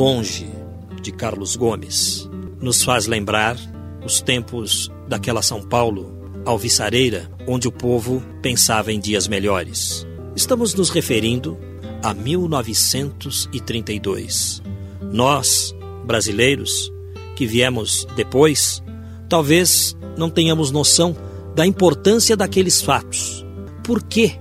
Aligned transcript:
Longe 0.00 0.48
de 1.02 1.12
Carlos 1.12 1.56
Gomes 1.56 2.26
nos 2.58 2.82
faz 2.82 3.06
lembrar 3.06 3.58
os 4.02 4.22
tempos 4.22 4.90
daquela 5.06 5.42
São 5.42 5.60
Paulo 5.60 6.18
alvissareira 6.46 7.30
onde 7.46 7.68
o 7.68 7.72
povo 7.72 8.22
pensava 8.40 8.90
em 8.90 8.98
dias 8.98 9.28
melhores. 9.28 10.06
Estamos 10.34 10.72
nos 10.72 10.88
referindo 10.88 11.58
a 12.02 12.14
1932. 12.14 14.62
Nós, 15.12 15.76
brasileiros, 16.06 16.90
que 17.36 17.46
viemos 17.46 18.06
depois, 18.16 18.82
talvez 19.28 19.94
não 20.16 20.30
tenhamos 20.30 20.70
noção 20.70 21.14
da 21.54 21.66
importância 21.66 22.34
daqueles 22.34 22.80
fatos. 22.80 23.44
Por 23.84 24.02
que 24.02 24.32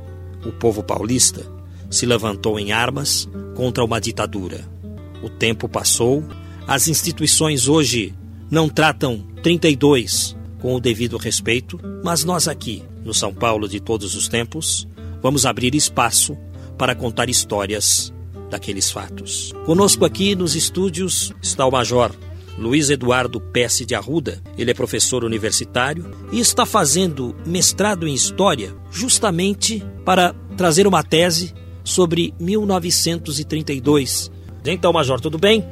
o 0.46 0.54
povo 0.54 0.82
paulista 0.82 1.46
se 1.90 2.06
levantou 2.06 2.58
em 2.58 2.72
armas 2.72 3.28
contra 3.58 3.84
uma 3.84 4.00
ditadura? 4.00 4.79
O 5.22 5.30
tempo 5.30 5.68
passou, 5.68 6.24
as 6.68 6.88
instituições 6.88 7.68
hoje 7.68 8.14
não 8.50 8.70
tratam 8.70 9.26
32 9.44 10.36
com 10.60 10.76
o 10.76 10.80
devido 10.80 11.18
respeito, 11.18 11.80
mas 12.04 12.24
nós 12.24 12.48
aqui, 12.48 12.84
no 13.04 13.14
São 13.14 13.34
Paulo 13.34 13.68
de 13.68 13.80
todos 13.80 14.16
os 14.16 14.28
tempos, 14.28 14.88
vamos 15.22 15.46
abrir 15.46 15.74
espaço 15.76 16.38
para 16.78 16.96
contar 16.96 17.30
histórias 17.30 18.14
daqueles 18.50 18.90
fatos. 18.92 19.54
Conosco 19.66 20.06
aqui 20.06 20.36
nos 20.36 20.56
estúdios 20.56 21.34
está 21.42 21.66
o 21.66 21.72
Major 21.72 22.12
Luiz 22.58 22.90
Eduardo 22.90 23.40
Pesce 23.40 23.86
de 23.86 23.96
Arruda. 23.96 24.42
Ele 24.58 24.72
é 24.72 24.74
professor 24.74 25.24
universitário 25.24 26.12
e 26.32 26.40
está 26.40 26.66
fazendo 26.66 27.36
mestrado 27.46 28.08
em 28.08 28.14
História 28.14 28.76
justamente 28.92 29.82
para 30.04 30.34
trazer 30.58 30.86
uma 30.86 31.04
tese 31.04 31.54
sobre 31.84 32.34
1932 32.40 34.30
então, 34.66 34.92
Major, 34.94 35.20
tudo 35.20 35.38
bem? 35.38 35.66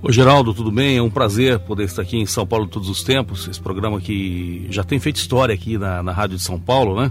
Ô 0.00 0.12
Geraldo, 0.12 0.54
tudo 0.54 0.70
bem? 0.70 0.96
É 0.96 1.02
um 1.02 1.10
prazer 1.10 1.58
poder 1.58 1.84
estar 1.84 2.02
aqui 2.02 2.16
em 2.16 2.26
São 2.26 2.46
Paulo 2.46 2.68
todos 2.68 2.88
os 2.88 3.02
tempos. 3.02 3.48
Esse 3.48 3.60
programa 3.60 4.00
que 4.00 4.66
já 4.70 4.84
tem 4.84 5.00
feito 5.00 5.16
história 5.16 5.52
aqui 5.52 5.76
na, 5.76 6.02
na 6.02 6.12
Rádio 6.12 6.36
de 6.36 6.42
São 6.42 6.58
Paulo, 6.58 7.00
né? 7.00 7.10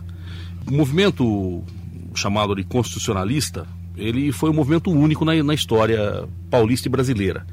O 0.66 0.74
movimento 0.74 1.64
chamado 2.16 2.56
de 2.56 2.64
constitucionalista, 2.64 3.68
ele 3.98 4.32
foi 4.32 4.50
um 4.50 4.54
movimento 4.54 4.90
único 4.90 5.26
na, 5.26 5.42
na 5.44 5.54
história 5.54 6.28
paulista 6.50 6.88
e 6.88 6.92
brasileira. 6.92 7.46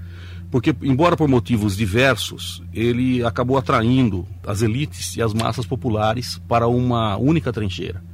Porque, 0.53 0.75
embora 0.83 1.17
por 1.17 1.29
motivos 1.29 1.77
diversos, 1.77 2.63
ele 2.73 3.25
acabou 3.25 3.59
atraindo 3.59 4.25
as 4.47 4.63
elites 4.63 5.17
e 5.17 5.23
as 5.23 5.35
massas 5.35 5.67
populares 5.67 6.41
para 6.47 6.69
uma 6.69 7.17
única 7.17 7.53
trincheira. 7.53 8.05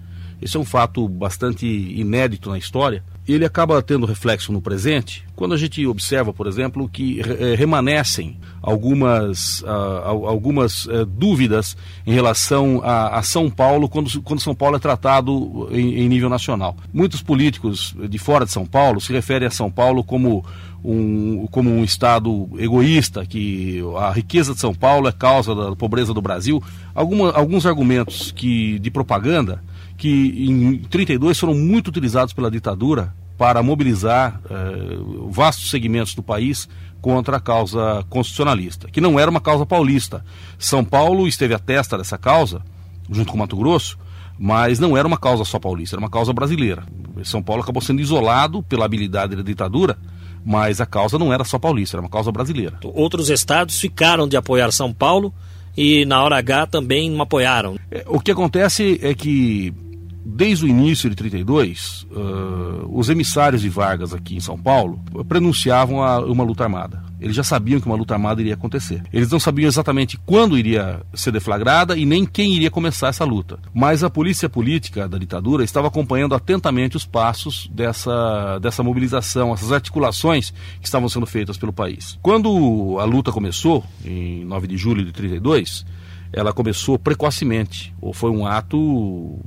Esse 0.41 0.57
é 0.57 0.61
um 0.61 0.65
fato 0.65 1.07
bastante 1.07 1.67
inédito 1.67 2.49
na 2.49 2.57
história, 2.57 3.05
ele 3.29 3.45
acaba 3.45 3.81
tendo 3.83 4.07
reflexo 4.07 4.53
no 4.53 4.61
presente 4.61 5.25
quando 5.41 5.55
a 5.55 5.57
gente 5.57 5.87
observa, 5.87 6.35
por 6.35 6.47
exemplo, 6.47 6.87
que 6.87 7.21
eh, 7.21 7.55
remanescem 7.55 8.37
algumas, 8.61 9.63
uh, 9.63 10.27
algumas 10.27 10.85
uh, 10.85 11.07
dúvidas 11.07 11.79
em 12.07 12.13
relação 12.13 12.83
a, 12.85 13.23
São 13.23 13.49
Paulo 13.49 13.89
quando, 13.89 14.21
quando 14.21 14.41
São 14.41 14.55
Paulo 14.55 14.77
é 14.77 14.79
tratado 14.79 15.67
em, 15.71 16.01
em, 16.01 16.09
nível 16.11 16.29
nacional. 16.29 16.77
Muitos 16.93 17.23
políticos 17.23 17.97
de 18.07 18.19
fora 18.19 18.45
de 18.45 18.53
São 18.53 18.67
Paulo 18.67 19.01
se 19.01 19.15
referem 19.15 19.49
a 19.49 19.51
São 19.51 19.71
Paulo 19.71 20.05
como 20.05 20.45
um, 20.85 21.47
como 21.47 21.71
um 21.71 21.83
estado 21.83 22.51
egoísta, 22.59 23.25
que 23.25 23.83
a 23.97 24.11
riqueza 24.11 24.53
de 24.53 24.61
São 24.61 24.75
Paulo 24.75 25.09
é 25.09 25.13
causa 25.13 25.55
da 25.55 25.75
pobreza 25.75 26.13
do 26.13 26.21
Brasil. 26.21 26.63
Alguma, 26.95 27.31
alguns 27.33 27.65
argumentos 27.65 28.31
que, 28.31 28.79
de 28.79 28.91
propaganda 28.91 29.63
que 30.01 30.47
em 30.49 30.79
32 30.79 31.39
foram 31.39 31.55
muito 31.55 31.89
utilizados 31.89 32.33
pela 32.33 32.51
ditadura 32.51 33.15
para 33.37 33.63
mobilizar 33.63 34.41
eh, 34.51 34.99
vastos 35.29 35.69
segmentos 35.69 36.15
do 36.15 36.23
país 36.23 36.67
contra 37.03 37.37
a 37.37 37.41
causa 37.41 38.03
constitucionalista, 38.09 38.89
que 38.89 38.99
não 38.99 39.21
era 39.21 39.31
uma 39.31 39.43
causa 39.43 39.67
paulista. 39.67 40.25
São 40.59 40.83
Paulo 40.83 41.29
esteve 41.29 41.53
à 41.53 41.59
testa 41.59 41.99
dessa 41.99 42.17
causa, 42.17 42.63
junto 43.11 43.31
com 43.31 43.37
Mato 43.37 43.57
Grosso, 43.57 43.99
mas 44.39 44.79
não 44.79 44.97
era 44.97 45.07
uma 45.07 45.19
causa 45.19 45.45
só 45.45 45.59
paulista, 45.59 45.97
era 45.97 46.01
uma 46.01 46.11
causa 46.11 46.33
brasileira. 46.33 46.83
São 47.23 47.43
Paulo 47.43 47.63
acabou 47.63 47.83
sendo 47.83 48.01
isolado 48.01 48.63
pela 48.63 48.87
habilidade 48.87 49.37
da 49.37 49.43
ditadura, 49.43 49.99
mas 50.43 50.81
a 50.81 50.87
causa 50.87 51.19
não 51.19 51.31
era 51.31 51.45
só 51.45 51.59
paulista, 51.59 51.99
era 51.99 52.03
uma 52.03 52.11
causa 52.11 52.33
brasileira. 52.33 52.79
Outros 52.83 53.29
estados 53.29 53.79
ficaram 53.79 54.27
de 54.27 54.35
apoiar 54.35 54.73
São 54.73 54.95
Paulo 54.95 55.31
e 55.77 56.05
na 56.07 56.23
hora 56.23 56.39
H 56.39 56.69
também 56.69 57.11
não 57.11 57.23
apoiaram. 57.23 57.79
É, 57.91 58.05
o 58.07 58.19
que 58.19 58.31
acontece 58.31 58.99
é 59.03 59.15
que 59.15 59.73
desde 60.25 60.65
o 60.65 60.69
início 60.69 61.09
de 61.09 61.17
32, 61.17 62.07
uh, 62.11 62.89
os 62.91 63.09
emissários 63.09 63.63
de 63.63 63.69
Vargas 63.69 64.13
aqui 64.13 64.37
em 64.37 64.41
São 64.41 64.59
Paulo 64.59 65.01
prenunciavam 65.29 66.03
a, 66.03 66.21
uma 66.21 66.45
luta 66.45 66.65
armada. 66.65 67.03
Eles 67.21 67.37
já 67.37 67.45
sabiam 67.45 67.81
que 67.81 67.87
uma 67.87 67.97
luta 67.97 68.15
armada 68.15 68.41
iria 68.41 68.55
acontecer. 68.55 69.03
Eles 69.13 69.31
não 69.31 69.39
sabiam 69.39 69.69
exatamente 69.69 70.19
quando 70.25 70.57
iria 70.57 71.03
ser 71.13 71.31
deflagrada 71.31 71.97
e 71.97 72.07
nem 72.07 72.25
quem 72.25 72.55
iria 72.55 72.71
começar 72.71 73.09
essa 73.09 73.25
luta. 73.25 73.59
Mas 73.75 74.03
a 74.03 74.09
polícia 74.09 74.49
política 74.49 75.07
da 75.07 75.19
ditadura 75.19 75.63
estava 75.63 75.89
acompanhando 75.89 76.35
atentamente 76.35 76.97
os 76.97 77.05
passos 77.05 77.69
dessa, 77.75 78.59
dessa 78.59 78.83
mobilização, 78.83 79.53
essas 79.53 79.71
articulações 79.71 80.51
que 80.81 80.87
estavam 80.87 81.11
sendo 81.11 81.27
feitas 81.27 81.59
pelo 81.59 81.75
país. 81.75 82.19
Quando 82.23 82.99
a 82.99 83.05
luta 83.05 83.31
começou, 83.31 83.85
em 84.03 84.45
9 84.47 84.67
de 84.67 84.79
julho 84.79 85.05
de 85.05 85.13
32, 85.13 85.85
ela 86.33 86.53
começou 86.53 86.99
precocemente, 86.99 87.93
ou 88.01 88.13
foi 88.15 88.31
um 88.31 88.47
ato 88.47 89.39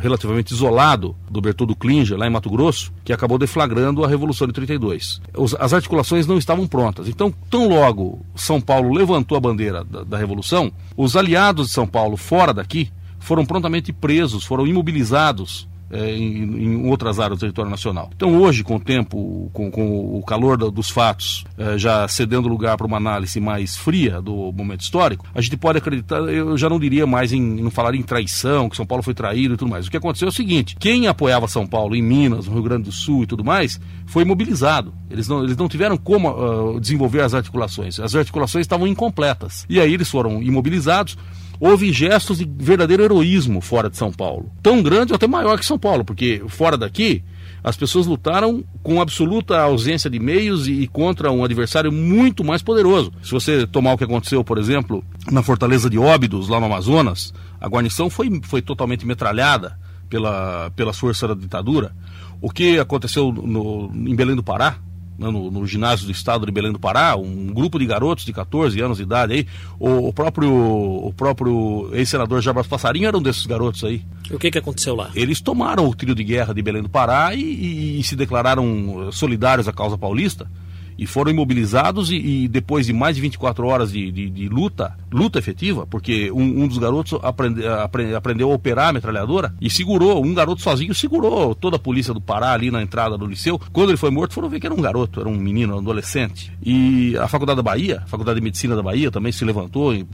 relativamente 0.00 0.52
isolado 0.52 1.16
do 1.30 1.40
Bertoldo 1.40 1.74
Klinger, 1.74 2.16
lá 2.16 2.26
em 2.26 2.30
Mato 2.30 2.50
Grosso, 2.50 2.92
que 3.04 3.12
acabou 3.12 3.38
deflagrando 3.38 4.04
a 4.04 4.08
Revolução 4.08 4.46
de 4.46 4.52
32. 4.52 5.20
Os, 5.36 5.54
as 5.54 5.72
articulações 5.72 6.26
não 6.26 6.38
estavam 6.38 6.66
prontas. 6.66 7.08
Então, 7.08 7.32
tão 7.48 7.68
logo 7.68 8.20
São 8.34 8.60
Paulo 8.60 8.92
levantou 8.92 9.36
a 9.36 9.40
bandeira 9.40 9.84
da, 9.84 10.02
da 10.04 10.18
Revolução, 10.18 10.72
os 10.96 11.16
aliados 11.16 11.68
de 11.68 11.72
São 11.72 11.86
Paulo 11.86 12.16
fora 12.16 12.52
daqui 12.52 12.90
foram 13.18 13.44
prontamente 13.44 13.92
presos, 13.92 14.44
foram 14.44 14.66
imobilizados 14.66 15.68
é, 15.90 16.14
em, 16.14 16.64
em, 16.64 16.88
outras 16.88 17.18
áreas 17.18 17.38
do 17.38 17.40
território 17.40 17.70
nacional. 17.70 18.10
Então, 18.14 18.40
hoje, 18.40 18.62
com 18.62 18.76
o 18.76 18.80
tempo, 18.80 19.50
com, 19.52 19.70
com 19.70 20.18
o 20.18 20.22
calor 20.22 20.56
do, 20.56 20.70
dos 20.70 20.88
fatos, 20.90 21.44
é, 21.58 21.76
já 21.76 22.06
cedendo 22.08 22.48
lugar 22.48 22.76
para 22.76 22.86
uma 22.86 22.96
análise 22.96 23.40
mais 23.40 23.76
fria 23.76 24.20
do 24.20 24.52
momento 24.52 24.80
histórico, 24.80 25.26
a 25.34 25.40
gente 25.40 25.56
pode 25.56 25.78
acreditar, 25.78 26.18
eu 26.20 26.56
já 26.56 26.68
não 26.68 26.78
diria 26.78 27.06
mais 27.06 27.32
em, 27.32 27.40
não 27.40 27.70
falar 27.70 27.94
em 27.94 28.02
traição, 28.02 28.68
que 28.68 28.76
São 28.76 28.86
Paulo 28.86 29.02
foi 29.02 29.14
traído 29.14 29.54
e 29.54 29.56
tudo 29.56 29.70
mais. 29.70 29.86
O 29.86 29.90
que 29.90 29.96
aconteceu 29.96 30.26
é 30.26 30.30
o 30.30 30.34
seguinte: 30.34 30.76
quem 30.78 31.06
apoiava 31.06 31.48
São 31.48 31.66
Paulo 31.66 31.94
em 31.94 32.02
Minas, 32.02 32.46
no 32.46 32.54
Rio 32.54 32.62
Grande 32.62 32.84
do 32.84 32.92
Sul 32.92 33.24
e 33.24 33.26
tudo 33.26 33.44
mais, 33.44 33.80
foi 34.06 34.24
mobilizado. 34.24 34.94
Eles 35.10 35.26
não, 35.26 35.42
eles 35.42 35.56
não 35.56 35.68
tiveram 35.68 35.96
como 35.96 36.30
uh, 36.30 36.80
desenvolver 36.80 37.22
as 37.22 37.34
articulações. 37.34 37.98
As 37.98 38.14
articulações 38.14 38.64
estavam 38.64 38.86
incompletas. 38.86 39.66
E 39.68 39.80
aí 39.80 39.92
eles 39.92 40.08
foram 40.08 40.42
imobilizados 40.42 41.16
houve 41.60 41.92
gestos 41.92 42.38
de 42.38 42.48
verdadeiro 42.50 43.04
heroísmo 43.04 43.60
fora 43.60 43.90
de 43.90 43.98
São 43.98 44.10
Paulo. 44.10 44.50
Tão 44.62 44.82
grande 44.82 45.12
ou 45.12 45.16
até 45.16 45.26
maior 45.26 45.58
que 45.58 45.66
São 45.66 45.78
Paulo, 45.78 46.04
porque 46.04 46.42
fora 46.48 46.78
daqui 46.78 47.22
as 47.62 47.76
pessoas 47.76 48.06
lutaram 48.06 48.64
com 48.82 49.02
absoluta 49.02 49.60
ausência 49.60 50.08
de 50.08 50.18
meios 50.18 50.66
e 50.66 50.86
contra 50.86 51.30
um 51.30 51.44
adversário 51.44 51.92
muito 51.92 52.42
mais 52.42 52.62
poderoso. 52.62 53.12
Se 53.22 53.30
você 53.30 53.66
tomar 53.66 53.92
o 53.92 53.98
que 53.98 54.04
aconteceu, 54.04 54.42
por 54.42 54.56
exemplo, 54.56 55.04
na 55.30 55.42
Fortaleza 55.42 55.90
de 55.90 55.98
Óbidos, 55.98 56.48
lá 56.48 56.58
no 56.58 56.66
Amazonas, 56.66 57.34
a 57.60 57.68
guarnição 57.68 58.08
foi, 58.08 58.40
foi 58.44 58.62
totalmente 58.62 59.06
metralhada 59.06 59.78
pela, 60.08 60.70
pela 60.74 60.94
força 60.94 61.28
da 61.28 61.34
ditadura. 61.34 61.94
O 62.40 62.50
que 62.50 62.78
aconteceu 62.78 63.30
no, 63.30 63.92
em 63.94 64.16
Belém 64.16 64.34
do 64.34 64.42
Pará, 64.42 64.78
no, 65.20 65.50
no, 65.50 65.66
ginásio 65.66 66.06
do 66.06 66.12
estado 66.12 66.46
de 66.46 66.52
Belém 66.52 66.72
do 66.72 66.78
Pará, 66.78 67.14
um 67.14 67.46
grupo 67.48 67.78
de 67.78 67.84
garotos 67.84 68.24
de 68.24 68.32
14 68.32 68.80
anos 68.80 68.96
de 68.96 69.02
idade 69.02 69.34
aí, 69.34 69.46
o, 69.78 70.08
o 70.08 70.12
próprio, 70.12 70.50
o 70.50 71.12
próprio 71.14 71.90
ex-senador 71.92 72.40
Jabas 72.40 72.66
Passarinho 72.66 73.06
era 73.06 73.16
um 73.16 73.22
desses 73.22 73.44
garotos 73.44 73.84
aí. 73.84 74.02
E 74.30 74.34
o 74.34 74.38
que, 74.38 74.50
que 74.50 74.58
aconteceu 74.58 74.94
lá? 74.94 75.10
Eles 75.14 75.40
tomaram 75.40 75.86
o 75.86 75.94
trio 75.94 76.14
de 76.14 76.24
guerra 76.24 76.54
de 76.54 76.62
Belém 76.62 76.82
do 76.82 76.88
Pará 76.88 77.34
e, 77.34 77.42
e, 77.42 78.00
e 78.00 78.02
se 78.02 78.16
declararam 78.16 79.10
solidários 79.12 79.68
à 79.68 79.72
causa 79.72 79.98
paulista 79.98 80.48
e 80.98 81.06
foram 81.06 81.30
imobilizados 81.30 82.10
e, 82.10 82.16
e, 82.16 82.48
depois 82.48 82.86
de 82.86 82.92
mais 82.92 83.16
de 83.16 83.22
24 83.22 83.66
horas 83.66 83.92
de, 83.92 84.10
de, 84.10 84.30
de 84.30 84.48
luta, 84.48 84.96
luta 85.10 85.38
efetiva, 85.38 85.86
porque 85.86 86.30
um, 86.30 86.62
um 86.62 86.68
dos 86.68 86.78
garotos 86.78 87.18
aprende, 87.22 87.66
aprende, 87.66 88.14
aprendeu 88.14 88.50
a 88.50 88.54
operar 88.54 88.88
a 88.88 88.92
metralhadora 88.92 89.54
e 89.60 89.70
segurou, 89.70 90.24
um 90.24 90.34
garoto 90.34 90.62
sozinho 90.62 90.94
segurou 90.94 91.54
toda 91.54 91.76
a 91.76 91.78
polícia 91.78 92.12
do 92.12 92.20
Pará 92.20 92.52
ali 92.52 92.70
na 92.70 92.82
entrada 92.82 93.16
do 93.16 93.26
liceu. 93.26 93.60
Quando 93.72 93.90
ele 93.90 93.96
foi 93.96 94.10
morto, 94.10 94.34
foram 94.34 94.48
ver 94.48 94.60
que 94.60 94.66
era 94.66 94.74
um 94.74 94.80
garoto, 94.80 95.20
era 95.20 95.28
um 95.28 95.36
menino, 95.36 95.74
um 95.74 95.78
adolescente. 95.78 96.52
E 96.62 97.16
a 97.18 97.28
Faculdade 97.28 97.56
da 97.56 97.62
Bahia, 97.62 98.02
a 98.04 98.06
Faculdade 98.06 98.38
de 98.38 98.44
Medicina 98.44 98.76
da 98.76 98.82
Bahia 98.82 99.10
também 99.10 99.32
se 99.32 99.44
levantou 99.44 99.94
em, 99.94 100.06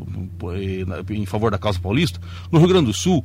em, 1.11 1.26
favor 1.26 1.50
da 1.50 1.58
causa 1.58 1.79
paulista. 1.81 2.20
No 2.50 2.58
Rio 2.58 2.69
Grande 2.69 2.87
do 2.87 2.93
Sul, 2.93 3.25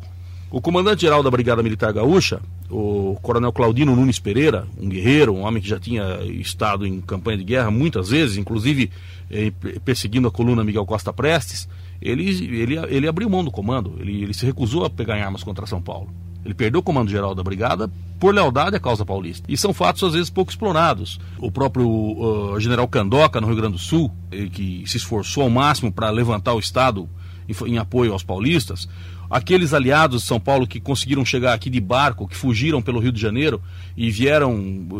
o 0.51 0.59
comandante-geral 0.59 1.23
da 1.23 1.31
Brigada 1.31 1.63
Militar 1.63 1.93
Gaúcha, 1.93 2.41
o 2.69 3.17
coronel 3.21 3.53
Claudino 3.53 3.95
Nunes 3.95 4.19
Pereira, 4.19 4.67
um 4.77 4.89
guerreiro, 4.89 5.33
um 5.33 5.43
homem 5.43 5.61
que 5.61 5.69
já 5.69 5.79
tinha 5.79 6.21
estado 6.25 6.85
em 6.85 6.99
campanha 6.99 7.37
de 7.37 7.45
guerra 7.45 7.71
muitas 7.71 8.09
vezes, 8.09 8.37
inclusive 8.37 8.91
eh, 9.29 9.53
perseguindo 9.85 10.27
a 10.27 10.31
coluna 10.31 10.63
Miguel 10.63 10.85
Costa 10.85 11.13
Prestes, 11.13 11.69
ele, 12.01 12.27
ele, 12.27 12.75
ele 12.89 13.07
abriu 13.07 13.29
mão 13.29 13.45
do 13.45 13.51
comando, 13.51 13.95
ele, 13.99 14.23
ele 14.23 14.33
se 14.33 14.45
recusou 14.45 14.83
a 14.83 14.89
pegar 14.89 15.17
em 15.17 15.21
armas 15.21 15.43
contra 15.43 15.65
São 15.65 15.81
Paulo. 15.81 16.09
Ele 16.43 16.53
perdeu 16.53 16.79
o 16.79 16.83
comando 16.83 17.09
geral 17.09 17.33
da 17.35 17.43
brigada 17.43 17.89
por 18.19 18.33
lealdade 18.33 18.75
à 18.75 18.79
causa 18.79 19.05
paulista. 19.05 19.45
E 19.47 19.55
são 19.55 19.73
fatos, 19.73 20.03
às 20.03 20.13
vezes, 20.13 20.29
pouco 20.29 20.51
explorados. 20.51 21.19
O 21.37 21.51
próprio 21.51 21.87
uh, 21.87 22.59
general 22.59 22.87
Candoca, 22.87 23.39
no 23.39 23.45
Rio 23.45 23.55
Grande 23.55 23.73
do 23.73 23.79
Sul, 23.79 24.11
que 24.51 24.83
se 24.87 24.97
esforçou 24.97 25.43
ao 25.43 25.51
máximo 25.51 25.91
para 25.91 26.09
levantar 26.09 26.55
o 26.55 26.59
Estado 26.59 27.07
em, 27.47 27.73
em 27.73 27.77
apoio 27.77 28.11
aos 28.11 28.23
paulistas, 28.23 28.89
aqueles 29.31 29.73
aliados 29.73 30.23
de 30.23 30.27
São 30.27 30.41
Paulo 30.41 30.67
que 30.67 30.81
conseguiram 30.81 31.23
chegar 31.23 31.53
aqui 31.53 31.69
de 31.69 31.79
barco, 31.79 32.27
que 32.27 32.35
fugiram 32.35 32.81
pelo 32.81 32.99
Rio 32.99 33.13
de 33.13 33.21
Janeiro 33.21 33.61
e 33.95 34.11
vieram 34.11 34.53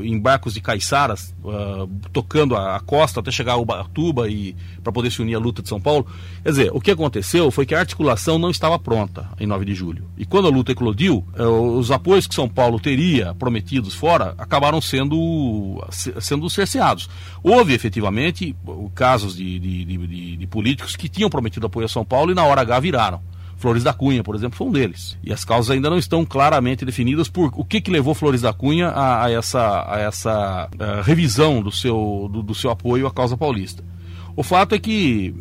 em 0.03 0.17
barcos 0.17 0.53
de 0.53 0.61
caiçaras, 0.61 1.35
uh, 1.43 1.85
tocando 2.13 2.55
a, 2.55 2.77
a, 2.77 2.79
costa 2.79 3.19
até 3.19 3.29
chegar 3.29 3.53
a 3.53 3.57
Ubatuba 3.57 4.29
e 4.29 4.55
para 4.81 4.93
poder 4.93 5.11
se 5.11 5.21
unir 5.21 5.35
à 5.35 5.39
luta 5.39 5.61
de 5.61 5.67
São 5.67 5.81
Paulo. 5.81 6.07
Quer 6.43 6.49
dizer, 6.49 6.71
o 6.73 6.79
que 6.79 6.91
aconteceu 6.91 7.51
foi 7.51 7.65
que 7.65 7.75
a 7.75 7.79
articulação 7.79 8.39
não 8.39 8.49
estava 8.49 8.79
pronta 8.79 9.27
em 9.37 9.45
9 9.45 9.65
de 9.65 9.75
julho. 9.75 10.05
E 10.17 10.25
quando 10.25 10.47
a 10.47 10.51
luta 10.51 10.71
eclodiu, 10.71 11.25
uh, 11.37 11.77
os 11.77 11.91
apoios 11.91 12.25
que 12.25 12.33
São 12.33 12.47
Paulo 12.47 12.79
teria 12.79 13.35
prometidos 13.35 13.93
fora 13.93 14.33
acabaram 14.37 14.79
sendo, 14.79 15.83
sendo 15.89 16.49
cerceados. 16.49 17.09
Houve 17.43 17.73
efetivamente 17.73 18.55
casos 18.95 19.35
de, 19.35 19.59
de, 19.59 19.83
de, 19.83 20.37
de 20.37 20.47
políticos 20.47 20.95
que 20.95 21.09
tinham 21.09 21.29
prometido 21.29 21.65
apoio 21.65 21.85
a 21.85 21.89
São 21.89 22.05
Paulo 22.05 22.31
e 22.31 22.35
na 22.35 22.45
hora 22.45 22.61
H 22.61 22.79
viraram. 22.79 23.30
Flores 23.61 23.83
da 23.83 23.93
Cunha, 23.93 24.23
por 24.23 24.35
exemplo, 24.35 24.57
foi 24.57 24.67
um 24.67 24.71
deles. 24.71 25.15
E 25.23 25.31
as 25.31 25.45
causas 25.45 25.69
ainda 25.69 25.89
não 25.89 25.99
estão 25.99 26.25
claramente 26.25 26.83
definidas 26.83 27.29
por 27.29 27.51
o 27.55 27.63
que, 27.63 27.79
que 27.79 27.91
levou 27.91 28.15
Flores 28.15 28.41
da 28.41 28.51
Cunha 28.51 28.87
a, 28.87 29.25
a 29.25 29.31
essa, 29.31 29.85
a 29.87 29.99
essa 29.99 30.67
a 30.79 30.83
eh, 30.83 31.01
revisão 31.03 31.61
do 31.61 31.71
seu, 31.71 32.27
do, 32.31 32.41
do 32.41 32.55
seu 32.55 32.71
apoio 32.71 33.05
à 33.05 33.11
causa 33.11 33.37
paulista. 33.37 33.83
O 34.35 34.41
fato 34.41 34.73
é 34.73 34.79
que 34.79 35.33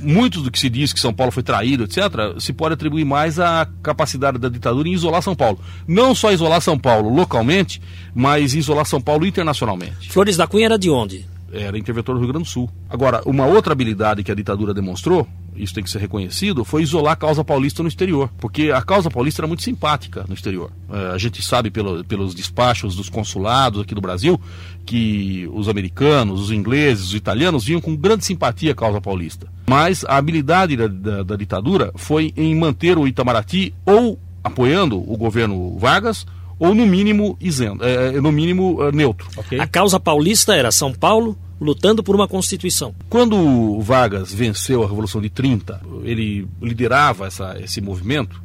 muitos 0.00 0.42
do 0.42 0.50
que 0.50 0.58
se 0.58 0.68
diz 0.68 0.92
que 0.92 0.98
São 0.98 1.14
Paulo 1.14 1.30
foi 1.30 1.42
traído, 1.42 1.84
etc., 1.84 2.40
se 2.40 2.52
pode 2.52 2.74
atribuir 2.74 3.04
mais 3.04 3.38
à 3.38 3.68
capacidade 3.80 4.38
da 4.38 4.48
ditadura 4.48 4.88
em 4.88 4.92
isolar 4.92 5.22
São 5.22 5.36
Paulo. 5.36 5.60
Não 5.86 6.14
só 6.16 6.32
isolar 6.32 6.60
São 6.60 6.76
Paulo 6.76 7.08
localmente, 7.14 7.80
mas 8.12 8.54
isolar 8.54 8.86
São 8.86 9.00
Paulo 9.00 9.24
internacionalmente. 9.24 10.10
Flores 10.10 10.36
da 10.36 10.48
Cunha 10.48 10.66
era 10.66 10.78
de 10.78 10.90
onde? 10.90 11.24
Era 11.52 11.78
interventor 11.78 12.14
do 12.14 12.20
Rio 12.20 12.28
Grande 12.28 12.44
do 12.44 12.50
Sul. 12.50 12.68
Agora, 12.88 13.22
uma 13.24 13.46
outra 13.46 13.72
habilidade 13.72 14.22
que 14.22 14.30
a 14.30 14.34
ditadura 14.34 14.74
demonstrou 14.74 15.26
isso 15.58 15.74
tem 15.74 15.82
que 15.82 15.90
ser 15.90 15.98
reconhecido, 15.98 16.64
foi 16.64 16.82
isolar 16.82 17.12
a 17.12 17.16
causa 17.16 17.44
paulista 17.44 17.82
no 17.82 17.88
exterior. 17.88 18.30
Porque 18.38 18.70
a 18.70 18.80
causa 18.80 19.10
paulista 19.10 19.42
era 19.42 19.48
muito 19.48 19.62
simpática 19.62 20.24
no 20.28 20.34
exterior. 20.34 20.70
É, 20.90 21.14
a 21.14 21.18
gente 21.18 21.42
sabe 21.42 21.70
pelo, 21.70 22.04
pelos 22.04 22.34
despachos 22.34 22.94
dos 22.94 23.08
consulados 23.08 23.82
aqui 23.82 23.94
do 23.94 24.00
Brasil 24.00 24.40
que 24.86 25.48
os 25.52 25.68
americanos, 25.68 26.40
os 26.40 26.50
ingleses, 26.50 27.08
os 27.08 27.14
italianos 27.14 27.64
vinham 27.64 27.80
com 27.80 27.94
grande 27.94 28.24
simpatia 28.24 28.72
a 28.72 28.74
causa 28.74 29.00
paulista. 29.00 29.46
Mas 29.68 30.04
a 30.04 30.16
habilidade 30.16 30.76
da, 30.76 30.86
da, 30.86 31.22
da 31.22 31.36
ditadura 31.36 31.92
foi 31.96 32.32
em 32.36 32.54
manter 32.54 32.96
o 32.96 33.06
Itamaraty 33.06 33.74
ou 33.84 34.18
apoiando 34.42 34.96
o 34.96 35.16
governo 35.16 35.76
Vargas 35.78 36.24
ou 36.58 36.74
no 36.74 36.86
mínimo 36.86 37.36
isento, 37.40 37.84
é, 37.84 38.20
no 38.20 38.32
mínimo 38.32 38.82
é, 38.82 38.92
neutro. 38.92 39.28
Okay? 39.36 39.60
A 39.60 39.66
causa 39.66 40.00
paulista 40.00 40.54
era 40.54 40.70
São 40.72 40.92
Paulo, 40.92 41.38
lutando 41.60 42.02
por 42.02 42.14
uma 42.14 42.26
Constituição. 42.26 42.94
Quando 43.08 43.80
Vargas 43.80 44.32
venceu 44.32 44.82
a 44.82 44.86
Revolução 44.86 45.20
de 45.20 45.30
30, 45.30 45.80
ele 46.02 46.48
liderava 46.60 47.26
essa, 47.26 47.56
esse 47.60 47.80
movimento. 47.80 48.42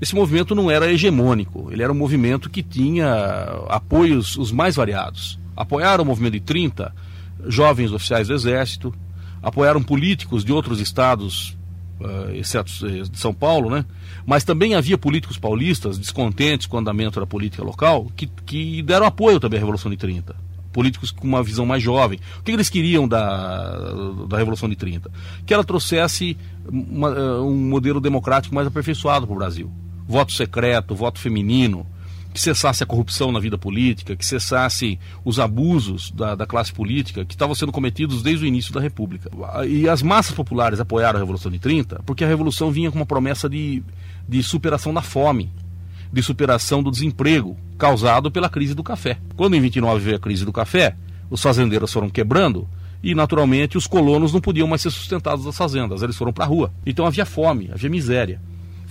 Esse 0.00 0.14
movimento 0.14 0.54
não 0.54 0.68
era 0.68 0.90
hegemônico, 0.90 1.68
ele 1.70 1.82
era 1.82 1.92
um 1.92 1.96
movimento 1.96 2.50
que 2.50 2.62
tinha 2.62 3.08
apoios 3.68 4.36
os 4.36 4.50
mais 4.50 4.74
variados. 4.74 5.38
Apoiaram 5.56 6.02
o 6.02 6.06
movimento 6.06 6.32
de 6.32 6.40
30 6.40 6.92
jovens 7.46 7.92
oficiais 7.92 8.26
do 8.26 8.34
Exército, 8.34 8.92
apoiaram 9.40 9.82
políticos 9.82 10.44
de 10.44 10.52
outros 10.52 10.80
estados, 10.80 11.56
exceto 12.34 12.70
eh, 12.86 13.02
de 13.02 13.18
São 13.18 13.32
Paulo, 13.32 13.70
né? 13.70 13.84
mas 14.26 14.44
também 14.44 14.74
havia 14.74 14.96
políticos 14.96 15.38
paulistas 15.38 15.98
descontentes 15.98 16.66
com 16.66 16.76
o 16.76 16.80
andamento 16.80 17.18
da 17.18 17.26
política 17.26 17.62
local 17.62 18.06
que, 18.16 18.26
que 18.46 18.82
deram 18.82 19.06
apoio 19.06 19.40
também 19.40 19.58
à 19.58 19.60
Revolução 19.60 19.90
de 19.90 19.96
30 19.96 20.34
políticos 20.72 21.10
com 21.10 21.26
uma 21.26 21.42
visão 21.42 21.66
mais 21.66 21.82
jovem. 21.82 22.18
O 22.40 22.42
que 22.42 22.50
eles 22.50 22.70
queriam 22.70 23.06
da, 23.06 23.92
da 24.26 24.38
Revolução 24.38 24.68
de 24.70 24.74
30? 24.74 25.10
Que 25.44 25.52
ela 25.52 25.62
trouxesse 25.62 26.36
uma, 26.66 27.10
eh, 27.10 27.40
um 27.40 27.54
modelo 27.54 28.00
democrático 28.00 28.54
mais 28.54 28.66
aperfeiçoado 28.66 29.26
para 29.26 29.34
o 29.34 29.38
Brasil. 29.38 29.70
Voto 30.08 30.32
secreto, 30.32 30.94
voto 30.94 31.18
feminino, 31.18 31.86
que 32.32 32.40
cessasse 32.40 32.82
a 32.82 32.86
corrupção 32.86 33.30
na 33.30 33.38
vida 33.38 33.58
política, 33.58 34.16
que 34.16 34.24
cessasse 34.24 34.98
os 35.24 35.38
abusos 35.38 36.10
da, 36.10 36.34
da 36.34 36.46
classe 36.46 36.72
política 36.72 37.24
que 37.24 37.34
estavam 37.34 37.54
sendo 37.54 37.72
cometidos 37.72 38.22
desde 38.22 38.44
o 38.44 38.48
início 38.48 38.72
da 38.72 38.80
República. 38.80 39.30
E 39.68 39.88
as 39.88 40.02
massas 40.02 40.34
populares 40.34 40.80
apoiaram 40.80 41.18
a 41.18 41.20
Revolução 41.20 41.50
de 41.50 41.58
30 41.58 42.02
porque 42.06 42.24
a 42.24 42.28
Revolução 42.28 42.70
vinha 42.70 42.90
com 42.90 42.98
uma 42.98 43.06
promessa 43.06 43.48
de, 43.48 43.82
de 44.28 44.42
superação 44.42 44.94
da 44.94 45.02
fome 45.02 45.50
de 46.12 46.22
superação 46.22 46.82
do 46.82 46.90
desemprego 46.90 47.56
causado 47.78 48.30
pela 48.30 48.48
crise 48.48 48.74
do 48.74 48.82
café. 48.82 49.18
Quando 49.34 49.56
em 49.56 49.60
29 49.60 50.04
veio 50.04 50.16
a 50.16 50.20
crise 50.20 50.44
do 50.44 50.52
café, 50.52 50.94
os 51.30 51.40
fazendeiros 51.40 51.90
foram 51.90 52.10
quebrando 52.10 52.68
e 53.02 53.14
naturalmente 53.14 53.78
os 53.78 53.86
colonos 53.86 54.32
não 54.32 54.40
podiam 54.40 54.68
mais 54.68 54.82
ser 54.82 54.90
sustentados 54.90 55.44
das 55.44 55.56
fazendas, 55.56 56.02
eles 56.02 56.16
foram 56.16 56.32
para 56.32 56.44
a 56.44 56.46
rua. 56.48 56.70
Então 56.84 57.06
havia 57.06 57.24
fome, 57.24 57.70
havia 57.72 57.88
miséria. 57.88 58.40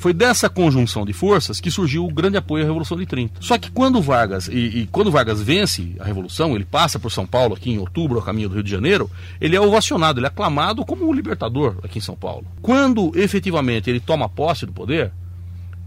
Foi 0.02 0.14
dessa 0.14 0.50
conjunção 0.50 1.06
de 1.06 1.14
forças 1.14 1.60
que 1.62 1.70
surgiu 1.70 2.04
o 2.04 2.12
grande 2.12 2.36
apoio 2.36 2.64
à 2.64 2.66
Revolução 2.66 2.98
de 2.98 3.06
30. 3.06 3.40
Só 3.40 3.56
que 3.60 3.70
quando 3.70 4.02
Vargas, 4.02 4.48
e, 4.48 4.80
e, 4.80 4.88
quando 4.88 5.12
Vargas 5.12 5.40
vence 5.44 5.96
a 6.00 6.06
Revolução, 6.06 6.56
ele 6.56 6.66
passa 6.66 6.98
por 6.98 7.12
São 7.12 7.28
Paulo 7.28 7.54
aqui 7.54 7.70
em 7.70 7.78
outubro, 7.78 8.18
ao 8.18 8.26
caminho 8.26 8.50
do 8.50 8.56
Rio 8.56 8.64
de 8.64 8.72
Janeiro, 8.72 9.12
ele 9.40 9.56
é 9.56 9.62
ovacionado, 9.62 10.18
ele 10.18 10.26
é 10.26 10.30
aclamado 10.30 10.84
como 10.84 11.08
um 11.08 11.14
libertador 11.14 11.76
aqui 11.84 12.00
em 12.00 12.02
São 12.02 12.16
Paulo. 12.16 12.48
Quando 12.64 13.12
efetivamente 13.14 13.92
ele 13.92 14.00
toma 14.00 14.28
posse 14.28 14.66
do 14.66 14.74
poder, 14.74 15.12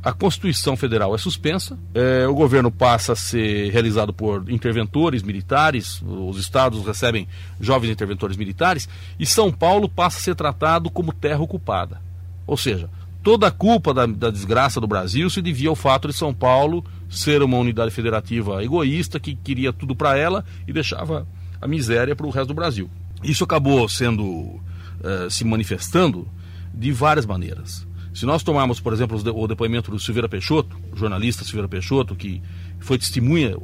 a 0.01 0.13
Constituição 0.13 0.77
Federal 0.77 1.13
é 1.13 1.19
suspensa, 1.19 1.77
é, 1.93 2.25
o 2.29 2.35
governo 2.35 2.71
passa 2.71 3.15
a 3.15 3.17
ser 3.17 3.73
realizado 3.73 4.13
por 4.13 4.49
interventores 4.49 5.25
militares, 5.25 6.01
os 6.03 6.39
estados 6.39 6.87
recebem 6.87 7.27
jovens 7.61 7.91
interventores 7.91 8.37
militares, 8.37 8.89
e 9.19 9.27
São 9.27 9.51
Paulo 9.51 9.89
passa 9.89 10.19
a 10.19 10.21
ser 10.21 10.37
tratado 10.37 10.89
como 10.89 11.13
terra 11.13 11.41
ocupada. 11.41 12.01
Ou 12.47 12.57
seja, 12.57 12.89
toda 13.25 13.47
a 13.47 13.51
culpa 13.51 13.95
da, 13.95 14.05
da 14.05 14.31
desgraça 14.31 14.79
do 14.79 14.87
Brasil 14.87 15.29
se 15.31 15.41
devia 15.41 15.71
ao 15.71 15.75
fato 15.75 16.07
de 16.07 16.15
São 16.15 16.35
Paulo 16.35 16.85
ser 17.09 17.43
uma 17.43 17.57
unidade 17.57 17.91
federativa 17.91 18.63
egoísta 18.63 19.19
que 19.19 19.35
queria 19.35 19.73
tudo 19.73 19.97
para 19.97 20.17
ela 20.17 20.45
e 20.69 20.73
deixava 20.73 21.27
a 21.61 21.67
miséria 21.67 22.15
para 22.15 22.27
o 22.27 22.31
resto 22.31 22.49
do 22.49 22.55
Brasil. 22.55 22.91
Isso 23.23 23.43
acabou 23.43 23.89
sendo, 23.89 24.61
eh, 25.03 25.29
se 25.31 25.43
manifestando 25.43 26.29
de 26.73 26.93
várias 26.93 27.25
maneiras. 27.25 27.87
Se 28.15 28.25
nós 28.25 28.45
tomarmos, 28.45 28.79
por 28.79 28.93
exemplo, 28.93 29.21
o 29.35 29.49
depoimento 29.49 29.91
do 29.91 29.99
Silveira 29.99 30.29
Peixoto, 30.29 30.79
jornalista 30.95 31.43
Silveira 31.43 31.67
Peixoto, 31.67 32.15
que 32.15 32.41
foi 32.79 32.97
testemunha 32.97 33.57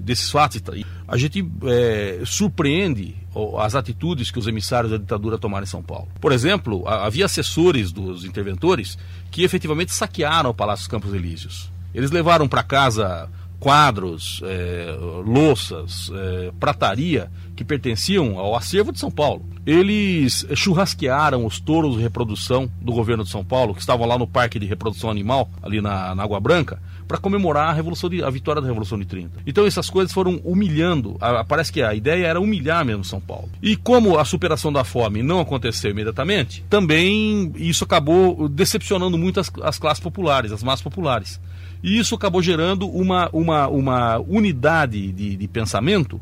desses 0.00 0.30
fatos, 0.30 0.62
a 1.08 1.16
gente 1.16 1.44
é, 1.64 2.22
surpreende 2.24 3.16
as 3.58 3.74
atitudes 3.74 4.30
que 4.30 4.38
os 4.38 4.46
emissários 4.46 4.92
da 4.92 4.96
ditadura 4.96 5.38
tomaram 5.38 5.64
em 5.64 5.68
São 5.68 5.82
Paulo. 5.82 6.06
Por 6.20 6.30
exemplo, 6.30 6.86
havia 6.86 7.24
assessores 7.24 7.90
dos 7.90 8.24
interventores 8.24 8.96
que 9.30 9.42
efetivamente 9.42 9.92
saquearam 9.92 10.50
o 10.50 10.54
Palácio 10.54 10.88
Campos 10.88 11.12
Elíseos. 11.12 11.68
Eles 11.92 12.12
levaram 12.12 12.46
para 12.46 12.62
casa 12.62 13.28
quadros, 13.58 14.40
é, 14.44 14.96
louças, 15.24 16.12
é, 16.14 16.52
prataria 16.60 17.28
que 17.56 17.64
pertenciam 17.64 18.38
ao 18.38 18.54
acervo 18.54 18.92
de 18.92 19.00
São 19.00 19.10
Paulo. 19.10 19.44
Eles 19.64 20.46
churrasquearam 20.54 21.44
os 21.44 21.58
touros 21.58 21.96
de 21.96 22.02
reprodução 22.02 22.70
do 22.80 22.92
governo 22.92 23.24
de 23.24 23.30
São 23.30 23.44
Paulo, 23.44 23.74
que 23.74 23.80
estavam 23.80 24.06
lá 24.06 24.16
no 24.18 24.26
Parque 24.26 24.58
de 24.58 24.66
Reprodução 24.66 25.10
Animal, 25.10 25.50
ali 25.62 25.80
na, 25.80 26.14
na 26.14 26.22
Água 26.22 26.38
Branca, 26.38 26.80
para 27.08 27.18
comemorar 27.18 27.70
a, 27.70 27.72
revolução 27.72 28.10
de, 28.10 28.22
a 28.22 28.30
vitória 28.30 28.60
da 28.60 28.68
Revolução 28.68 28.98
de 28.98 29.06
30. 29.06 29.40
Então 29.46 29.66
essas 29.66 29.88
coisas 29.88 30.12
foram 30.12 30.40
humilhando, 30.44 31.16
a, 31.20 31.42
parece 31.42 31.72
que 31.72 31.82
a 31.82 31.94
ideia 31.94 32.26
era 32.26 32.40
humilhar 32.40 32.84
mesmo 32.84 33.04
São 33.04 33.20
Paulo. 33.20 33.48
E 33.62 33.76
como 33.76 34.18
a 34.18 34.24
superação 34.24 34.72
da 34.72 34.84
fome 34.84 35.22
não 35.22 35.40
aconteceu 35.40 35.90
imediatamente, 35.90 36.64
também 36.68 37.52
isso 37.56 37.84
acabou 37.84 38.48
decepcionando 38.48 39.16
muito 39.16 39.40
as, 39.40 39.50
as 39.62 39.78
classes 39.78 40.02
populares, 40.02 40.52
as 40.52 40.62
massas 40.62 40.82
populares. 40.82 41.40
E 41.82 41.98
isso 41.98 42.14
acabou 42.14 42.42
gerando 42.42 42.88
uma, 42.88 43.28
uma, 43.32 43.68
uma 43.68 44.18
unidade 44.18 45.12
de, 45.12 45.36
de 45.36 45.48
pensamento 45.48 46.20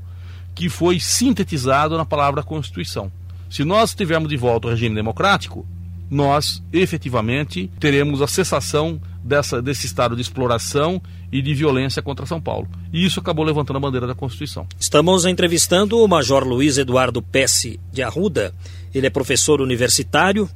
que 0.54 0.68
foi 0.68 1.00
sintetizado 1.00 1.96
na 1.96 2.04
palavra 2.04 2.42
Constituição. 2.42 3.10
Se 3.50 3.64
nós 3.64 3.94
tivermos 3.94 4.28
de 4.28 4.36
volta 4.36 4.68
o 4.68 4.70
regime 4.70 4.94
democrático, 4.94 5.66
nós 6.10 6.62
efetivamente 6.72 7.70
teremos 7.80 8.22
a 8.22 8.26
cessação 8.26 9.00
dessa, 9.22 9.60
desse 9.60 9.86
estado 9.86 10.14
de 10.14 10.22
exploração 10.22 11.00
e 11.32 11.42
de 11.42 11.54
violência 11.54 12.02
contra 12.02 12.26
São 12.26 12.40
Paulo. 12.40 12.68
E 12.92 13.04
isso 13.04 13.18
acabou 13.18 13.44
levantando 13.44 13.78
a 13.78 13.80
bandeira 13.80 14.06
da 14.06 14.14
Constituição. 14.14 14.66
Estamos 14.78 15.24
entrevistando 15.24 15.98
o 15.98 16.06
Major 16.06 16.44
Luiz 16.44 16.78
Eduardo 16.78 17.20
Pesce 17.22 17.80
de 17.92 18.02
Arruda. 18.02 18.54
Ele 18.94 19.06
é 19.06 19.10
professor 19.10 19.60
universitário 19.60 20.48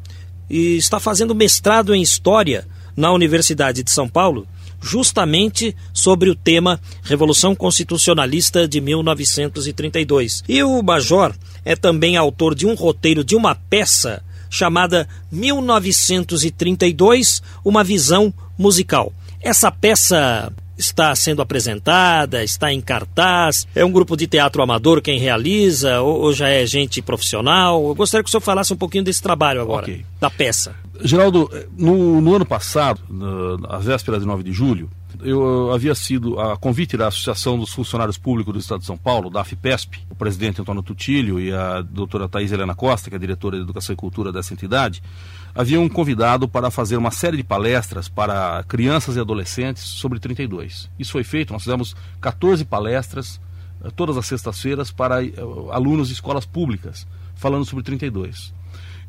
e 0.48 0.76
está 0.76 1.00
fazendo 1.00 1.34
mestrado 1.34 1.94
em 1.94 2.02
História 2.02 2.66
na 2.96 3.12
Universidade 3.12 3.82
de 3.82 3.90
São 3.90 4.08
Paulo, 4.08 4.46
justamente 4.80 5.74
sobre 5.92 6.30
o 6.30 6.34
tema 6.34 6.80
Revolução 7.02 7.54
Constitucionalista 7.54 8.66
de 8.68 8.80
1932. 8.80 10.42
E 10.48 10.62
o 10.62 10.82
Major 10.82 11.34
é 11.64 11.76
também 11.76 12.16
autor 12.16 12.54
de 12.54 12.66
um 12.66 12.74
roteiro 12.74 13.24
de 13.24 13.36
uma 13.36 13.54
peça 13.54 14.22
chamada 14.50 15.08
1932 15.30 17.42
Uma 17.64 17.84
Visão 17.84 18.34
Musical. 18.56 19.12
Essa 19.40 19.70
peça 19.70 20.52
está 20.78 21.14
sendo 21.16 21.42
apresentada, 21.42 22.44
está 22.44 22.72
em 22.72 22.80
cartaz, 22.80 23.66
é 23.74 23.84
um 23.84 23.90
grupo 23.90 24.16
de 24.16 24.26
teatro 24.26 24.62
amador 24.62 25.02
quem 25.02 25.18
realiza, 25.18 26.00
ou, 26.00 26.20
ou 26.20 26.32
já 26.32 26.48
é 26.48 26.64
gente 26.64 27.02
profissional? 27.02 27.88
Eu 27.88 27.94
gostaria 27.94 28.22
que 28.22 28.28
o 28.28 28.30
senhor 28.30 28.40
falasse 28.40 28.72
um 28.72 28.76
pouquinho 28.76 29.04
desse 29.04 29.20
trabalho 29.22 29.60
agora, 29.60 29.82
okay. 29.82 30.04
da 30.20 30.30
peça. 30.30 30.74
Geraldo, 31.02 31.50
no, 31.76 32.20
no 32.20 32.34
ano 32.34 32.46
passado, 32.46 33.00
às 33.68 33.84
vésperas 33.84 34.20
de 34.20 34.26
9 34.26 34.42
de 34.42 34.52
julho, 34.52 34.88
eu 35.22 35.72
havia 35.72 35.94
sido 35.94 36.38
a 36.38 36.56
convite 36.56 36.96
da 36.96 37.08
Associação 37.08 37.58
dos 37.58 37.72
Funcionários 37.72 38.18
Públicos 38.18 38.52
do 38.52 38.60
Estado 38.60 38.80
de 38.80 38.86
São 38.86 38.96
Paulo, 38.96 39.30
da 39.30 39.40
AFPESP, 39.40 40.00
o 40.10 40.14
presidente 40.14 40.60
Antônio 40.60 40.82
Tutílio 40.82 41.40
e 41.40 41.52
a 41.52 41.82
doutora 41.82 42.28
Thais 42.28 42.52
Helena 42.52 42.74
Costa, 42.74 43.10
que 43.10 43.16
é 43.16 43.18
diretora 43.18 43.56
de 43.56 43.62
Educação 43.62 43.92
e 43.92 43.96
Cultura 43.96 44.32
dessa 44.32 44.52
entidade, 44.52 45.02
haviam 45.58 45.88
convidado 45.88 46.46
para 46.46 46.70
fazer 46.70 46.96
uma 46.96 47.10
série 47.10 47.36
de 47.36 47.42
palestras 47.42 48.08
para 48.08 48.62
crianças 48.68 49.16
e 49.16 49.20
adolescentes 49.20 49.82
sobre 49.82 50.20
32. 50.20 50.88
Isso 50.96 51.10
foi 51.10 51.24
feito, 51.24 51.52
nós 51.52 51.64
fizemos 51.64 51.96
14 52.20 52.64
palestras 52.64 53.40
eh, 53.82 53.90
todas 53.96 54.16
as 54.16 54.24
sextas-feiras 54.24 54.92
para 54.92 55.24
eh, 55.24 55.32
alunos 55.72 56.06
de 56.06 56.14
escolas 56.14 56.46
públicas, 56.46 57.08
falando 57.34 57.64
sobre 57.64 57.82
32. 57.82 58.54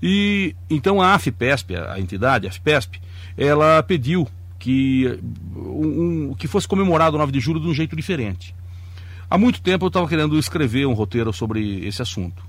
E 0.01 0.55
então 0.67 0.99
a 0.99 1.13
AFPESP, 1.13 1.75
a 1.75 1.99
entidade, 1.99 2.47
a 2.47 2.49
AFPESP, 2.49 2.99
ela 3.37 3.83
pediu 3.83 4.27
que, 4.57 5.19
um, 5.55 6.33
que 6.33 6.47
fosse 6.47 6.67
comemorado 6.67 7.15
o 7.15 7.19
9 7.19 7.31
de 7.31 7.39
julho 7.39 7.59
de 7.59 7.67
um 7.67 7.75
jeito 7.75 7.95
diferente. 7.95 8.55
Há 9.29 9.37
muito 9.37 9.61
tempo 9.61 9.85
eu 9.85 9.89
estava 9.89 10.07
querendo 10.07 10.35
escrever 10.39 10.87
um 10.87 10.93
roteiro 10.93 11.31
sobre 11.31 11.85
esse 11.85 12.01
assunto. 12.01 12.48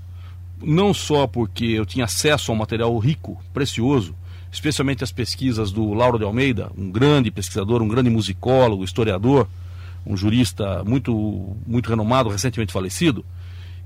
Não 0.61 0.93
só 0.93 1.27
porque 1.27 1.65
eu 1.65 1.85
tinha 1.85 2.05
acesso 2.05 2.51
a 2.51 2.55
um 2.55 2.57
material 2.57 2.97
rico, 2.97 3.41
precioso, 3.53 4.15
especialmente 4.51 5.03
as 5.03 5.11
pesquisas 5.11 5.71
do 5.71 5.93
Lauro 5.93 6.17
de 6.17 6.25
Almeida, 6.25 6.71
um 6.77 6.91
grande 6.91 7.31
pesquisador, 7.31 7.81
um 7.81 7.87
grande 7.87 8.09
musicólogo, 8.09 8.83
historiador, 8.83 9.47
um 10.05 10.17
jurista 10.17 10.83
muito, 10.83 11.55
muito 11.65 11.89
renomado, 11.89 12.29
recentemente 12.29 12.73
falecido, 12.73 13.25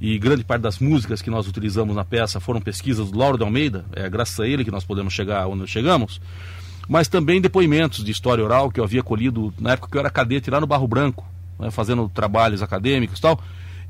e 0.02 0.18
grande 0.18 0.44
parte 0.44 0.62
das 0.62 0.80
músicas 0.80 1.22
que 1.22 1.30
nós 1.30 1.48
utilizamos 1.48 1.96
na 1.96 2.04
peça 2.04 2.40
foram 2.40 2.60
pesquisas 2.60 3.12
do 3.12 3.18
Lauro 3.18 3.38
de 3.38 3.44
Almeida, 3.44 3.86
é 3.94 4.10
graças 4.10 4.40
a 4.40 4.48
ele 4.48 4.66
que 4.66 4.72
nós 4.72 4.84
podemos 4.84 5.14
chegar 5.14 5.48
onde 5.48 5.68
chegamos 5.68 6.20
mas 6.88 7.08
também 7.08 7.42
depoimentos 7.42 8.04
de 8.04 8.12
história 8.12 8.44
oral 8.44 8.70
que 8.70 8.80
eu 8.80 8.84
havia 8.84 9.04
colhido 9.04 9.54
na 9.60 9.74
época 9.74 9.90
que 9.90 9.98
eu 9.98 10.00
era 10.00 10.10
cadete 10.10 10.50
lá 10.50 10.60
no 10.60 10.68
Barro 10.68 10.88
Branco, 10.88 11.26
né, 11.60 11.72
fazendo 11.72 12.10
trabalhos 12.10 12.62
acadêmicos 12.62 13.20
e 13.20 13.22
tal. 13.22 13.40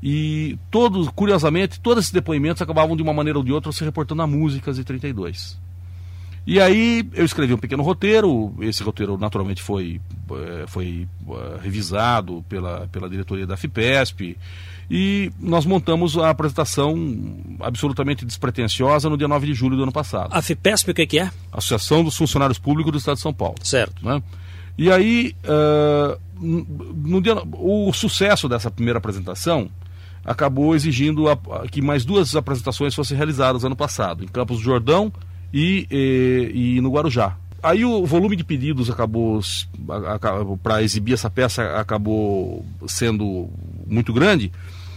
E 0.02 0.58
todos, 0.70 1.08
curiosamente, 1.08 1.80
todos 1.80 2.04
esses 2.04 2.12
depoimentos 2.12 2.62
acabavam 2.62 2.96
de 2.96 3.02
uma 3.02 3.12
maneira 3.12 3.38
ou 3.38 3.44
de 3.44 3.52
outra 3.52 3.72
se 3.72 3.84
reportando 3.84 4.22
a 4.22 4.26
músicas 4.26 4.76
de 4.76 4.84
32. 4.84 5.58
E 6.46 6.60
aí 6.60 7.04
eu 7.12 7.24
escrevi 7.24 7.52
um 7.52 7.58
pequeno 7.58 7.82
roteiro, 7.82 8.54
esse 8.60 8.80
roteiro 8.80 9.18
naturalmente 9.18 9.60
foi, 9.60 10.00
eh, 10.30 10.64
foi 10.68 11.08
eh, 11.28 11.58
revisado 11.60 12.44
pela, 12.48 12.86
pela 12.86 13.10
diretoria 13.10 13.44
da 13.44 13.56
FIPESP, 13.56 14.38
e 14.88 15.32
nós 15.40 15.66
montamos 15.66 16.16
a 16.16 16.30
apresentação 16.30 16.94
absolutamente 17.58 18.24
despretensiosa 18.24 19.10
no 19.10 19.18
dia 19.18 19.26
9 19.26 19.44
de 19.48 19.54
julho 19.54 19.76
do 19.76 19.82
ano 19.82 19.92
passado. 19.92 20.28
A 20.32 20.40
FIPESP 20.40 20.92
o 20.92 20.94
que, 20.94 21.06
que 21.08 21.18
é? 21.18 21.32
Associação 21.50 22.04
dos 22.04 22.16
Funcionários 22.16 22.60
Públicos 22.60 22.92
do 22.92 22.98
Estado 22.98 23.16
de 23.16 23.22
São 23.22 23.34
Paulo. 23.34 23.56
Certo. 23.64 24.06
Né? 24.06 24.22
E 24.78 24.88
aí, 24.88 25.34
uh, 25.42 26.20
no 26.40 27.20
dia, 27.20 27.34
o 27.54 27.92
sucesso 27.92 28.48
dessa 28.48 28.70
primeira 28.70 28.98
apresentação 28.98 29.68
acabou 30.26 30.74
exigindo 30.74 31.28
a, 31.28 31.32
a, 31.32 31.68
que 31.68 31.80
mais 31.80 32.04
duas 32.04 32.34
apresentações 32.34 32.94
fossem 32.94 33.16
realizadas 33.16 33.64
ano 33.64 33.76
passado, 33.76 34.24
em 34.24 34.26
Campos 34.26 34.58
do 34.58 34.64
Jordão 34.64 35.12
e, 35.54 35.86
e, 35.90 36.76
e 36.76 36.80
no 36.80 36.90
Guarujá. 36.90 37.36
Aí 37.62 37.84
o 37.84 38.04
volume 38.04 38.36
de 38.36 38.44
pedidos 38.44 38.90
acabou 38.90 39.40
para 40.62 40.82
exibir 40.82 41.14
essa 41.14 41.30
peça 41.30 41.78
acabou 41.78 42.64
sendo 42.86 43.48
muito 43.86 44.12
grande. 44.12 44.52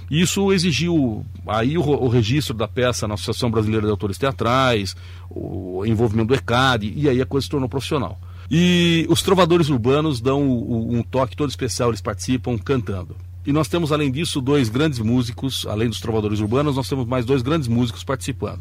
Isso 0.10 0.52
exigiu 0.52 1.24
aí 1.48 1.78
o, 1.78 1.82
o, 1.82 2.08
registro 2.08 2.54
da 2.54 2.68
peça 2.68 3.08
na 3.08 3.14
Associação 3.14 3.52
Brasileira 3.52 3.86
de 3.86 3.92
Autores 3.92 4.18
Teatrais, 4.18 4.96
o 5.30 5.86
envolvimento 5.86 6.30
do 6.30 6.36
ECAD, 6.36 6.92
e 6.96 7.08
aí 7.08 7.22
a 7.22 7.26
coisa 7.26 7.46
se 7.46 7.52
tornou 7.52 7.70
profissional. 7.70 8.20
E 8.50 9.06
os 9.08 9.22
trovadores 9.22 9.70
urbanos 9.70 10.20
dão 10.20 10.42
um 10.42 11.04
toque 11.04 11.38
todo 11.38 11.50
especial, 11.50 11.90
eles 11.90 12.02
participam 12.02 12.58
cantando. 12.58 13.16
E 13.50 13.52
nós 13.52 13.68
temos, 13.68 13.92
além 13.92 14.12
disso, 14.12 14.40
dois 14.40 14.70
grandes 14.70 15.00
músicos, 15.00 15.66
além 15.68 15.90
dos 15.90 16.00
trovadores 16.00 16.40
urbanos, 16.40 16.76
nós 16.76 16.88
temos 16.88 17.08
mais 17.08 17.26
dois 17.26 17.42
grandes 17.42 17.68
músicos 17.68 18.04
participando. 18.04 18.60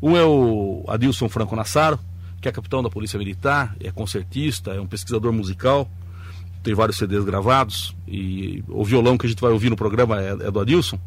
Um 0.00 0.16
é 0.16 0.24
o 0.24 0.84
Adilson 0.86 1.28
Franco 1.28 1.56
Nassaro, 1.56 1.98
que 2.40 2.48
é 2.48 2.52
capitão 2.52 2.80
da 2.80 2.88
Polícia 2.88 3.18
Militar, 3.18 3.74
é 3.80 3.90
concertista, 3.90 4.70
é 4.70 4.80
um 4.80 4.86
pesquisador 4.86 5.32
musical, 5.32 5.90
tem 6.62 6.74
vários 6.74 6.96
CDs 6.96 7.24
gravados, 7.24 7.92
e 8.06 8.62
o 8.68 8.84
violão 8.84 9.18
que 9.18 9.26
a 9.26 9.28
gente 9.28 9.40
vai 9.40 9.50
ouvir 9.50 9.68
no 9.68 9.74
programa 9.74 10.22
é, 10.22 10.28
é 10.28 10.50
do 10.52 10.60
Adilson. 10.60 11.00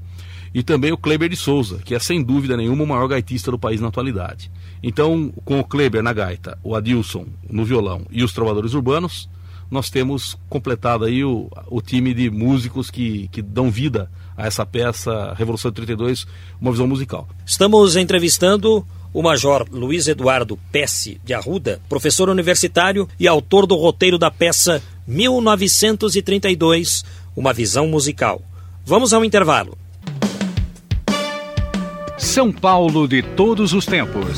E 0.54 0.62
também 0.62 0.92
o 0.92 0.98
Kleber 0.98 1.30
de 1.30 1.38
Souza, 1.38 1.78
que 1.78 1.96
é 1.96 2.00
sem 2.00 2.22
dúvida 2.22 2.58
nenhuma 2.58 2.84
o 2.84 2.88
maior 2.88 3.08
gaitista 3.08 3.50
do 3.50 3.58
país 3.58 3.80
na 3.80 3.88
atualidade. 3.88 4.52
Então, 4.84 5.32
com 5.46 5.62
o 5.62 5.64
Kleber 5.64 6.04
na 6.04 6.12
gaita, 6.12 6.60
o 6.62 6.76
Adilson 6.76 7.26
no 7.50 7.64
violão 7.64 8.06
e 8.12 8.22
os 8.22 8.34
trovadores 8.34 8.74
urbanos, 8.74 9.30
nós 9.74 9.90
temos 9.90 10.38
completado 10.48 11.04
aí 11.04 11.26
o, 11.26 11.50
o 11.68 11.82
time 11.82 12.14
de 12.14 12.30
músicos 12.30 12.92
que, 12.92 13.28
que 13.30 13.42
dão 13.42 13.72
vida 13.72 14.08
a 14.38 14.46
essa 14.46 14.64
peça 14.64 15.34
Revolução 15.36 15.72
de 15.72 15.76
32, 15.78 16.28
uma 16.62 16.72
visão 16.72 16.88
musical. 16.88 17.28
Estamos 17.44 17.96
entrevistando 17.96 18.86
o 19.12 19.24
Major 19.24 19.66
Luiz 19.72 20.08
Eduardo 20.08 20.60
Pesce 20.72 21.20
de 21.26 21.34
Arruda, 21.34 21.82
professor 21.90 22.30
universitário 22.30 23.10
e 23.20 23.28
autor 23.28 23.66
do 23.66 23.76
roteiro 23.76 24.20
da 24.20 24.30
peça 24.30 24.80
1932, 25.08 27.04
Uma 27.36 27.52
Visão 27.52 27.88
Musical. 27.88 28.44
Vamos 28.86 29.12
ao 29.12 29.26
intervalo. 29.26 29.76
São 32.16 32.52
Paulo 32.52 33.08
de 33.08 33.24
todos 33.24 33.74
os 33.74 33.88
tempos. 33.88 34.38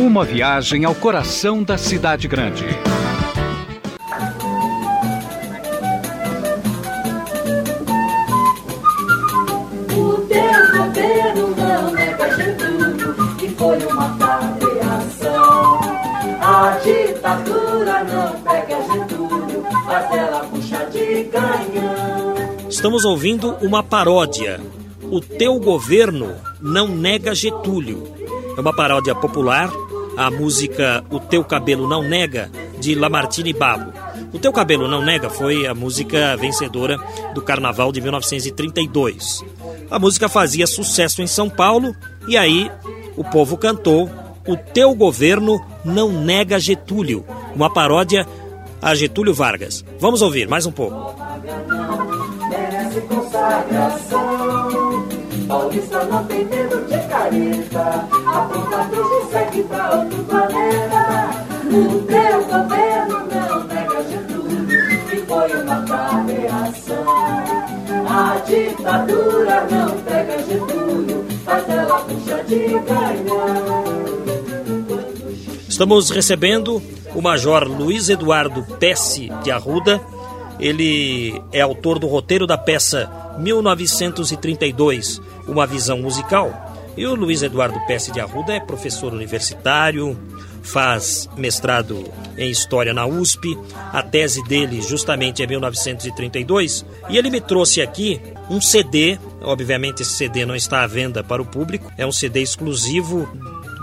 Uma 0.00 0.24
viagem 0.24 0.84
ao 0.84 0.96
coração 0.96 1.62
da 1.62 1.78
cidade 1.78 2.26
grande. 2.26 2.64
Estamos 22.68 23.04
ouvindo 23.04 23.56
uma 23.62 23.82
paródia. 23.82 24.60
O 25.10 25.20
teu 25.20 25.58
governo 25.58 26.34
não 26.60 26.88
nega 26.88 27.34
Getúlio. 27.34 28.02
É 28.56 28.60
uma 28.60 28.74
paródia 28.74 29.14
popular. 29.14 29.70
A 30.16 30.30
música 30.30 31.04
O 31.10 31.18
Teu 31.18 31.42
Cabelo 31.42 31.88
Não 31.88 32.02
Nega, 32.02 32.50
de 32.78 32.94
Lamartine 32.94 33.52
Babo. 33.52 33.92
O 34.32 34.38
Teu 34.38 34.52
Cabelo 34.52 34.86
Não 34.86 35.02
Nega 35.02 35.30
foi 35.30 35.66
a 35.66 35.74
música 35.74 36.36
vencedora 36.36 36.98
do 37.34 37.42
Carnaval 37.42 37.90
de 37.90 38.00
1932. 38.00 39.44
A 39.90 39.98
música 39.98 40.28
fazia 40.28 40.66
sucesso 40.66 41.22
em 41.22 41.26
São 41.26 41.48
Paulo 41.48 41.94
e 42.26 42.36
aí 42.36 42.70
o 43.16 43.24
povo 43.24 43.56
cantou 43.56 44.10
O 44.46 44.56
Teu 44.56 44.94
Governo 44.94 45.64
Não 45.84 46.10
Nega 46.10 46.58
Getúlio, 46.58 47.24
uma 47.54 47.72
paródia 47.72 48.26
a 48.84 48.94
Getúlio 48.94 49.32
Vargas. 49.32 49.82
Vamos 49.98 50.20
ouvir 50.20 50.46
mais 50.46 50.66
um 50.66 50.72
pouco. 50.72 50.94
O 61.66 62.02
teu 62.02 62.44
governo 62.44 63.26
não 63.32 63.64
nega 63.64 64.04
que 65.10 65.16
foi 65.26 65.62
uma. 65.62 66.63
A 68.16 68.38
ditadura 68.46 69.66
não 69.68 69.98
pega 70.02 70.38
Getúlio, 70.44 71.26
faz 71.44 71.68
ela 71.68 71.98
puxa 71.98 72.44
de 72.44 72.68
ganhar. 72.68 73.64
Estamos 75.68 76.10
recebendo 76.10 76.80
o 77.12 77.20
Major 77.20 77.64
Luiz 77.64 78.08
Eduardo 78.08 78.62
Pesce 78.78 79.32
de 79.42 79.50
Arruda. 79.50 80.00
Ele 80.60 81.42
é 81.50 81.60
autor 81.60 81.98
do 81.98 82.06
roteiro 82.06 82.46
da 82.46 82.56
peça 82.56 83.10
1932, 83.36 85.20
Uma 85.48 85.66
Visão 85.66 85.98
Musical. 85.98 86.54
E 86.96 87.04
o 87.04 87.16
Luiz 87.16 87.42
Eduardo 87.42 87.80
Pesce 87.84 88.12
de 88.12 88.20
Arruda 88.20 88.52
é 88.52 88.60
professor 88.60 89.12
universitário, 89.12 90.16
faz 90.64 91.28
mestrado 91.36 92.10
em 92.36 92.50
História 92.50 92.92
na 92.92 93.06
USP. 93.06 93.56
A 93.92 94.02
tese 94.02 94.42
dele 94.44 94.82
justamente 94.82 95.42
é 95.42 95.46
1932. 95.46 96.84
E 97.08 97.16
ele 97.16 97.30
me 97.30 97.40
trouxe 97.40 97.80
aqui 97.80 98.20
um 98.50 98.60
CD. 98.60 99.18
Obviamente, 99.42 100.02
esse 100.02 100.12
CD 100.12 100.44
não 100.44 100.56
está 100.56 100.82
à 100.82 100.86
venda 100.86 101.22
para 101.22 101.42
o 101.42 101.46
público. 101.46 101.92
É 101.96 102.06
um 102.06 102.12
CD 102.12 102.40
exclusivo 102.40 103.28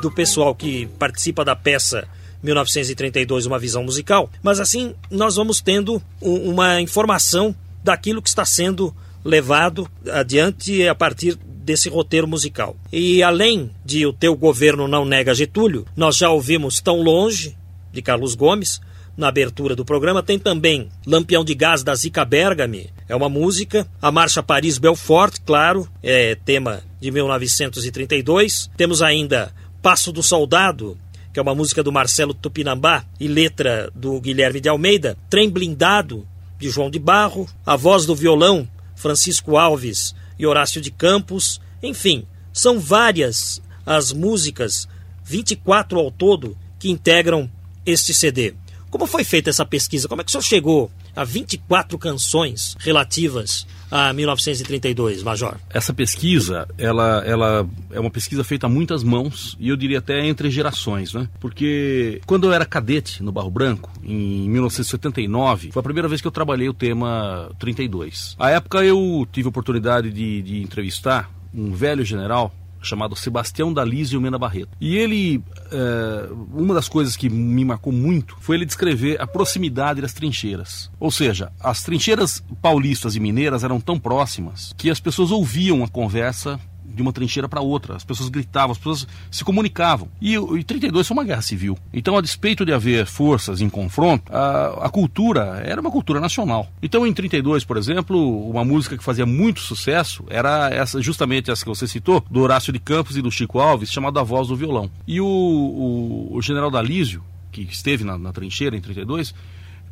do 0.01 0.11
pessoal 0.11 0.53
que 0.55 0.87
participa 0.97 1.45
da 1.45 1.55
peça 1.55 2.07
1932, 2.43 3.45
uma 3.45 3.59
visão 3.59 3.83
musical. 3.83 4.29
Mas 4.41 4.59
assim, 4.59 4.95
nós 5.09 5.35
vamos 5.35 5.61
tendo 5.61 6.01
um, 6.21 6.51
uma 6.51 6.81
informação 6.81 7.55
daquilo 7.83 8.21
que 8.21 8.29
está 8.29 8.43
sendo 8.43 8.93
levado 9.23 9.89
adiante 10.11 10.87
a 10.87 10.95
partir 10.95 11.35
desse 11.35 11.89
roteiro 11.89 12.27
musical. 12.27 12.75
E 12.91 13.21
além 13.21 13.71
de 13.85 14.05
O 14.05 14.13
Teu 14.13 14.35
Governo 14.35 14.87
Não 14.87 15.05
Nega 15.05 15.33
Getúlio, 15.33 15.85
nós 15.95 16.17
já 16.17 16.29
ouvimos 16.29 16.81
Tão 16.81 17.01
Longe, 17.01 17.55
de 17.91 18.01
Carlos 18.01 18.35
Gomes, 18.35 18.81
na 19.15 19.27
abertura 19.27 19.75
do 19.75 19.85
programa. 19.85 20.23
Tem 20.23 20.39
também 20.39 20.89
Lampião 21.05 21.43
de 21.43 21.53
Gás, 21.53 21.83
da 21.83 21.93
Zica 21.93 22.25
Bergami, 22.25 22.89
é 23.07 23.15
uma 23.15 23.29
música. 23.29 23.87
A 24.01 24.11
Marcha 24.11 24.41
Paris-Belfort, 24.41 25.39
claro, 25.45 25.87
é 26.01 26.35
tema 26.35 26.81
de 26.99 27.11
1932. 27.11 28.69
Temos 28.77 29.01
ainda 29.01 29.53
Passo 29.81 30.11
do 30.11 30.23
Soldado, 30.23 30.97
que 31.33 31.39
é 31.39 31.43
uma 31.43 31.53
música 31.53 31.83
do 31.83 31.91
Marcelo 31.91 32.33
Tupinambá 32.33 33.03
e 33.19 33.27
letra 33.27 33.91
do 33.93 34.19
Guilherme 34.21 34.61
de 34.61 34.69
Almeida. 34.69 35.17
Trem 35.29 35.49
Blindado, 35.49 36.25
de 36.57 36.69
João 36.69 36.89
de 36.89 36.99
Barro. 36.99 37.47
A 37.65 37.75
Voz 37.75 38.05
do 38.05 38.15
Violão, 38.15 38.67
Francisco 39.01 39.57
Alves 39.57 40.15
e 40.37 40.45
Horácio 40.45 40.79
de 40.79 40.91
Campos. 40.91 41.59
Enfim, 41.81 42.25
são 42.53 42.79
várias 42.79 43.61
as 43.85 44.13
músicas, 44.13 44.87
24 45.23 45.99
ao 45.99 46.11
todo, 46.11 46.57
que 46.79 46.89
integram 46.89 47.49
este 47.85 48.13
CD. 48.13 48.53
Como 48.89 49.07
foi 49.07 49.23
feita 49.23 49.49
essa 49.49 49.65
pesquisa? 49.65 50.07
Como 50.07 50.21
é 50.21 50.23
que 50.23 50.29
o 50.29 50.31
senhor 50.31 50.43
chegou 50.43 50.91
a 51.15 51.23
24 51.23 51.97
canções 51.97 52.75
relativas 52.79 53.65
a 53.91 54.13
1932, 54.13 55.21
Major? 55.21 55.57
Essa 55.69 55.93
pesquisa, 55.93 56.67
ela, 56.77 57.23
ela 57.25 57.69
é 57.91 57.99
uma 57.99 58.09
pesquisa 58.09 58.43
feita 58.43 58.65
a 58.65 58.69
muitas 58.69 59.03
mãos 59.03 59.57
e 59.59 59.69
eu 59.69 59.75
diria 59.75 59.99
até 59.99 60.25
entre 60.25 60.49
gerações, 60.49 61.13
né? 61.13 61.27
Porque 61.39 62.21
quando 62.25 62.47
eu 62.47 62.53
era 62.53 62.65
cadete 62.65 63.21
no 63.21 63.31
Barro 63.31 63.51
Branco, 63.51 63.91
em 64.03 64.49
1979, 64.49 65.71
foi 65.71 65.79
a 65.79 65.83
primeira 65.83 66.07
vez 66.07 66.21
que 66.21 66.27
eu 66.27 66.31
trabalhei 66.31 66.69
o 66.69 66.73
tema 66.73 67.51
32. 67.59 68.35
À 68.39 68.49
época 68.49 68.83
eu 68.83 69.27
tive 69.31 69.47
a 69.47 69.49
oportunidade 69.49 70.09
de, 70.09 70.41
de 70.41 70.61
entrevistar 70.61 71.29
um 71.53 71.73
velho 71.73 72.05
general 72.05 72.53
chamado 72.81 73.15
Sebastião 73.15 73.73
Dalísio 73.73 74.19
Mena 74.19 74.37
Barreto. 74.37 74.77
E 74.79 74.97
ele, 74.97 75.43
é, 75.71 76.29
uma 76.53 76.73
das 76.73 76.87
coisas 76.87 77.15
que 77.15 77.29
me 77.29 77.63
marcou 77.63 77.93
muito 77.93 78.35
foi 78.39 78.55
ele 78.55 78.65
descrever 78.65 79.19
a 79.21 79.27
proximidade 79.27 80.01
das 80.01 80.13
trincheiras. 80.13 80.91
Ou 80.99 81.11
seja, 81.11 81.51
as 81.59 81.83
trincheiras 81.83 82.43
paulistas 82.61 83.15
e 83.15 83.19
mineiras 83.19 83.63
eram 83.63 83.79
tão 83.79 83.99
próximas 83.99 84.73
que 84.77 84.89
as 84.89 84.99
pessoas 84.99 85.31
ouviam 85.31 85.83
a 85.83 85.87
conversa 85.87 86.59
de 86.95 87.01
uma 87.01 87.13
trincheira 87.13 87.47
para 87.47 87.61
outra. 87.61 87.95
As 87.95 88.03
pessoas 88.03 88.29
gritavam, 88.29 88.71
as 88.71 88.77
pessoas 88.77 89.07
se 89.29 89.43
comunicavam. 89.43 90.07
E, 90.21 90.35
e 90.35 90.63
32 90.63 91.07
foi 91.07 91.17
uma 91.17 91.23
guerra 91.23 91.41
civil. 91.41 91.77
Então, 91.93 92.17
a 92.17 92.21
despeito 92.21 92.65
de 92.65 92.73
haver 92.73 93.05
forças 93.05 93.61
em 93.61 93.69
confronto, 93.69 94.31
a, 94.33 94.85
a 94.85 94.89
cultura 94.89 95.61
era 95.65 95.79
uma 95.79 95.91
cultura 95.91 96.19
nacional. 96.19 96.71
Então, 96.81 97.05
em 97.05 97.13
32, 97.13 97.63
por 97.63 97.77
exemplo, 97.77 98.49
uma 98.49 98.63
música 98.63 98.97
que 98.97 99.03
fazia 99.03 99.25
muito 99.25 99.61
sucesso 99.61 100.23
era 100.29 100.69
essa, 100.69 101.01
justamente 101.01 101.51
essa 101.51 101.63
que 101.63 101.69
você 101.69 101.87
citou, 101.87 102.23
do 102.29 102.41
Horácio 102.41 102.71
de 102.73 102.79
Campos 102.79 103.17
e 103.17 103.21
do 103.21 103.31
Chico 103.31 103.59
Alves, 103.59 103.91
chamada 103.91 104.19
A 104.19 104.23
Voz 104.23 104.47
do 104.47 104.55
Violão. 104.55 104.89
E 105.07 105.19
o, 105.21 105.25
o, 105.25 106.35
o 106.35 106.41
general 106.41 106.69
Dalísio, 106.69 107.23
que 107.51 107.61
esteve 107.61 108.03
na, 108.03 108.17
na 108.17 108.31
trincheira 108.31 108.75
em 108.75 108.81
32, 108.81 109.33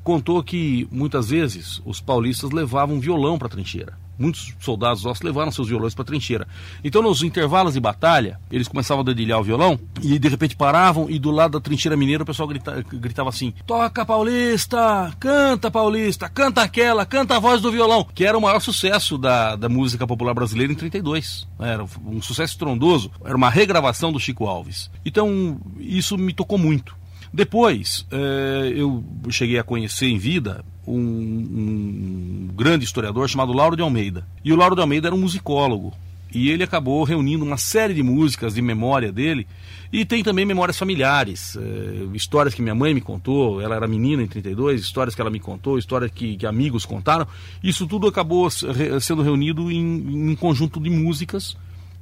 contou 0.03 0.41
que 0.43 0.87
muitas 0.91 1.29
vezes 1.29 1.81
os 1.85 1.99
paulistas 1.99 2.51
levavam 2.51 2.99
violão 2.99 3.37
para 3.37 3.47
a 3.47 3.51
trincheira 3.51 4.08
muitos 4.19 4.53
soldados 4.59 5.03
nossos 5.03 5.23
levaram 5.23 5.51
seus 5.51 5.69
violões 5.69 5.95
para 5.95 6.03
a 6.03 6.05
trincheira. 6.05 6.47
Então, 6.83 7.01
nos 7.01 7.23
intervalos 7.23 7.73
de 7.73 7.79
batalha, 7.79 8.39
eles 8.51 8.67
começavam 8.67 9.01
a 9.01 9.05
dedilhar 9.05 9.39
o 9.39 9.43
violão 9.43 9.79
e 10.03 10.19
de 10.19 10.27
repente 10.27 10.55
paravam 10.55 11.09
e 11.09 11.17
do 11.17 11.31
lado 11.31 11.53
da 11.53 11.61
trincheira 11.61 11.95
mineira 11.95 12.23
o 12.23 12.25
pessoal 12.25 12.47
grita, 12.47 12.85
gritava 12.91 13.29
assim: 13.29 13.53
Toca 13.65 14.05
Paulista! 14.05 15.11
Canta 15.19 15.71
Paulista! 15.71 16.27
Canta 16.29 16.61
aquela! 16.61 17.05
Canta 17.05 17.37
a 17.37 17.39
voz 17.39 17.61
do 17.61 17.71
violão! 17.71 18.05
Que 18.13 18.25
era 18.25 18.37
o 18.37 18.41
maior 18.41 18.59
sucesso 18.59 19.17
da, 19.17 19.55
da 19.55 19.69
música 19.69 20.05
popular 20.05 20.33
brasileira 20.33 20.73
em 20.73 20.75
32. 20.75 21.47
Era 21.57 21.83
um 22.05 22.21
sucesso 22.21 22.53
estrondoso. 22.53 23.11
Era 23.23 23.37
uma 23.37 23.49
regravação 23.49 24.11
do 24.11 24.19
Chico 24.19 24.45
Alves. 24.45 24.91
Então, 25.05 25.59
isso 25.79 26.17
me 26.17 26.33
tocou 26.33 26.57
muito. 26.57 26.98
Depois, 27.31 28.05
eh, 28.11 28.73
eu 28.75 29.03
cheguei 29.29 29.59
a 29.59 29.63
conhecer 29.63 30.07
em 30.07 30.17
vida 30.17 30.63
um, 30.85 30.97
um, 30.97 32.49
grande 32.55 32.83
historiador 32.83 33.29
chamado 33.29 33.53
Lauro 33.53 33.75
de 33.75 33.83
Almeida. 33.83 34.27
E 34.43 34.51
o 34.51 34.55
Lauro 34.55 34.75
de 34.75 34.81
Almeida 34.81 35.07
era 35.07 35.15
um 35.15 35.19
musicólogo. 35.19 35.93
E 36.31 36.49
ele 36.49 36.63
acabou 36.63 37.03
reunindo 37.03 37.43
uma 37.43 37.57
série 37.57 37.93
de 37.93 38.03
músicas 38.03 38.53
de 38.53 38.61
memória 38.61 39.11
dele. 39.11 39.47
E 39.91 40.05
tem 40.05 40.23
também 40.23 40.45
memórias 40.45 40.77
familiares, 40.77 41.55
eh, 41.55 42.07
histórias 42.13 42.53
que 42.53 42.61
minha 42.61 42.75
mãe 42.75 42.93
me 42.93 43.01
contou, 43.01 43.61
ela 43.61 43.75
era 43.75 43.87
menina 43.87 44.21
em 44.23 44.27
32, 44.27 44.81
histórias 44.81 45.15
que 45.15 45.21
ela 45.21 45.31
me 45.31 45.39
contou, 45.39 45.77
histórias 45.77 46.11
que, 46.11 46.35
que 46.35 46.45
amigos 46.45 46.85
contaram. 46.85 47.27
Isso 47.63 47.87
tudo 47.87 48.07
acabou 48.07 48.49
sendo 48.49 49.21
reunido 49.21 49.71
em, 49.71 49.77
em 49.77 50.29
um 50.29 50.35
conjunto 50.35 50.79
de 50.79 50.89
músicas 50.89 51.55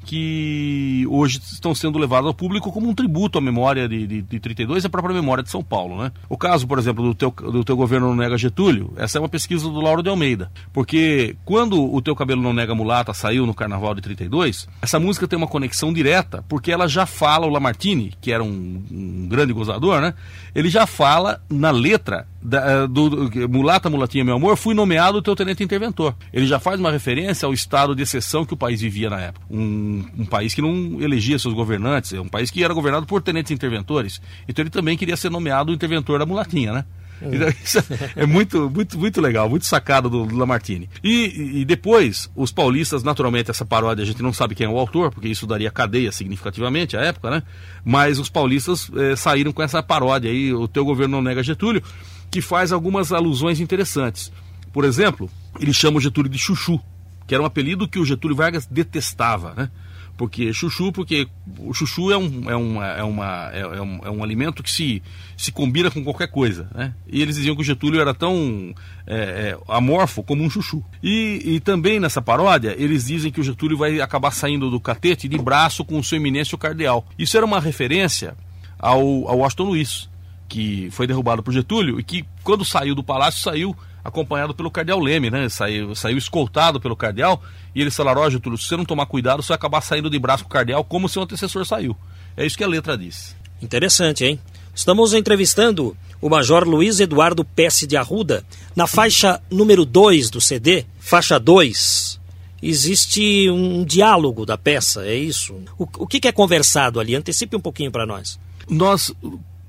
que 0.07 1.05
hoje 1.09 1.37
estão 1.51 1.75
sendo 1.75 1.99
levados 1.99 2.27
ao 2.27 2.33
público 2.33 2.71
como 2.71 2.87
um 2.87 2.95
tributo 2.95 3.37
à 3.37 3.41
memória 3.41 3.89
de, 3.89 4.07
de, 4.07 4.21
de 4.21 4.39
32 4.39 4.85
e 4.85 4.87
à 4.87 4.89
própria 4.89 5.13
memória 5.13 5.43
de 5.43 5.51
São 5.51 5.61
Paulo. 5.61 6.01
Né? 6.01 6.13
O 6.29 6.37
caso, 6.37 6.65
por 6.65 6.79
exemplo, 6.79 7.03
do 7.03 7.13
teu, 7.13 7.29
do 7.29 7.61
teu 7.61 7.75
governo 7.75 8.07
não 8.07 8.15
nega 8.15 8.37
Getúlio, 8.37 8.93
essa 8.95 9.17
é 9.17 9.21
uma 9.21 9.27
pesquisa 9.27 9.65
do 9.65 9.81
Lauro 9.81 10.01
de 10.01 10.09
Almeida. 10.09 10.49
Porque 10.71 11.35
quando 11.43 11.93
o 11.93 12.01
Teu 12.01 12.15
Cabelo 12.15 12.41
Não 12.41 12.53
Nega 12.53 12.73
Mulata 12.73 13.13
saiu 13.13 13.45
no 13.45 13.53
Carnaval 13.53 13.93
de 13.93 14.01
32, 14.01 14.69
essa 14.81 14.97
música 14.97 15.27
tem 15.27 15.35
uma 15.35 15.47
conexão 15.47 15.91
direta, 15.91 16.41
porque 16.47 16.71
ela 16.71 16.87
já 16.87 17.05
fala, 17.05 17.45
o 17.45 17.49
Lamartine, 17.49 18.13
que 18.21 18.31
era 18.31 18.41
um, 18.41 18.83
um 18.89 19.27
grande 19.27 19.51
gozador, 19.51 19.99
né? 19.99 20.13
ele 20.55 20.69
já 20.69 20.87
fala 20.87 21.41
na 21.49 21.69
letra 21.69 22.25
da, 22.41 22.83
eh, 22.83 22.87
do, 22.87 23.29
do, 23.29 23.49
Mulata, 23.49 23.89
Mulatinha, 23.89 24.23
meu 24.23 24.35
amor, 24.35 24.55
fui 24.55 24.73
nomeado 24.73 25.21
teu 25.21 25.35
tenente 25.35 25.63
interventor. 25.63 26.15
Ele 26.31 26.47
já 26.47 26.59
faz 26.59 26.79
uma 26.79 26.91
referência 26.91 27.45
ao 27.45 27.53
estado 27.53 27.95
de 27.95 28.03
exceção 28.03 28.45
que 28.45 28.53
o 28.53 28.57
país 28.57 28.79
vivia 28.79 29.09
na 29.09 29.19
época. 29.19 29.45
Um, 29.51 29.96
um 30.17 30.25
país 30.25 30.53
que 30.53 30.61
não 30.61 31.01
elegia 31.01 31.37
seus 31.39 31.53
governantes, 31.53 32.13
é 32.13 32.19
um 32.19 32.27
país 32.27 32.51
que 32.51 32.63
era 32.63 32.73
governado 32.73 33.05
por 33.05 33.21
tenentes 33.21 33.51
interventores. 33.51 34.21
Então 34.47 34.63
ele 34.63 34.69
também 34.69 34.97
queria 34.97 35.17
ser 35.17 35.29
nomeado 35.29 35.71
o 35.71 35.75
interventor 35.75 36.19
da 36.19 36.25
Mulatinha, 36.25 36.73
né? 36.73 36.85
Hum. 37.21 37.29
Então, 37.33 37.47
isso 37.63 37.79
é 38.15 38.25
muito, 38.25 38.69
muito, 38.69 38.97
muito 38.97 39.21
legal, 39.21 39.49
muito 39.49 39.65
sacado 39.65 40.09
do, 40.09 40.25
do 40.25 40.35
Lamartine. 40.35 40.89
E, 41.03 41.61
e 41.61 41.65
depois, 41.65 42.29
os 42.35 42.51
paulistas, 42.51 43.03
naturalmente, 43.03 43.51
essa 43.51 43.65
paródia 43.65 44.03
a 44.03 44.05
gente 44.05 44.21
não 44.21 44.33
sabe 44.33 44.55
quem 44.55 44.65
é 44.65 44.69
o 44.69 44.77
autor, 44.77 45.11
porque 45.11 45.27
isso 45.27 45.47
daria 45.47 45.71
cadeia 45.71 46.11
significativamente 46.11 46.95
à 46.95 47.01
época, 47.01 47.29
né? 47.29 47.43
Mas 47.83 48.19
os 48.19 48.29
paulistas 48.29 48.91
eh, 48.95 49.15
saíram 49.15 49.51
com 49.51 49.63
essa 49.63 49.81
paródia 49.81 50.29
aí, 50.29 50.53
o 50.53 50.67
teu 50.67 50.85
governo 50.85 51.17
não 51.17 51.23
nega 51.23 51.41
Getúlio, 51.41 51.81
que 52.29 52.41
faz 52.41 52.71
algumas 52.71 53.11
alusões 53.11 53.59
interessantes. 53.59 54.31
Por 54.71 54.85
exemplo, 54.85 55.29
ele 55.59 55.73
chama 55.73 55.97
o 55.97 56.01
Getúlio 56.01 56.29
de 56.29 56.37
Chuchu, 56.37 56.79
que 57.25 57.33
era 57.33 57.41
um 57.41 57.45
apelido 57.45 57.87
que 57.87 57.99
o 57.99 58.05
Getúlio 58.05 58.35
Vargas 58.35 58.65
detestava, 58.67 59.53
né? 59.55 59.71
Porque 60.17 60.51
chuchu, 60.51 60.91
porque 60.91 61.27
o 61.59 61.73
chuchu 61.75 62.11
é 62.11 62.17
um, 62.17 62.49
é 62.49 62.55
uma, 62.55 62.87
é 62.87 63.03
uma, 63.03 63.51
é, 63.53 63.59
é, 63.59 63.81
um, 63.81 63.99
é 64.03 64.09
um 64.09 64.23
alimento 64.23 64.63
que 64.63 64.71
se, 64.71 65.03
se 65.37 65.51
combina 65.51 65.91
com 65.91 66.03
qualquer 66.03 66.27
coisa, 66.27 66.67
né? 66.73 66.91
E 67.07 67.21
eles 67.21 67.35
diziam 67.35 67.55
que 67.55 67.61
o 67.61 67.63
Getúlio 67.63 68.01
era 68.01 68.15
tão 68.15 68.73
é, 69.05 69.15
é, 69.15 69.57
amorfo 69.67 70.23
como 70.23 70.43
um 70.43 70.49
chuchu. 70.49 70.83
E, 71.03 71.41
e 71.45 71.59
também 71.59 71.99
nessa 71.99 72.19
paródia, 72.19 72.75
eles 72.79 73.05
dizem 73.05 73.31
que 73.31 73.39
o 73.39 73.43
Getúlio 73.43 73.77
vai 73.77 74.01
acabar 74.01 74.31
saindo 74.31 74.71
do 74.71 74.79
catete 74.79 75.27
de 75.27 75.37
braço 75.37 75.85
com 75.85 75.99
o 75.99 76.03
seu 76.03 76.17
eminêncio 76.17 76.57
cardeal. 76.57 77.05
Isso 77.19 77.37
era 77.37 77.45
uma 77.45 77.59
referência 77.59 78.35
ao, 78.79 78.99
ao 79.29 79.37
Washington 79.37 79.65
Luiz, 79.65 80.09
que 80.49 80.89
foi 80.89 81.05
derrubado 81.05 81.43
por 81.43 81.53
Getúlio 81.53 81.99
e 81.99 82.03
que, 82.03 82.25
quando 82.43 82.65
saiu 82.65 82.95
do 82.95 83.03
palácio, 83.03 83.39
saiu 83.41 83.75
acompanhado 84.07 84.55
pelo 84.55 84.71
cardeal 84.71 84.99
Leme, 84.99 85.29
né? 85.29 85.49
Saiu, 85.49 85.93
saiu 85.93 86.17
escoltado 86.17 86.79
pelo 86.79 86.95
cardeal 86.95 87.41
e 87.75 87.81
eles 87.81 87.95
falaram: 87.95 88.21
Ó, 88.21 88.29
Getúlio, 88.29 88.57
se 88.57 88.67
você 88.67 88.77
não 88.77 88.85
tomar 88.85 89.05
cuidado, 89.05 89.43
você 89.43 89.49
vai 89.49 89.55
acabar 89.55 89.81
saindo 89.81 90.09
de 90.09 90.17
braço 90.17 90.43
com 90.43 90.49
o 90.49 90.53
cardeal 90.53 90.83
como 90.83 91.09
seu 91.09 91.21
antecessor 91.21 91.65
saiu. 91.65 91.95
É 92.35 92.45
isso 92.45 92.57
que 92.57 92.63
a 92.63 92.67
letra 92.67 92.97
diz. 92.97 93.35
Interessante, 93.61 94.23
hein? 94.23 94.39
Estamos 94.73 95.13
entrevistando 95.13 95.97
o 96.21 96.29
Major 96.29 96.67
Luiz 96.67 96.99
Eduardo 96.99 97.43
Pesce 97.43 97.85
de 97.87 97.97
Arruda 97.97 98.45
na 98.75 98.87
faixa 98.87 99.41
número 99.49 99.85
2 99.85 100.29
do 100.29 100.39
CD, 100.39 100.85
faixa 100.99 101.39
2, 101.39 102.19
existe 102.61 103.49
um 103.49 103.83
diálogo 103.83 104.45
da 104.45 104.57
peça, 104.57 105.05
é 105.05 105.15
isso? 105.15 105.55
O, 105.77 105.87
o 105.99 106.07
que, 106.07 106.19
que 106.19 106.27
é 106.27 106.31
conversado 106.31 106.99
ali? 106.99 107.15
Antecipe 107.15 107.55
um 107.55 107.59
pouquinho 107.59 107.91
para 107.91 108.05
nós. 108.05 108.39
Nós 108.69 109.13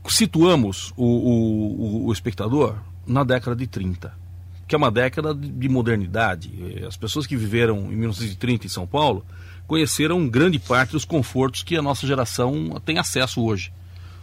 situamos 0.08 0.92
o, 0.96 1.04
o, 1.04 2.06
o, 2.06 2.12
espectador 2.12 2.76
na 3.06 3.24
década 3.24 3.56
de 3.56 3.66
30, 3.66 4.12
que 4.68 4.74
é 4.74 4.78
uma 4.78 4.90
década 4.90 5.34
de 5.34 5.68
modernidade. 5.68 6.52
As 6.86 6.96
pessoas 6.96 7.26
que 7.26 7.34
viveram 7.34 7.90
em 7.90 7.96
1930 7.96 8.66
em 8.66 8.68
São 8.68 8.86
Paulo 8.86 9.24
conheceram 9.66 10.28
grande 10.28 10.58
parte 10.58 10.92
dos 10.92 11.06
confortos 11.06 11.62
que 11.62 11.74
a 11.76 11.82
nossa 11.82 12.06
geração 12.06 12.80
tem 12.84 12.98
acesso 12.98 13.42
hoje. 13.42 13.72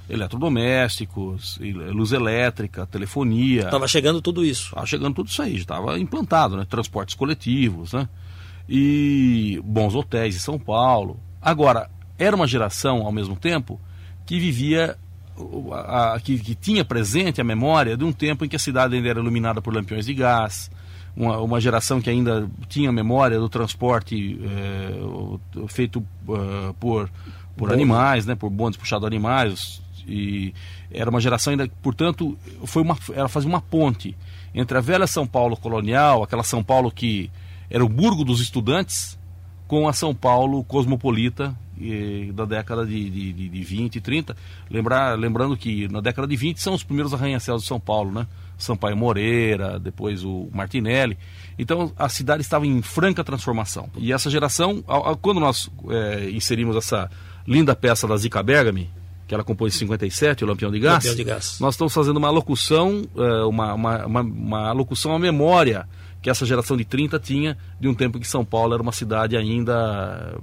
Eletrodomésticos, 0.08 1.60
luz 1.92 2.12
elétrica, 2.12 2.86
telefonia. 2.86 3.64
Estava 3.64 3.88
chegando 3.88 4.22
tudo 4.22 4.46
isso. 4.46 4.68
Estava 4.68 4.86
chegando 4.86 5.16
tudo 5.16 5.30
isso 5.30 5.42
aí, 5.42 5.56
estava 5.56 6.00
implantado, 6.00 6.56
né? 6.56 6.66
Transportes 6.70 7.16
coletivos, 7.16 7.92
né? 7.92 8.08
E 8.70 9.60
bons 9.64 9.96
hotéis 9.96 10.36
em 10.36 10.40
São 10.40 10.60
Paulo. 10.60 11.20
Agora, 11.42 11.90
era 12.20 12.36
uma 12.36 12.46
geração, 12.46 13.04
ao 13.04 13.12
mesmo 13.12 13.36
tempo, 13.36 13.82
que 14.28 14.40
vivia 14.40 14.96
a, 15.72 16.14
a, 16.14 16.20
que, 16.20 16.38
que, 16.40 16.56
tinha 16.56 16.86
presente 16.86 17.42
a 17.42 17.44
memória 17.44 17.98
de 17.98 18.04
um 18.04 18.12
tempo 18.12 18.46
em 18.46 18.50
que 18.50 18.56
a 18.56 18.60
cidade 18.60 18.96
ainda 18.96 19.10
era 19.10 19.20
iluminada 19.20 19.62
por 19.62 19.74
lampiões 19.74 20.06
de 20.06 20.14
gás, 20.14 20.72
uma, 21.16 21.38
uma 21.40 21.62
geração 21.62 22.02
que 22.02 22.10
ainda 22.10 22.50
tinha 22.68 22.92
memória 22.92 23.40
do 23.40 23.50
transporte 23.50 24.40
é, 24.44 25.68
feito 25.68 26.00
uh, 26.28 26.74
por, 26.80 27.10
por 27.56 27.72
animais, 27.72 28.26
né, 28.26 28.36
por 28.36 28.50
bondes 28.50 28.78
puxados 28.78 29.06
animais, 29.06 29.82
e 30.08 30.54
era 30.92 31.10
uma 31.10 31.20
geração 31.20 31.52
ainda, 31.52 31.70
portanto, 31.82 32.38
foi 32.66 32.82
uma, 32.82 32.98
ela 33.14 33.30
fazia 33.30 33.50
uma 33.50 33.62
ponte 33.62 34.16
entre 34.54 34.78
a 34.78 34.82
velha 34.82 35.08
São 35.08 35.26
Paulo 35.26 35.58
colonial, 35.58 36.24
aquela 36.24 36.44
São 36.44 36.64
Paulo 36.64 36.92
que 36.92 37.30
era 37.70 37.84
o 37.84 37.90
burgo 37.90 38.24
dos 38.24 38.40
estudantes, 38.40 39.18
com 39.68 39.88
a 39.88 39.94
São 39.94 40.14
Paulo 40.14 40.64
cosmopolita 40.64 41.56
e, 41.80 42.32
da 42.34 42.46
década 42.46 42.86
de, 42.86 43.10
de, 43.10 43.50
de 43.50 43.64
20 43.64 43.96
e 43.96 44.02
30. 44.02 44.36
Lembrar, 44.70 45.18
lembrando 45.18 45.56
que 45.58 45.88
na 45.88 46.02
década 46.02 46.28
de 46.28 46.36
20 46.36 46.62
são 46.62 46.74
os 46.74 46.84
primeiros 46.84 47.14
arranha-céus 47.14 47.62
de 47.62 47.68
São 47.68 47.80
Paulo, 47.80 48.12
né? 48.12 48.28
Sampaio 48.58 48.96
Moreira, 48.96 49.80
depois 49.80 50.24
o 50.24 50.50
Martinelli. 50.54 51.18
Então 51.60 51.92
a 51.98 52.08
cidade 52.08 52.42
estava 52.42 52.66
em 52.66 52.82
franca 52.82 53.24
transformação. 53.24 53.90
E 53.98 54.14
essa 54.14 54.30
geração, 54.30 54.84
quando 55.22 55.40
nós 55.40 55.70
é, 55.90 56.30
inserimos 56.30 56.76
essa 56.76 57.10
linda 57.48 57.76
peça 57.76 58.08
da 58.08 58.16
Zica 58.16 58.42
Bergami, 58.42 58.90
que 59.28 59.34
ela 59.34 59.44
compôs 59.44 59.76
em 59.76 59.80
57, 59.80 60.44
o 60.44 60.48
Lampião 60.48 60.72
de 60.72 60.80
Gás, 60.80 61.04
Lampião 61.04 61.16
de 61.16 61.24
Gás. 61.24 61.58
nós 61.60 61.74
estamos 61.74 61.94
fazendo 61.94 62.18
uma 62.18 62.30
locução, 62.30 63.04
é, 63.18 63.44
uma, 63.44 63.74
uma, 63.74 64.06
uma, 64.06 64.22
uma 64.22 64.72
locução 64.72 65.14
à 65.16 65.20
memória 65.20 65.88
que 66.22 66.30
essa 66.30 66.46
geração 66.46 66.76
de 66.76 66.86
30 66.86 67.20
tinha 67.20 67.58
de 67.80 67.88
um 67.88 67.94
tempo 67.94 68.20
que 68.20 68.28
São 68.28 68.44
Paulo 68.44 68.74
era 68.74 68.82
uma 68.82 68.92
cidade 68.92 69.38
ainda 69.38 70.36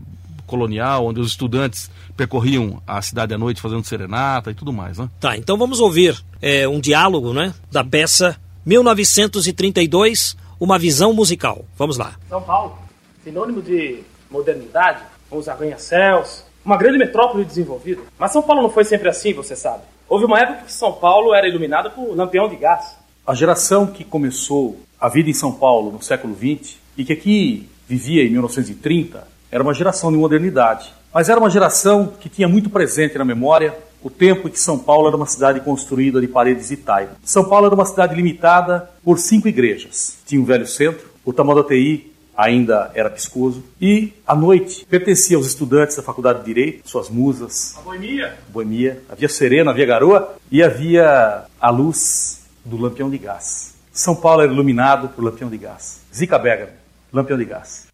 colonial, 0.52 1.06
onde 1.06 1.18
os 1.18 1.28
estudantes 1.28 1.90
percorriam 2.14 2.82
a 2.86 3.00
cidade 3.00 3.32
à 3.32 3.38
noite 3.38 3.58
fazendo 3.58 3.82
serenata 3.84 4.50
e 4.50 4.54
tudo 4.54 4.70
mais, 4.70 4.98
né? 4.98 5.08
Tá, 5.18 5.34
então 5.34 5.56
vamos 5.56 5.80
ouvir 5.80 6.22
é, 6.42 6.68
um 6.68 6.78
diálogo, 6.78 7.32
né, 7.32 7.54
da 7.70 7.82
peça 7.82 8.38
1932, 8.66 10.36
uma 10.60 10.78
visão 10.78 11.14
musical. 11.14 11.64
Vamos 11.78 11.96
lá. 11.96 12.16
São 12.28 12.42
Paulo, 12.42 12.76
sinônimo 13.24 13.62
de 13.62 14.02
modernidade, 14.30 15.02
com 15.30 15.38
os 15.38 15.48
arranha-céus, 15.48 16.44
uma 16.62 16.76
grande 16.76 16.98
metrópole 16.98 17.46
desenvolvida. 17.46 18.02
Mas 18.18 18.30
São 18.32 18.42
Paulo 18.42 18.60
não 18.60 18.70
foi 18.70 18.84
sempre 18.84 19.08
assim, 19.08 19.32
você 19.32 19.56
sabe. 19.56 19.84
Houve 20.06 20.26
uma 20.26 20.38
época 20.38 20.64
que 20.66 20.72
São 20.72 20.92
Paulo 20.92 21.34
era 21.34 21.48
iluminada 21.48 21.88
por 21.88 22.14
lampião 22.14 22.46
de 22.46 22.56
gás. 22.56 22.94
A 23.26 23.34
geração 23.34 23.86
que 23.86 24.04
começou 24.04 24.78
a 25.00 25.08
vida 25.08 25.30
em 25.30 25.34
São 25.34 25.52
Paulo 25.52 25.90
no 25.90 26.02
século 26.02 26.36
XX 26.36 26.76
e 26.96 27.04
que 27.06 27.14
aqui 27.14 27.68
vivia 27.88 28.22
em 28.22 28.30
1930 28.30 29.31
era 29.52 29.62
uma 29.62 29.74
geração 29.74 30.10
de 30.10 30.16
modernidade. 30.16 30.92
Mas 31.12 31.28
era 31.28 31.38
uma 31.38 31.50
geração 31.50 32.14
que 32.18 32.30
tinha 32.30 32.48
muito 32.48 32.70
presente 32.70 33.18
na 33.18 33.24
memória 33.24 33.76
o 34.02 34.10
tempo 34.10 34.48
em 34.48 34.50
que 34.50 34.58
São 34.58 34.78
Paulo 34.78 35.06
era 35.06 35.16
uma 35.16 35.26
cidade 35.26 35.60
construída 35.60 36.20
de 36.20 36.26
paredes 36.26 36.70
e 36.70 36.76
taipa. 36.76 37.12
São 37.22 37.44
Paulo 37.44 37.66
era 37.66 37.74
uma 37.74 37.84
cidade 37.84 38.14
limitada 38.16 38.90
por 39.04 39.18
cinco 39.18 39.46
igrejas. 39.46 40.18
Tinha 40.26 40.40
um 40.40 40.44
velho 40.44 40.66
centro, 40.66 41.08
o 41.24 41.32
Tamanduateí 41.32 42.10
ainda 42.34 42.90
era 42.94 43.10
piscoso, 43.10 43.62
e 43.80 44.12
à 44.26 44.34
noite 44.34 44.86
pertencia 44.86 45.36
aos 45.36 45.46
estudantes 45.46 45.94
da 45.96 46.02
Faculdade 46.02 46.40
de 46.40 46.46
Direito, 46.46 46.88
suas 46.88 47.10
musas. 47.10 47.76
A 47.76 47.82
boemia. 47.82 48.34
Boemia. 48.48 49.02
Havia 49.08 49.28
serena, 49.28 49.70
havia 49.70 49.86
garoa 49.86 50.34
e 50.50 50.62
havia 50.62 51.44
a 51.60 51.70
luz 51.70 52.40
do 52.64 52.78
lampião 52.78 53.10
de 53.10 53.18
gás. 53.18 53.74
São 53.92 54.16
Paulo 54.16 54.42
era 54.42 54.50
iluminado 54.50 55.10
por 55.10 55.22
lampião 55.22 55.50
de 55.50 55.58
gás. 55.58 56.00
Zica 56.12 56.38
Bergamo, 56.38 56.72
lampião 57.12 57.38
de 57.38 57.44
gás. 57.44 57.86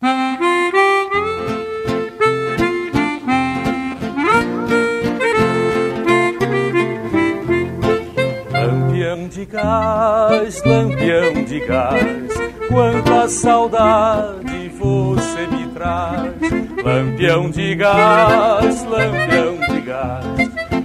Gás, 9.51 10.63
lampião 10.65 11.45
de 11.45 11.61
gás, 11.61 12.33
quanta 12.69 13.29
saudade 13.29 14.69
você 14.79 15.47
me 15.47 15.67
traz. 15.69 16.35
Lampião 16.85 17.51
de 17.51 17.75
gás, 17.75 18.85
lampião 18.85 19.57
de 19.69 19.81
gás, 19.81 20.25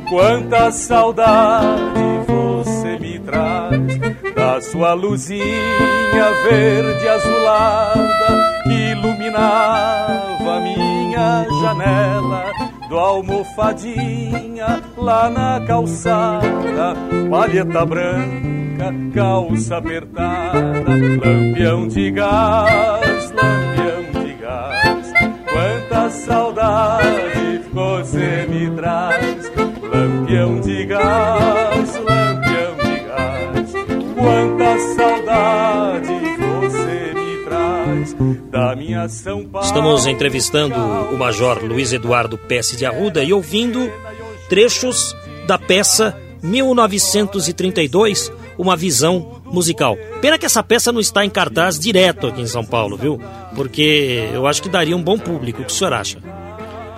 quanta 0.10 0.72
saudade 0.72 2.02
você 2.26 2.98
me 3.00 3.20
traz 3.20 4.34
da 4.34 4.62
sua 4.62 4.94
luzinha 4.94 6.32
verde 6.50 7.08
azulada 7.08 8.62
que 8.64 8.92
iluminava 8.92 10.60
minha 10.62 11.46
janela 11.62 12.73
do 12.90 12.98
almofadinha 12.98 14.82
lá 14.98 15.30
na 15.30 15.66
calçada, 15.66 16.96
palheta 17.30 17.86
branca, 17.86 18.94
calça 19.14 19.78
apertada, 19.78 20.90
lampião 21.24 21.88
de 21.88 22.12
gás, 22.12 23.32
lampião 23.32 24.24
de 24.24 24.34
gás, 24.34 25.14
quanta 25.52 26.10
saudade 26.10 27.62
você 27.72 28.46
me 28.50 28.70
traz, 28.76 29.52
lampião 29.92 30.60
de 30.60 30.86
gás, 30.86 31.94
quanta 34.16 34.80
saudade 34.96 35.04
você 35.04 35.14
me 35.16 35.24
traz 35.26 35.73
da 38.54 38.76
minha 38.76 39.10
São 39.10 39.44
Paulo. 39.44 39.66
Estamos 39.66 40.06
entrevistando 40.06 40.76
o 40.76 41.18
Major 41.18 41.58
Luiz 41.66 41.92
Eduardo 41.92 42.38
Pesce 42.38 42.78
de 42.78 42.86
Arruda 42.86 43.24
e 43.24 43.34
ouvindo 43.34 43.92
trechos 44.48 45.16
da 45.48 45.58
peça 45.58 46.16
1932, 46.44 48.32
uma 48.56 48.78
visão 48.78 49.42
musical. 49.46 49.98
Pena 50.22 50.38
que 50.38 50.46
essa 50.46 50.62
peça 50.62 50.92
não 50.92 51.00
está 51.00 51.26
em 51.26 51.32
cartaz 51.32 51.80
direto 51.80 52.28
aqui 52.28 52.42
em 52.42 52.48
São 52.48 52.64
Paulo, 52.64 52.96
viu? 52.96 53.20
Porque 53.56 54.30
eu 54.32 54.46
acho 54.46 54.62
que 54.62 54.70
daria 54.70 54.96
um 54.96 55.02
bom 55.02 55.18
público. 55.18 55.64
O 55.64 55.66
que 55.66 55.72
o 55.72 55.76
senhor 55.76 55.94
acha? 55.94 56.20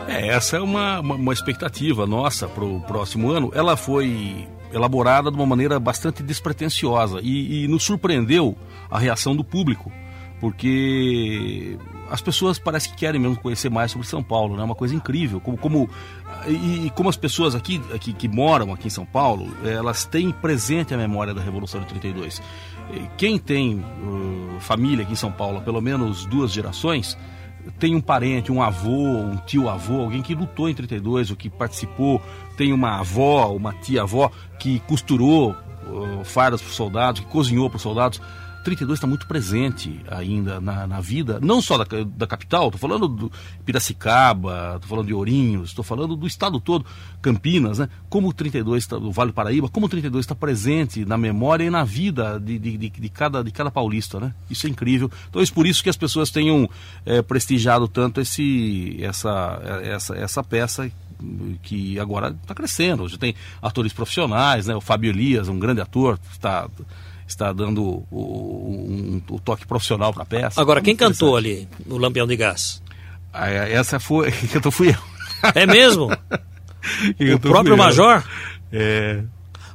É, 0.10 0.28
essa 0.28 0.58
é 0.58 0.60
uma, 0.60 1.00
uma, 1.00 1.16
uma 1.16 1.34
expectativa 1.34 2.06
nossa 2.06 2.50
para 2.50 2.66
o 2.66 2.82
próximo 2.82 3.32
ano. 3.32 3.50
Ela 3.56 3.78
foi 3.78 4.46
elaborada 4.74 5.32
de 5.32 5.38
uma 5.38 5.46
maneira 5.46 5.80
bastante 5.80 6.22
despretensiosa 6.22 7.22
e, 7.24 7.64
e 7.64 7.68
nos 7.70 7.84
surpreendeu 7.84 8.58
a 8.92 9.00
reação 9.00 9.34
do 9.34 9.44
público, 9.44 9.90
porque 10.40 11.78
as 12.10 12.22
pessoas 12.22 12.60
parece 12.60 12.90
que 12.90 12.96
querem 12.96 13.20
mesmo 13.20 13.38
conhecer 13.38 13.70
mais 13.70 13.92
sobre 13.92 14.08
São 14.08 14.22
Paulo, 14.22 14.56
né? 14.56 14.62
É 14.62 14.66
uma 14.66 14.76
coisa 14.76 14.94
incrível, 14.94 15.40
como, 15.40 15.58
como 15.58 15.90
e, 16.48 16.88
e, 16.88 16.90
como 16.92 17.10
as 17.10 17.18
pessoas 17.18 17.56
aqui, 17.56 17.82
aqui 17.94 18.14
que 18.14 18.28
moram 18.28 18.74
aqui 18.74 18.88
em 18.88 18.92
São 18.92 19.06
Paulo, 19.06 19.48
elas 19.64 20.06
têm 20.06 20.32
presente 20.32 20.94
a 20.94 20.98
memória 20.98 21.34
da 21.34 21.42
Revolução 21.42 21.82
de 21.82 21.88
32. 21.88 22.42
Quem 23.18 23.40
tem 23.40 23.80
uh, 23.80 24.60
família 24.60 25.04
aqui 25.04 25.14
em 25.14 25.18
São 25.18 25.32
Paulo, 25.32 25.62
pelo 25.62 25.82
menos 25.82 26.26
duas 26.26 26.52
gerações, 26.52 27.18
tem 27.80 27.96
um 27.96 28.02
parente, 28.02 28.52
um 28.52 28.62
avô, 28.62 28.92
um 28.92 29.38
tio-avô, 29.38 30.02
alguém 30.02 30.22
que 30.22 30.36
lutou 30.36 30.70
em 30.70 30.74
32, 30.74 31.32
ou 31.32 31.36
que 31.36 31.50
participou, 31.50 32.22
tem 32.56 32.72
uma 32.72 33.00
avó, 33.00 33.52
uma 33.52 33.74
tia-avó 33.74 34.32
que 34.60 34.80
costurou 34.82 35.52
uh, 35.52 36.24
fardas 36.24 36.62
para 36.62 36.70
os 36.70 36.76
soldados, 36.76 37.22
que 37.22 37.28
cozinhou 37.28 37.70
para 37.70 37.78
os 37.78 37.82
soldados. 37.82 38.22
32 38.66 38.98
está 38.98 39.06
muito 39.06 39.28
presente 39.28 40.02
ainda 40.10 40.60
na, 40.60 40.88
na 40.88 41.00
vida, 41.00 41.40
não 41.40 41.62
só 41.62 41.78
da, 41.78 41.86
da 42.04 42.26
capital, 42.26 42.66
estou 42.66 42.80
falando 42.80 43.08
do 43.08 43.32
Piracicaba, 43.64 44.74
estou 44.76 44.90
falando 44.90 45.06
de 45.06 45.14
Ourinhos, 45.14 45.70
estou 45.70 45.84
falando 45.84 46.16
do 46.16 46.26
estado 46.26 46.60
todo, 46.60 46.84
Campinas, 47.22 47.78
né? 47.78 47.88
Como 48.10 48.28
o 48.28 48.34
32 48.34 48.84
está, 48.84 48.98
do 48.98 49.12
Vale 49.12 49.30
do 49.30 49.36
Paraíba, 49.36 49.70
como 49.70 49.86
o 49.86 49.90
32 49.90 50.24
está 50.24 50.34
presente 50.34 51.06
na 51.06 51.16
memória 51.16 51.64
e 51.64 51.70
na 51.70 51.84
vida 51.84 52.40
de, 52.40 52.58
de, 52.58 52.76
de, 52.76 52.90
de, 52.90 53.10
cada, 53.10 53.44
de 53.44 53.52
cada 53.52 53.70
paulista, 53.70 54.20
né? 54.20 54.34
Isso 54.50 54.66
é 54.66 54.70
incrível. 54.70 55.12
Então 55.30 55.40
é 55.40 55.46
por 55.46 55.68
isso 55.68 55.84
que 55.84 55.90
as 55.90 55.98
pessoas 55.98 56.32
tenham 56.32 56.68
é, 57.06 57.22
prestigiado 57.22 57.88
tanto 57.88 58.20
esse, 58.20 58.98
essa, 59.00 59.62
essa, 59.84 60.16
essa 60.16 60.44
peça 60.44 60.92
que 61.62 62.00
agora 62.00 62.36
está 62.42 62.56
crescendo. 62.56 63.08
Já 63.08 63.18
tem 63.18 63.36
atores 63.62 63.94
profissionais, 63.94 64.66
né? 64.66 64.76
O 64.76 64.82
Fábio 64.82 65.12
Elias, 65.12 65.48
um 65.48 65.60
grande 65.60 65.82
ator, 65.82 66.20
está 66.32 66.68
está 67.28 67.52
dando 67.52 67.82
o, 67.84 68.08
o, 68.12 68.88
um, 68.90 69.22
o 69.30 69.40
toque 69.40 69.66
profissional 69.66 70.14
para 70.14 70.24
a 70.24 70.26
peça. 70.26 70.62
Agora, 70.62 70.82
quem 70.82 70.96
cantou 70.96 71.36
ali 71.36 71.68
no 71.86 71.98
Lampião 71.98 72.28
de 72.28 72.36
Gás? 72.36 72.82
Ah, 73.34 73.50
é, 73.50 73.74
Essa 73.74 74.00
foi. 74.00 74.32
Quem 74.34 74.48
cantou 74.50 74.72
fui 74.72 74.90
eu. 74.90 75.52
É 75.54 75.66
mesmo? 75.66 76.10
O 77.34 77.40
próprio. 77.40 77.76
Major? 77.76 78.24
É. 78.72 79.24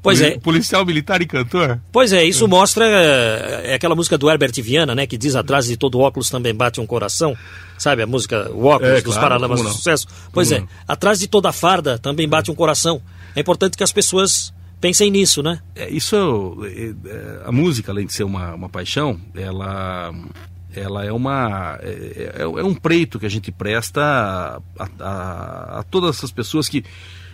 Pois 0.03 0.21
é. 0.21 0.39
Policial 0.39 0.85
militar 0.87 1.21
e 1.21 1.27
cantor? 1.27 1.81
Pois 1.93 2.13
é, 2.13 2.25
isso 2.25 2.47
mostra 2.49 2.87
é, 2.87 3.73
é 3.73 3.75
aquela 3.75 3.95
música 3.95 4.17
do 4.17 4.31
Herbert 4.31 4.53
Viana, 4.63 4.95
né, 4.95 5.07
que 5.07 5.19
diz 5.19 5.35
atrás 5.35 5.67
de 5.67 5.77
todo 5.77 5.99
óculos 5.99 6.31
também 6.31 6.55
bate 6.55 6.81
um 6.81 6.87
coração. 6.87 7.37
Sabe 7.77 8.03
a 8.03 8.07
música 8.07 8.49
O 8.53 8.67
óculos 8.67 8.93
É, 8.93 9.01
dos 9.01 9.15
claro, 9.15 9.21
Paralamas 9.21 9.61
do? 9.61 9.69
Sucesso? 9.71 10.07
Pois 10.33 10.49
Como 10.49 10.61
é, 10.61 10.63
não? 10.63 10.69
atrás 10.87 11.19
de 11.19 11.27
toda 11.27 11.53
farda 11.53 11.99
também 11.99 12.29
bate 12.29 12.51
um 12.51 12.55
coração. 12.55 13.03
É 13.35 13.41
importante 13.41 13.77
que 13.77 13.83
as 13.83 13.93
pessoas 13.93 14.53
pensem 14.81 15.11
nisso, 15.11 15.43
né? 15.43 15.61
É, 15.75 15.89
isso 15.91 16.17
é, 16.65 17.09
é, 17.09 17.43
a 17.45 17.53
música 17.53 17.93
além 17.93 18.07
de 18.07 18.13
ser 18.13 18.25
uma, 18.25 18.55
uma 18.55 18.69
paixão 18.69 19.21
ela 19.35 20.13
ela 20.75 21.05
é 21.05 21.13
uma 21.13 21.79
é, 21.83 22.33
é- 22.39 22.43
é 22.43 22.65
um 22.65 22.75
preito 22.75 23.19
que 23.19 23.27
a 23.27 23.31
gente 23.31 23.51
presta 23.53 24.01
a, 24.01 24.61
a- 24.99 25.79
a 25.81 25.83
todas 25.85 26.17
essas 26.17 26.31
pessoas 26.31 26.69
que 26.69 26.85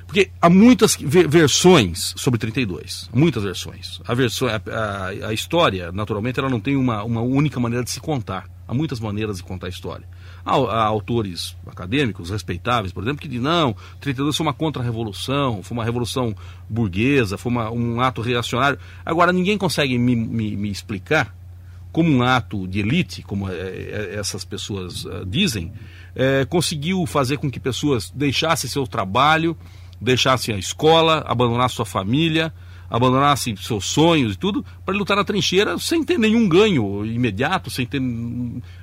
porque 0.07 0.31
há 0.41 0.49
muitas 0.49 0.97
ve- 0.97 1.27
versões 1.27 2.15
sobre 2.17 2.39
32 2.39 3.11
muitas 3.13 3.43
versões. 3.43 4.01
A 4.07 4.15
versão 4.15 4.49
a- 4.49 5.29
a 5.29 5.33
história 5.33 5.91
naturalmente 5.93 6.39
ela 6.39 6.49
não 6.49 6.61
tem 6.61 6.77
uma, 6.77 7.03
uma 7.03 7.21
única 7.21 7.59
maneira 7.61 7.85
de 7.85 7.91
se 7.91 8.01
contar. 8.01 8.49
Há 8.69 8.73
muitas 8.75 8.99
maneiras 9.01 9.37
de 9.39 9.43
contar 9.43 9.67
a 9.67 9.71
história 9.71 10.07
há, 10.47 10.85
autores 10.85 11.57
acadêmicos 11.67 12.31
respeitáveis 12.31 12.93
por 12.93 13.03
exemplo 13.03 13.21
que 13.21 13.29
dizem 13.29 13.43
não 13.43 13.75
32 14.01 14.37
foi 14.37 14.47
uma 14.47 14.53
contra-revolução 14.55 15.63
foi 15.63 15.77
uma 15.77 15.85
revolução 15.85 16.35
burguesa 16.69 17.37
foi 17.37 17.51
uma- 17.53 17.71
um 17.71 18.01
ato 18.01 18.21
reacionário. 18.23 18.79
Agora 19.05 19.33
ninguém 19.33 19.59
consegue 19.59 19.99
me, 19.99 20.15
me- 20.15 20.57
me 20.57 20.71
explicar 20.71 21.35
como 21.93 22.11
um 22.11 22.23
ato 22.23 22.67
de 22.69 22.81
elite, 22.81 23.23
como 23.23 23.49
é, 23.51 23.55
é, 23.55 24.17
essas 24.19 24.45
pessoas 24.45 25.07
ah, 25.07 25.25
dizem, 25.27 25.73
é, 26.15 26.45
conseguiu 26.45 27.07
fazer 27.07 27.39
com 27.39 27.51
que 27.51 27.59
pessoas 27.59 28.11
deixassem 28.15 28.69
seu 28.69 28.87
trabalho, 28.87 29.57
deixassem 30.01 30.55
a 30.55 30.59
escola, 30.59 31.25
abandonassem 31.27 31.77
sua 31.77 31.87
família, 31.87 32.53
abandonassem 32.89 33.57
seus 33.57 33.87
sonhos 33.87 34.35
e 34.35 34.39
tudo, 34.39 34.65
para 34.85 34.97
lutar 34.97 35.17
na 35.17 35.25
trincheira 35.25 35.79
sem 35.79 36.03
ter 36.05 36.19
nenhum 36.19 36.49
ganho 36.49 37.05
imediato, 37.05 37.71
sem 37.71 37.87
ter 37.87 38.01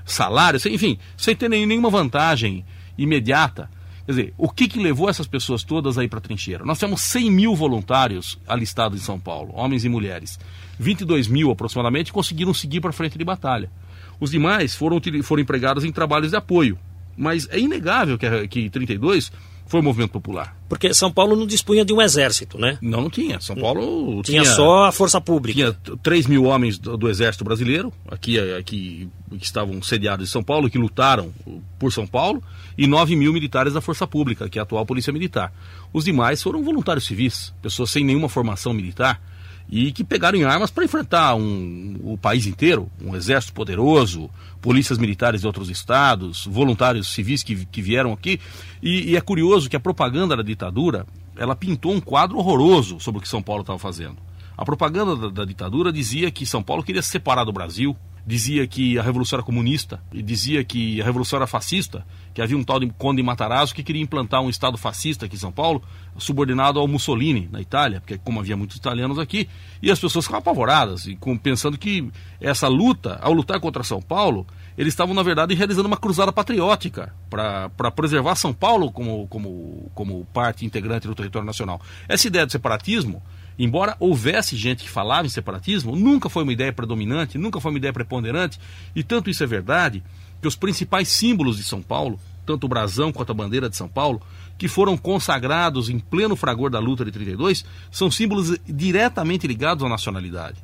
salário, 0.06 0.60
sem, 0.60 0.74
enfim, 0.74 0.98
sem 1.18 1.36
ter 1.36 1.50
nenhuma 1.50 1.90
vantagem 1.90 2.66
imediata. 2.98 3.70
Quer 4.06 4.12
dizer, 4.12 4.34
o 4.38 4.50
que, 4.50 4.68
que 4.68 4.80
levou 4.80 5.10
essas 5.10 5.28
pessoas 5.28 5.64
todas 5.64 5.98
aí 5.98 6.10
para 6.10 6.20
a 6.20 6.22
trincheira? 6.22 6.66
Nós 6.66 6.78
temos 6.78 7.02
100 7.02 7.32
mil 7.32 7.56
voluntários 7.56 8.38
alistados 8.46 9.02
em 9.02 9.04
São 9.04 9.18
Paulo, 9.18 9.54
homens 9.56 9.86
e 9.86 9.90
mulheres. 9.90 10.38
22 10.78 11.28
mil 11.28 11.52
aproximadamente 11.52 12.12
conseguiram 12.12 12.54
seguir 12.54 12.82
para 12.82 12.90
a 12.90 12.94
frente 12.94 13.18
de 13.18 13.24
batalha. 13.24 13.72
Os 14.20 14.32
demais 14.32 14.76
foram, 14.76 15.02
foram 15.24 15.42
empregados 15.42 15.86
em 15.86 15.92
trabalhos 15.92 16.32
de 16.32 16.38
apoio. 16.38 16.78
Mas 17.16 17.48
é 17.50 17.60
inegável 17.60 18.18
que, 18.18 18.48
que 18.48 18.70
32 18.70 19.32
foi 19.66 19.80
um 19.80 19.84
movimento 19.84 20.12
popular. 20.12 20.56
Porque 20.70 20.94
São 20.94 21.12
Paulo 21.12 21.36
não 21.36 21.46
dispunha 21.48 21.84
de 21.86 21.94
um 21.94 22.02
exército, 22.02 22.58
né? 22.60 22.78
Não, 22.82 23.02
não 23.02 23.10
tinha. 23.10 23.40
São 23.40 23.56
Paulo 23.56 24.22
Tinha, 24.24 24.44
só 24.46 24.86
a 24.86 24.92
força 24.92 25.20
pública. 25.22 25.54
tinha 25.58 25.74
t- 25.74 25.98
3 26.04 26.28
mil 26.28 26.44
homens 26.46 26.78
do, 26.78 26.96
do 26.98 27.10
Exército 27.10 27.44
Brasileiro, 27.44 27.92
aqui, 28.10 28.40
aqui 28.56 29.10
que 29.38 29.46
estavam 29.46 29.82
sediados 29.82 30.28
em 30.28 30.32
São 30.32 30.44
Paulo, 30.44 30.70
que 30.70 30.78
lutaram 30.78 31.32
por 31.80 31.92
São 31.92 32.06
Paulo, 32.08 32.42
e 32.78 32.86
9 32.88 33.16
mil 33.16 33.32
militares 33.34 33.74
da 33.74 33.82
Força 33.82 34.06
Pública, 34.08 34.48
que 34.50 34.58
é 34.58 34.62
a 34.62 34.64
atual 34.64 34.86
Polícia 34.86 35.14
Militar. 35.14 35.52
Os 35.92 36.06
demais 36.06 36.42
foram 36.42 36.64
voluntários 36.64 37.06
civis, 37.06 37.54
pessoas 37.62 37.90
sem 37.92 38.04
nenhuma 38.04 38.30
formação 38.30 38.74
militar, 38.74 39.22
e 39.70 39.92
que 39.92 40.04
pegaram 40.04 40.38
em 40.38 40.44
armas 40.44 40.70
para 40.70 40.86
enfrentar 40.86 41.36
um, 41.36 41.96
o 42.04 42.18
país 42.18 42.46
inteiro, 42.46 42.90
um 43.02 43.16
exército 43.16 43.54
poderoso, 43.54 44.30
polícias 44.62 44.98
militares 44.98 45.42
de 45.42 45.48
outros 45.48 45.70
estados, 45.70 46.46
voluntários 46.46 47.14
civis 47.14 47.44
que, 47.44 47.66
que 47.66 47.82
vieram 47.82 48.14
aqui. 48.14 48.40
E, 48.82 49.12
e 49.12 49.18
é 49.18 49.22
curioso 49.22 49.70
que 49.70 49.76
a 49.76 49.80
propaganda 49.80 50.38
da 50.38 50.44
ditadura, 50.44 51.06
ela 51.36 51.56
pintou 51.56 51.94
um 51.94 52.00
quadro 52.00 52.38
horroroso 52.38 53.00
sobre 53.00 53.20
o 53.20 53.22
que 53.22 53.28
São 53.28 53.42
Paulo 53.42 53.62
estava 53.62 53.80
fazendo. 53.80 54.18
A 54.56 54.64
propaganda 54.64 55.16
da, 55.16 55.30
da 55.30 55.46
ditadura 55.46 55.92
dizia 55.92 56.30
que 56.30 56.46
São 56.46 56.62
Paulo 56.62 56.84
queria 56.84 57.02
se 57.02 57.10
separar 57.10 57.44
do 57.44 57.52
Brasil, 57.52 57.96
dizia 58.26 58.66
que 58.68 58.98
a 58.98 59.04
revolução 59.04 59.38
era 59.38 59.46
comunista, 59.46 60.02
e 60.12 60.22
dizia 60.22 60.64
que 60.64 61.02
a 61.02 61.06
revolução 61.06 61.38
era 61.38 61.48
fascista, 61.48 62.06
que 62.34 62.42
havia 62.42 62.58
um 62.58 62.64
tal 62.64 62.80
de 62.80 62.90
Conde 62.98 63.22
Matarazzo 63.22 63.76
que 63.76 63.84
queria 63.84 64.02
implantar 64.02 64.42
um 64.42 64.50
estado 64.50 64.78
fascista 64.78 65.26
aqui 65.26 65.36
em 65.36 65.40
São 65.40 65.52
Paulo, 65.52 65.84
subordinado 66.18 66.80
ao 66.80 66.88
Mussolini 66.88 67.48
na 67.52 67.62
Itália, 67.62 68.00
porque 68.02 68.18
como 68.18 68.40
havia 68.40 68.58
muitos 68.58 68.78
italianos 68.78 69.20
aqui, 69.20 69.48
e 69.82 69.92
as 69.92 70.00
pessoas 70.00 70.26
ficavam 70.26 70.40
apavoradas, 70.40 71.06
e 71.06 71.16
com, 71.16 71.38
pensando 71.38 71.78
que 71.78 72.10
essa 72.42 72.68
luta, 72.68 73.20
ao 73.22 73.34
lutar 73.34 73.60
contra 73.60 73.84
São 73.84 74.02
Paulo, 74.02 74.48
eles 74.78 74.94
estavam, 74.94 75.14
na 75.14 75.22
verdade, 75.22 75.54
realizando 75.54 75.88
uma 75.88 75.98
cruzada 75.98 76.32
patriótica 76.32 77.14
para 77.30 77.92
preservar 77.92 78.36
São 78.36 78.54
Paulo 78.54 78.92
como, 78.92 79.28
como, 79.28 79.92
como 79.94 80.26
parte 80.34 80.66
integrante 80.66 81.08
do 81.08 81.16
território 81.16 81.46
nacional. 81.46 81.80
Essa 82.08 82.28
ideia 82.28 82.46
de 82.46 82.52
separatismo, 82.52 83.22
embora 83.58 83.96
houvesse 84.00 84.56
gente 84.56 84.84
que 84.84 84.90
falava 84.90 85.28
em 85.28 85.30
separatismo, 85.30 85.96
nunca 85.96 86.28
foi 86.30 86.42
uma 86.42 86.54
ideia 86.54 86.74
predominante, 86.74 87.38
nunca 87.38 87.60
foi 87.60 87.72
uma 87.72 87.78
ideia 87.78 87.94
preponderante, 87.94 88.60
e 88.96 89.04
tanto 89.04 89.30
isso 89.30 89.44
é 89.44 89.48
verdade 89.48 90.04
que 90.44 90.48
os 90.48 90.56
principais 90.56 91.08
símbolos 91.08 91.58
de 91.58 91.64
São 91.64 91.82
Paulo, 91.82 92.20
tanto 92.46 92.66
o 92.66 92.68
brasão 92.68 93.12
quanto 93.14 93.32
a 93.32 93.34
bandeira 93.34 93.70
de 93.70 93.78
São 93.78 93.88
Paulo, 93.88 94.22
que 94.58 94.68
foram 94.68 94.98
consagrados 94.98 95.90
em 95.90 95.98
pleno 95.98 96.36
fragor 96.36 96.70
da 96.70 96.80
luta 96.80 97.04
de 97.06 97.12
32, 97.12 97.66
são 97.90 98.12
símbolos 98.12 98.56
diretamente 98.68 99.48
ligados 99.48 99.84
à 99.86 99.90
nacionalidade. 99.90 100.58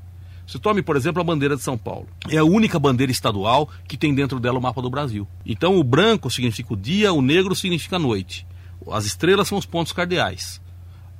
Você 0.46 0.60
tome, 0.60 0.82
por 0.82 0.98
exemplo, 0.98 1.22
a 1.22 1.24
bandeira 1.24 1.56
de 1.56 1.62
São 1.64 1.78
Paulo. 1.78 2.08
É 2.28 2.38
a 2.38 2.44
única 2.44 2.78
bandeira 2.78 3.12
estadual 3.12 3.70
que 3.88 3.96
tem 3.98 4.14
dentro 4.14 4.40
dela 4.40 4.60
o 4.60 4.62
mapa 4.62 4.82
do 4.82 4.90
Brasil. 4.90 5.26
Então, 5.46 5.78
o 5.78 5.84
branco 5.84 6.30
significa 6.30 6.74
o 6.74 6.78
dia, 6.78 7.14
o 7.14 7.22
negro 7.22 7.56
significa 7.56 7.96
a 7.96 8.00
noite. 8.00 8.46
As 8.92 9.06
estrelas 9.06 9.48
são 9.48 9.58
os 9.58 9.66
pontos 9.66 9.94
cardeais. 9.94 10.60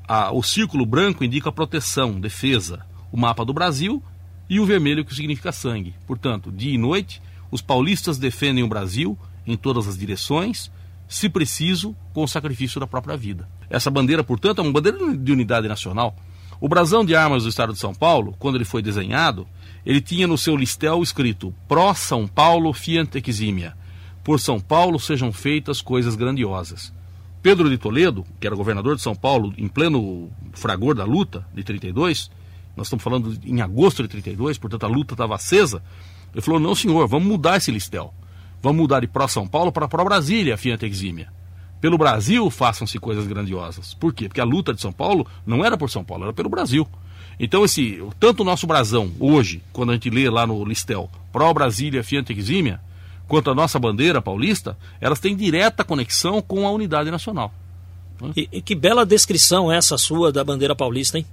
A- 0.08 0.32
o 0.34 0.42
círculo 0.44 0.86
branco 0.86 1.24
indica 1.24 1.52
proteção, 1.52 2.20
defesa. 2.20 2.86
O 3.12 3.18
mapa 3.18 3.46
do 3.46 3.54
Brasil 3.54 4.04
e 4.50 4.60
o 4.60 4.66
vermelho 4.66 5.06
que 5.06 5.14
significa 5.16 5.52
sangue. 5.52 5.94
Portanto, 6.08 6.52
dia 6.52 6.74
e 6.74 6.78
noite, 6.78 7.22
os 7.52 7.62
paulistas 7.62 8.18
defendem 8.18 8.64
o 8.64 8.68
Brasil 8.68 9.18
em 9.46 9.58
todas 9.58 9.88
as 9.88 9.98
direções, 9.98 10.72
se 11.08 11.28
preciso, 11.28 11.96
com 12.14 12.24
o 12.24 12.28
sacrifício 12.28 12.80
da 12.80 12.86
própria 12.86 13.18
vida. 13.18 13.50
Essa 13.70 13.90
bandeira, 13.90 14.24
portanto, 14.24 14.60
é 14.60 14.62
uma 14.62 14.72
bandeira 14.72 15.18
de 15.18 15.32
unidade 15.32 15.68
nacional. 15.68 16.16
O 16.62 16.68
brasão 16.68 17.04
de 17.04 17.16
armas 17.16 17.44
do 17.44 17.50
estado 17.50 17.74
de 17.74 17.80
São 17.80 17.94
Paulo, 17.94 18.36
quando 18.38 18.56
ele 18.56 18.66
foi 18.66 18.82
desenhado, 18.82 19.48
ele 19.86 20.02
tinha 20.02 20.28
no 20.28 20.38
seu 20.38 20.56
listel 20.56 21.02
escrito 21.02 21.54
Pró 21.68 21.94
São 21.94 22.28
Paulo 22.28 22.72
Fiat 22.74 23.24
Exímia. 23.28 23.76
Por 24.24 24.40
São 24.40 24.60
Paulo 24.60 25.00
sejam 25.00 25.32
feitas 25.32 25.82
coisas 25.82 26.16
grandiosas. 26.16 26.94
Pedro 27.42 27.70
de 27.70 27.78
Toledo, 27.78 28.26
que 28.40 28.46
era 28.46 28.56
governador 28.56 28.96
de 28.96 29.02
São 29.02 29.16
Paulo 29.16 29.54
em 29.58 29.68
pleno 29.68 30.30
fragor 30.54 30.94
da 30.94 31.06
luta 31.06 31.48
de 31.54 31.64
32, 31.64 32.30
nós 32.76 32.88
estamos 32.88 33.04
falando 33.04 33.38
em 33.46 33.62
agosto 33.62 34.04
de 34.04 34.10
32, 34.10 34.58
portanto 34.58 34.84
a 34.84 34.88
luta 34.88 35.14
estava 35.14 35.36
acesa, 35.36 35.82
ele 36.34 36.42
falou: 36.42 36.60
não, 36.60 36.76
senhor, 36.76 37.08
vamos 37.08 37.28
mudar 37.28 37.58
esse 37.58 37.72
listel. 37.72 38.14
Vamos 38.62 38.82
mudar 38.82 39.00
de 39.00 39.08
pró-São 39.08 39.48
Paulo 39.48 39.72
para 39.72 39.88
pró-Brasília, 39.88 40.58
Fiat 40.58 40.86
Exímia. 40.86 41.30
Pelo 41.80 41.98
Brasil, 41.98 42.50
façam-se 42.50 43.00
coisas 43.00 43.26
grandiosas. 43.26 43.94
Por 43.94 44.14
quê? 44.14 44.28
Porque 44.28 44.42
a 44.42 44.46
luta 44.46 44.74
de 44.74 44.82
São 44.82 44.92
Paulo 44.92 45.26
não 45.46 45.64
era 45.64 45.78
por 45.78 45.90
São 45.90 46.04
Paulo, 46.04 46.26
era 46.26 46.34
pelo 46.34 46.50
Brasil. 46.50 46.86
Então, 47.40 47.64
esse, 47.64 48.04
tanto 48.20 48.42
o 48.42 48.46
nosso 48.46 48.68
brasão, 48.68 49.14
hoje, 49.18 49.64
quando 49.72 49.92
a 49.92 49.94
gente 49.94 50.10
lê 50.10 50.30
lá 50.30 50.46
no 50.46 50.66
listel, 50.66 51.10
pró-Brasília, 51.32 52.04
Fiat 52.04 52.34
Exímia, 52.34 52.82
quanto 53.30 53.50
a 53.50 53.56
nossa 53.56 53.80
bandeira 53.80 54.22
paulista, 54.22 54.78
elas 55.00 55.22
têm 55.22 55.38
direta 55.38 55.86
conexão 55.86 56.42
com 56.42 56.68
a 56.68 56.72
unidade 56.72 57.10
nacional. 57.10 57.54
E, 58.36 58.50
e 58.52 58.62
que 58.62 58.76
bela 58.76 59.06
descrição 59.06 59.72
essa 59.72 59.98
sua 59.98 60.34
da 60.34 60.44
bandeira 60.44 60.76
paulista, 60.76 61.18
hein? 61.18 61.26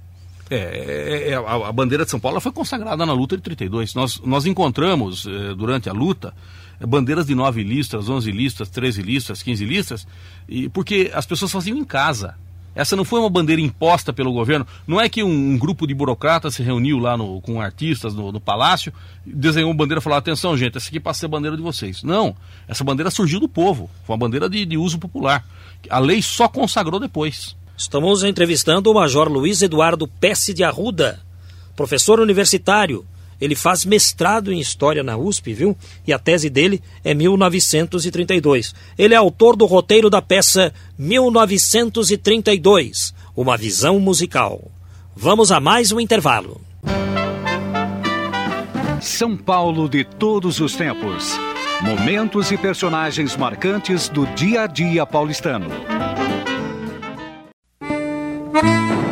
É, 0.49 0.55
é, 0.55 1.29
é, 1.31 1.33
a, 1.35 1.67
a 1.67 1.71
bandeira 1.71 2.05
de 2.05 2.11
São 2.11 2.19
Paulo 2.19 2.39
foi 2.39 2.51
consagrada 2.51 3.05
na 3.05 3.13
luta 3.13 3.35
de 3.35 3.43
32. 3.43 3.93
Nós, 3.93 4.19
nós 4.21 4.45
encontramos, 4.45 5.25
eh, 5.27 5.53
durante 5.55 5.89
a 5.89 5.93
luta, 5.93 6.33
bandeiras 6.79 7.25
de 7.25 7.35
9 7.35 7.63
listras, 7.63 8.07
11 8.07 8.31
listras, 8.31 8.69
13 8.69 9.01
listras, 9.01 9.43
15 9.43 9.65
listras, 9.65 10.07
e, 10.47 10.69
porque 10.69 11.11
as 11.13 11.25
pessoas 11.25 11.51
faziam 11.51 11.77
em 11.77 11.83
casa. 11.83 12.35
Essa 12.77 12.95
não 12.95 13.03
foi 13.03 13.19
uma 13.19 13.29
bandeira 13.29 13.59
imposta 13.59 14.13
pelo 14.13 14.31
governo. 14.31 14.65
Não 14.85 15.01
é 15.01 15.09
que 15.09 15.23
um, 15.23 15.29
um 15.29 15.57
grupo 15.57 15.87
de 15.87 15.95
burocratas 15.95 16.53
se 16.53 16.61
reuniu 16.61 16.99
lá 16.99 17.17
no, 17.17 17.41
com 17.41 17.59
artistas 17.59 18.13
no, 18.13 18.31
no 18.31 18.39
palácio, 18.39 18.93
desenhou 19.25 19.71
uma 19.71 19.75
bandeira 19.75 19.99
e 19.99 20.03
falou: 20.03 20.17
atenção, 20.17 20.55
gente, 20.55 20.77
essa 20.77 20.87
aqui 20.87 20.99
passa 20.99 21.17
a 21.17 21.19
ser 21.21 21.25
a 21.25 21.29
bandeira 21.29 21.57
de 21.57 21.63
vocês. 21.63 22.03
Não. 22.03 22.35
Essa 22.67 22.83
bandeira 22.83 23.09
surgiu 23.09 23.39
do 23.39 23.49
povo. 23.49 23.89
Foi 24.05 24.13
uma 24.13 24.19
bandeira 24.19 24.47
de, 24.47 24.63
de 24.63 24.77
uso 24.77 24.99
popular. 24.99 25.43
A 25.89 25.97
lei 25.97 26.21
só 26.21 26.47
consagrou 26.47 26.99
depois. 26.99 27.55
Estamos 27.77 28.23
entrevistando 28.23 28.89
o 28.89 28.93
Major 28.95 29.29
Luiz 29.29 29.61
Eduardo 29.61 30.07
Pesce 30.07 30.51
de 30.51 30.63
Arruda, 30.63 31.19
professor 31.75 32.19
universitário. 32.19 33.05
Ele 33.39 33.53
faz 33.53 33.85
mestrado 33.85 34.51
em 34.51 34.59
História 34.59 35.03
na 35.03 35.15
USP, 35.15 35.53
viu? 35.53 35.77
E 36.05 36.11
a 36.11 36.17
tese 36.17 36.49
dele 36.49 36.81
é 37.03 37.13
1932. 37.13 38.73
Ele 38.97 39.13
é 39.13 39.17
autor 39.17 39.55
do 39.55 39.67
roteiro 39.67 40.09
da 40.09 40.23
peça 40.23 40.73
1932, 40.97 43.13
Uma 43.35 43.55
Visão 43.55 43.99
Musical. 43.99 44.71
Vamos 45.15 45.51
a 45.51 45.59
mais 45.59 45.91
um 45.91 45.99
intervalo. 45.99 46.59
São 48.99 49.37
Paulo 49.37 49.87
de 49.87 50.03
todos 50.03 50.59
os 50.59 50.75
tempos. 50.75 51.29
Momentos 51.83 52.51
e 52.51 52.57
personagens 52.57 53.37
marcantes 53.37 54.09
do 54.09 54.25
dia 54.33 54.63
a 54.63 54.67
dia 54.67 55.05
paulistano. 55.05 55.69
Thank 58.59 59.01
you. 59.01 59.06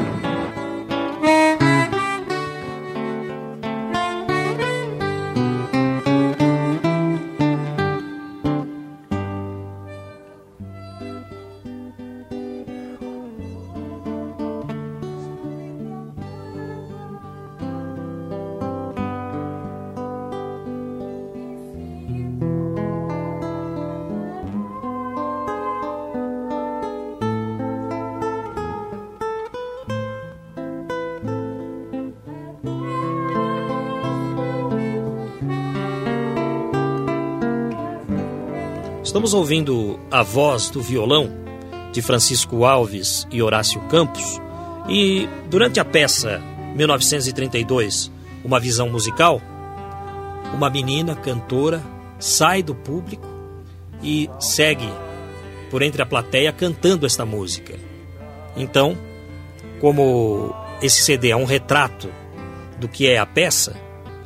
Estamos 39.16 39.34
ouvindo 39.34 39.98
a 40.12 40.22
voz 40.24 40.70
do 40.70 40.82
violão 40.82 41.32
de 41.94 42.02
Francisco 42.02 42.66
Alves 42.66 43.26
e 43.32 43.42
Horácio 43.42 43.80
Campos. 43.84 44.42
E 44.90 45.30
durante 45.50 45.80
a 45.80 45.86
peça 45.86 46.42
1932, 46.76 48.12
Uma 48.44 48.60
Visão 48.60 48.90
Musical, 48.90 49.42
uma 50.54 50.70
menina 50.70 51.16
cantora 51.16 51.82
sai 52.20 52.62
do 52.62 52.76
público 52.76 53.26
e 54.04 54.30
segue 54.38 54.92
por 55.72 55.82
entre 55.82 56.02
a 56.02 56.06
plateia 56.06 56.52
cantando 56.52 57.06
esta 57.06 57.26
música. 57.26 57.80
Então, 58.58 58.98
como 59.80 60.54
esse 60.82 61.04
CD 61.04 61.30
é 61.30 61.38
um 61.38 61.46
retrato 61.46 62.10
do 62.78 62.90
que 62.90 63.08
é 63.08 63.18
a 63.18 63.26
peça, 63.26 63.78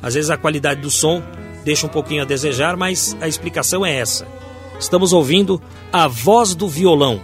às 0.02 0.14
vezes 0.14 0.30
a 0.30 0.36
qualidade 0.36 0.80
do 0.80 0.90
som 0.90 1.22
deixa 1.64 1.86
um 1.86 1.90
pouquinho 1.90 2.22
a 2.22 2.26
desejar, 2.26 2.76
mas 2.76 3.16
a 3.20 3.28
explicação 3.28 3.86
é 3.86 3.94
essa. 3.94 4.39
Estamos 4.80 5.12
ouvindo 5.12 5.60
A 5.92 6.08
Voz 6.08 6.54
do 6.54 6.66
Violão, 6.66 7.20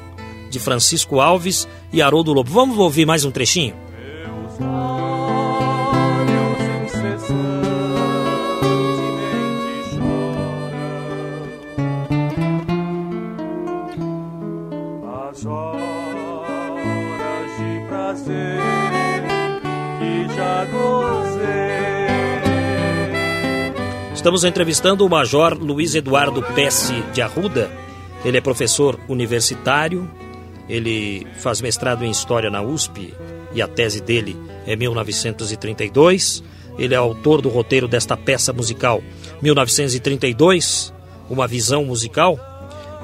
de 0.50 0.60
Francisco 0.60 1.20
Alves 1.20 1.66
e 1.90 2.02
Haroldo 2.02 2.34
Lobo. 2.34 2.50
Vamos 2.50 2.76
ouvir 2.76 3.06
mais 3.06 3.24
um 3.24 3.30
trechinho? 3.30 3.74
Estamos 24.26 24.42
entrevistando 24.42 25.06
o 25.06 25.08
Major 25.08 25.54
Luiz 25.54 25.94
Eduardo 25.94 26.42
Pesce 26.42 27.00
de 27.14 27.22
Arruda. 27.22 27.70
Ele 28.24 28.36
é 28.36 28.40
professor 28.40 28.98
universitário, 29.08 30.10
ele 30.68 31.24
faz 31.38 31.60
mestrado 31.60 32.04
em 32.04 32.10
História 32.10 32.50
na 32.50 32.60
USP 32.60 33.14
e 33.54 33.62
a 33.62 33.68
tese 33.68 34.00
dele 34.00 34.36
é 34.66 34.74
1932. 34.74 36.42
Ele 36.76 36.92
é 36.92 36.96
autor 36.96 37.40
do 37.40 37.48
roteiro 37.48 37.86
desta 37.86 38.16
peça 38.16 38.52
musical 38.52 39.00
1932, 39.40 40.92
Uma 41.30 41.46
Visão 41.46 41.84
Musical. 41.84 42.36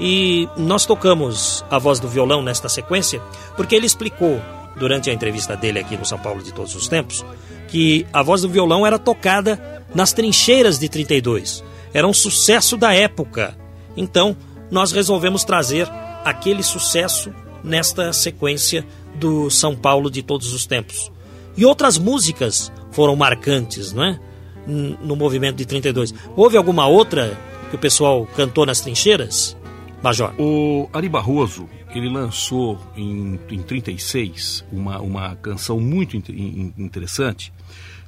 E 0.00 0.48
nós 0.56 0.84
tocamos 0.84 1.64
a 1.70 1.78
voz 1.78 2.00
do 2.00 2.08
violão 2.08 2.42
nesta 2.42 2.68
sequência 2.68 3.22
porque 3.56 3.76
ele 3.76 3.86
explicou 3.86 4.42
durante 4.76 5.08
a 5.08 5.12
entrevista 5.12 5.56
dele 5.56 5.78
aqui 5.78 5.96
no 5.96 6.04
São 6.04 6.18
Paulo 6.18 6.42
de 6.42 6.52
Todos 6.52 6.74
os 6.74 6.88
Tempos 6.88 7.24
que 7.72 8.06
a 8.12 8.22
voz 8.22 8.42
do 8.42 8.50
violão 8.50 8.86
era 8.86 8.98
tocada 8.98 9.71
nas 9.94 10.12
trincheiras 10.12 10.78
de 10.78 10.88
32. 10.88 11.62
Era 11.94 12.06
um 12.06 12.12
sucesso 12.12 12.76
da 12.76 12.94
época. 12.94 13.56
Então, 13.96 14.36
nós 14.70 14.92
resolvemos 14.92 15.44
trazer 15.44 15.88
aquele 16.24 16.62
sucesso 16.62 17.32
nesta 17.62 18.12
sequência 18.12 18.84
do 19.14 19.50
São 19.50 19.76
Paulo 19.76 20.10
de 20.10 20.22
todos 20.22 20.52
os 20.54 20.64
tempos. 20.66 21.10
E 21.56 21.66
outras 21.66 21.98
músicas 21.98 22.72
foram 22.90 23.14
marcantes, 23.14 23.92
não 23.92 24.04
é? 24.04 24.18
No 24.66 25.14
movimento 25.16 25.56
de 25.56 25.66
32. 25.66 26.14
Houve 26.36 26.56
alguma 26.56 26.86
outra 26.86 27.38
que 27.68 27.76
o 27.76 27.78
pessoal 27.78 28.26
cantou 28.36 28.64
nas 28.64 28.80
trincheiras? 28.80 29.56
Major. 30.02 30.32
O 30.38 30.88
Ari 30.92 31.08
Barroso, 31.08 31.68
ele 31.94 32.08
lançou 32.08 32.78
em, 32.96 33.38
em 33.50 33.58
36 33.62 34.64
uma, 34.72 34.98
uma 35.00 35.36
canção 35.36 35.78
muito 35.78 36.16
in- 36.16 36.72
interessante 36.78 37.52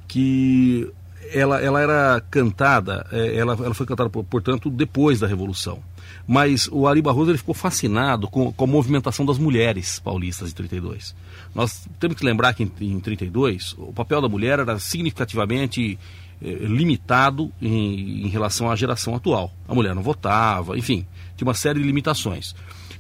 que 0.09 0.91
ela, 1.33 1.61
ela 1.61 1.81
era 1.81 2.23
cantada, 2.31 3.07
eh, 3.13 3.37
ela, 3.37 3.53
ela 3.55 3.75
foi 3.75 3.87
cantada, 3.87 4.09
por- 4.11 4.25
portanto, 4.25 4.69
depois 4.71 5.21
da 5.21 5.27
Revolução. 5.27 5.79
Mas 6.27 6.69
o 6.73 6.87
Ari 6.87 7.03
Barroso 7.03 7.31
ele 7.31 7.39
ficou 7.39 7.55
fascinado 7.55 8.29
com, 8.29 8.53
com 8.53 8.65
a 8.65 8.67
movimentação 8.67 9.27
das 9.27 9.39
mulheres 9.39 9.99
paulistas 9.99 10.49
de 10.49 10.55
32. 10.55 11.15
Nós 11.55 11.87
temos 12.01 12.17
que 12.17 12.25
lembrar 12.25 12.55
que 12.55 12.63
em, 12.63 12.71
em 12.81 13.01
32 13.01 13.75
o 13.79 13.93
papel 13.93 14.21
da 14.23 14.29
mulher 14.29 14.59
era 14.59 14.79
significativamente 14.79 15.99
eh, 16.43 16.47
limitado 16.61 17.51
em, 17.61 18.25
em 18.27 18.29
relação 18.29 18.71
à 18.71 18.77
geração 18.77 19.15
atual. 19.15 19.53
A 19.69 19.75
mulher 19.75 19.95
não 19.95 20.03
votava, 20.03 20.77
enfim, 20.79 21.07
tinha 21.37 21.47
uma 21.49 21.55
série 21.55 21.81
de 21.81 21.87
limitações. 21.87 22.55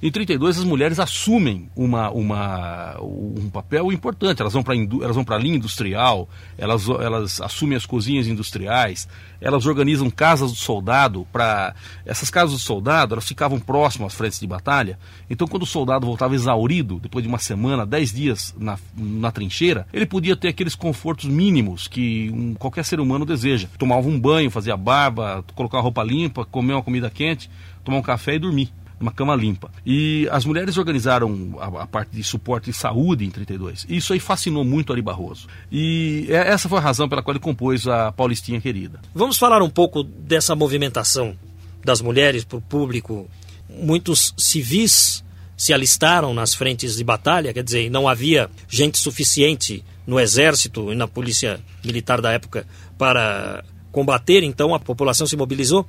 Em 0.04 0.10
32 0.10 0.58
as 0.58 0.64
mulheres 0.64 1.00
assumem 1.00 1.70
uma, 1.74 2.10
uma, 2.10 2.94
um 3.00 3.48
papel 3.48 3.90
importante. 3.90 4.42
Elas 4.42 4.52
vão 4.52 4.62
para 4.62 5.36
a 5.36 5.38
linha 5.38 5.56
industrial, 5.56 6.28
elas, 6.58 6.86
elas 6.86 7.40
assumem 7.40 7.74
as 7.74 7.86
cozinhas 7.86 8.26
industriais, 8.26 9.08
elas 9.40 9.64
organizam 9.64 10.10
casas 10.10 10.50
do 10.50 10.58
soldado 10.58 11.26
para 11.32 11.74
essas 12.04 12.28
casas 12.28 12.52
do 12.52 12.58
soldado 12.58 13.14
elas 13.14 13.26
ficavam 13.26 13.58
próximas 13.58 14.12
às 14.12 14.14
frentes 14.14 14.38
de 14.38 14.46
batalha. 14.46 14.98
Então 15.30 15.48
quando 15.48 15.62
o 15.62 15.66
soldado 15.66 16.04
voltava 16.04 16.34
exaurido 16.34 17.00
depois 17.00 17.22
de 17.22 17.28
uma 17.30 17.38
semana, 17.38 17.86
dez 17.86 18.12
dias 18.12 18.54
na, 18.58 18.78
na 18.94 19.32
trincheira, 19.32 19.86
ele 19.90 20.04
podia 20.04 20.36
ter 20.36 20.48
aqueles 20.48 20.74
confortos 20.74 21.30
mínimos 21.30 21.88
que 21.88 22.30
um, 22.30 22.52
qualquer 22.52 22.84
ser 22.84 23.00
humano 23.00 23.24
deseja. 23.24 23.68
Tomava 23.78 24.06
um 24.06 24.20
banho, 24.20 24.50
fazia 24.50 24.76
barba, 24.76 25.42
colocar 25.54 25.78
uma 25.78 25.82
roupa 25.82 26.02
limpa, 26.02 26.44
comer 26.44 26.74
uma 26.74 26.82
comida 26.82 27.08
quente, 27.08 27.48
tomar 27.82 27.96
um 27.96 28.02
café 28.02 28.34
e 28.34 28.38
dormir 28.38 28.70
uma 29.04 29.12
cama 29.12 29.36
limpa. 29.36 29.70
E 29.84 30.26
as 30.30 30.44
mulheres 30.44 30.76
organizaram 30.78 31.56
a, 31.60 31.82
a, 31.82 31.86
parte 31.86 32.16
de 32.16 32.22
suporte 32.24 32.70
de 32.70 32.76
saúde 32.76 33.24
em 33.24 33.30
32. 33.30 33.86
Isso 33.88 34.12
aí 34.12 34.18
fascinou 34.18 34.64
muito 34.64 34.92
Ari 34.92 35.02
Barroso. 35.02 35.46
E 35.70 36.26
essa 36.30 36.68
foi 36.68 36.78
a 36.78 36.80
razão 36.80 37.08
pela 37.08 37.22
qual 37.22 37.32
ele 37.32 37.42
compôs 37.42 37.86
a 37.86 38.10
Paulistinha 38.10 38.60
Querida. 38.60 39.00
Vamos 39.14 39.36
falar 39.36 39.62
um 39.62 39.70
pouco 39.70 40.02
dessa 40.02 40.56
movimentação 40.56 41.36
das 41.84 42.00
mulheres 42.00 42.44
para 42.44 42.58
o 42.58 42.62
público. 42.62 43.28
Muitos 43.68 44.34
civis 44.38 45.22
se 45.56 45.72
alistaram 45.72 46.32
nas 46.34 46.54
frentes 46.54 46.96
de 46.96 47.04
batalha, 47.04 47.52
quer 47.52 47.62
dizer, 47.62 47.90
não 47.90 48.08
havia 48.08 48.50
gente 48.68 48.98
suficiente 48.98 49.84
no 50.06 50.18
exército 50.18 50.92
e 50.92 50.96
na 50.96 51.06
polícia 51.06 51.60
militar 51.84 52.20
da 52.20 52.32
época 52.32 52.66
para 52.98 53.64
combater, 53.92 54.42
então 54.42 54.74
a 54.74 54.80
população 54.80 55.26
se 55.26 55.36
mobilizou 55.36 55.86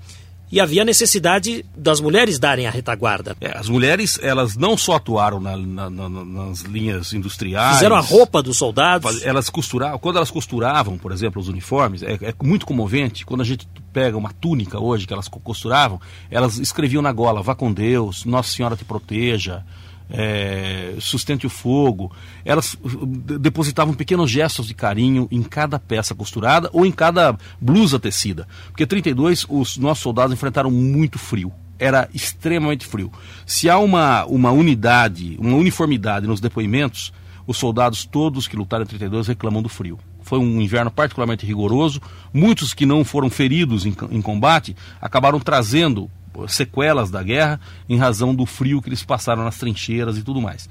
e 0.51 0.59
havia 0.59 0.85
necessidade 0.85 1.65
das 1.75 1.99
mulheres 1.99 2.39
darem 2.39 2.67
a 2.67 2.71
retaguarda. 2.71 3.35
É, 3.41 3.57
as 3.57 3.67
mulheres, 3.67 4.19
elas 4.21 4.55
não 4.55 4.77
só 4.77 4.95
atuaram 4.95 5.39
na, 5.39 5.57
na, 5.57 5.89
na, 5.89 6.09
nas 6.09 6.61
linhas 6.61 7.13
industriais. 7.13 7.75
Fizeram 7.75 7.95
a 7.95 8.01
roupa 8.01 8.41
dos 8.41 8.57
soldados. 8.57 9.23
Elas 9.23 9.49
costuravam, 9.49 9.99
quando 9.99 10.17
elas 10.17 10.31
costuravam, 10.31 10.97
por 10.97 11.11
exemplo, 11.11 11.41
os 11.41 11.47
uniformes, 11.47 12.03
é, 12.03 12.13
é, 12.13 12.33
muito 12.43 12.65
comovente. 12.65 13.25
Quando 13.25 13.41
a 13.41 13.45
gente 13.45 13.67
pega 13.91 14.17
uma 14.17 14.31
túnica 14.33 14.79
hoje 14.79 15.07
que 15.07 15.13
elas 15.13 15.27
costuravam, 15.27 15.99
elas 16.29 16.57
escreviam 16.57 17.01
na 17.01 17.11
gola: 17.11 17.41
Vá 17.41 17.55
com 17.55 17.71
Deus, 17.71 18.25
Nossa 18.25 18.51
Senhora 18.51 18.75
te 18.75 18.85
proteja. 18.85 19.63
É, 20.09 20.95
sustente 20.99 21.47
o 21.47 21.49
fogo. 21.49 22.11
Elas 22.43 22.77
depositavam 23.39 23.93
pequenos 23.93 24.29
gestos 24.29 24.67
de 24.67 24.73
carinho 24.73 25.27
em 25.31 25.41
cada 25.41 25.79
peça 25.79 26.13
costurada 26.13 26.69
ou 26.71 26.85
em 26.85 26.91
cada 26.91 27.37
blusa 27.59 27.99
tecida. 27.99 28.47
Porque 28.67 28.85
32 28.85 29.45
os 29.49 29.77
nossos 29.77 30.03
soldados 30.03 30.33
enfrentaram 30.33 30.69
muito 30.69 31.17
frio. 31.17 31.51
Era 31.77 32.07
extremamente 32.13 32.85
frio. 32.85 33.11
Se 33.45 33.69
há 33.69 33.77
uma, 33.77 34.25
uma 34.25 34.51
unidade, 34.51 35.35
uma 35.39 35.57
uniformidade 35.57 36.27
nos 36.27 36.39
depoimentos, 36.39 37.11
os 37.47 37.57
soldados 37.57 38.05
todos 38.05 38.47
que 38.47 38.55
lutaram 38.55 38.83
em 38.83 38.87
32 38.87 39.27
reclamam 39.27 39.61
do 39.61 39.69
frio. 39.69 39.99
Foi 40.21 40.39
um 40.39 40.59
inverno 40.59 40.89
particularmente 40.89 41.45
rigoroso. 41.45 42.01
Muitos 42.33 42.73
que 42.73 42.85
não 42.85 43.05
foram 43.05 43.29
feridos 43.29 43.85
em, 43.85 43.95
em 44.09 44.21
combate 44.21 44.75
acabaram 44.99 45.39
trazendo 45.39 46.09
sequelas 46.47 47.09
da 47.09 47.23
guerra 47.23 47.59
em 47.87 47.97
razão 47.97 48.33
do 48.33 48.45
frio 48.45 48.81
que 48.81 48.89
eles 48.89 49.03
passaram 49.03 49.43
nas 49.43 49.57
trincheiras 49.57 50.17
e 50.17 50.23
tudo 50.23 50.41
mais. 50.41 50.69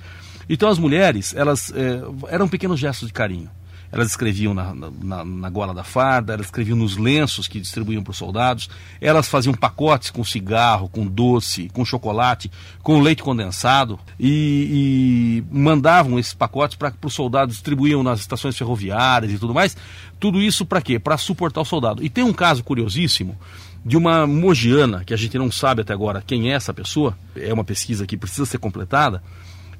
Então 0.49 0.69
as 0.69 0.79
mulheres, 0.79 1.35
elas 1.35 1.73
é, 1.75 2.03
eram 2.29 2.49
pequenos 2.49 2.79
gestos 2.79 3.09
de 3.09 3.15
carinho. 3.15 3.51
elas 3.91 4.09
escreviam 4.09 4.53
na, 4.53 4.75
na, 4.75 5.25
na 5.25 5.49
gola 5.49 5.73
da 5.73 5.85
farda, 5.85 6.35
elas 6.35 6.47
escreviam 6.47 6.77
nos 6.77 6.97
lenços 6.97 7.47
que 7.47 7.61
distribuíam 7.61 8.03
para 8.03 8.11
os 8.11 8.17
soldados, 8.17 8.69
elas 9.01 9.29
faziam 9.29 9.55
pacotes 9.55 10.11
com 10.11 10.25
cigarro, 10.25 10.89
com 10.89 11.07
doce, 11.07 11.71
com 11.73 11.85
chocolate, 11.85 12.51
com 12.83 13.01
leite 13.01 13.23
condensado 13.23 13.99
e, 14.19 15.45
e 15.49 15.57
mandavam 15.57 16.19
esses 16.19 16.35
pacotes 16.35 16.77
para 16.77 16.93
os 17.05 17.15
soldados 17.15 17.55
distribuíam 17.55 18.03
nas 18.03 18.19
estações 18.19 18.57
ferroviárias 18.59 19.33
e 19.33 19.39
tudo 19.39 19.55
mais. 19.55 19.77
Tudo 20.19 20.43
isso 20.43 20.67
para 20.67 20.83
quê? 20.83 20.99
Para 20.99 21.17
suportar 21.17 21.61
o 21.61 21.65
soldado. 21.65 22.03
E 22.03 22.11
tem 22.11 22.25
um 22.25 22.33
caso 22.33 22.65
curiosíssimo 22.65 23.39
de 23.85 23.97
uma 23.97 24.27
mogiana, 24.27 25.05
que 25.05 25.13
a 25.13 25.17
gente 25.17 25.37
não 25.37 25.53
sabe 25.53 25.83
até 25.83 25.93
agora 25.93 26.23
quem 26.27 26.51
é 26.51 26.55
essa 26.55 26.73
pessoa, 26.73 27.17
é 27.37 27.53
uma 27.53 27.65
pesquisa 27.65 28.07
que 28.07 28.17
precisa 28.17 28.47
ser 28.47 28.59
completada, 28.59 29.23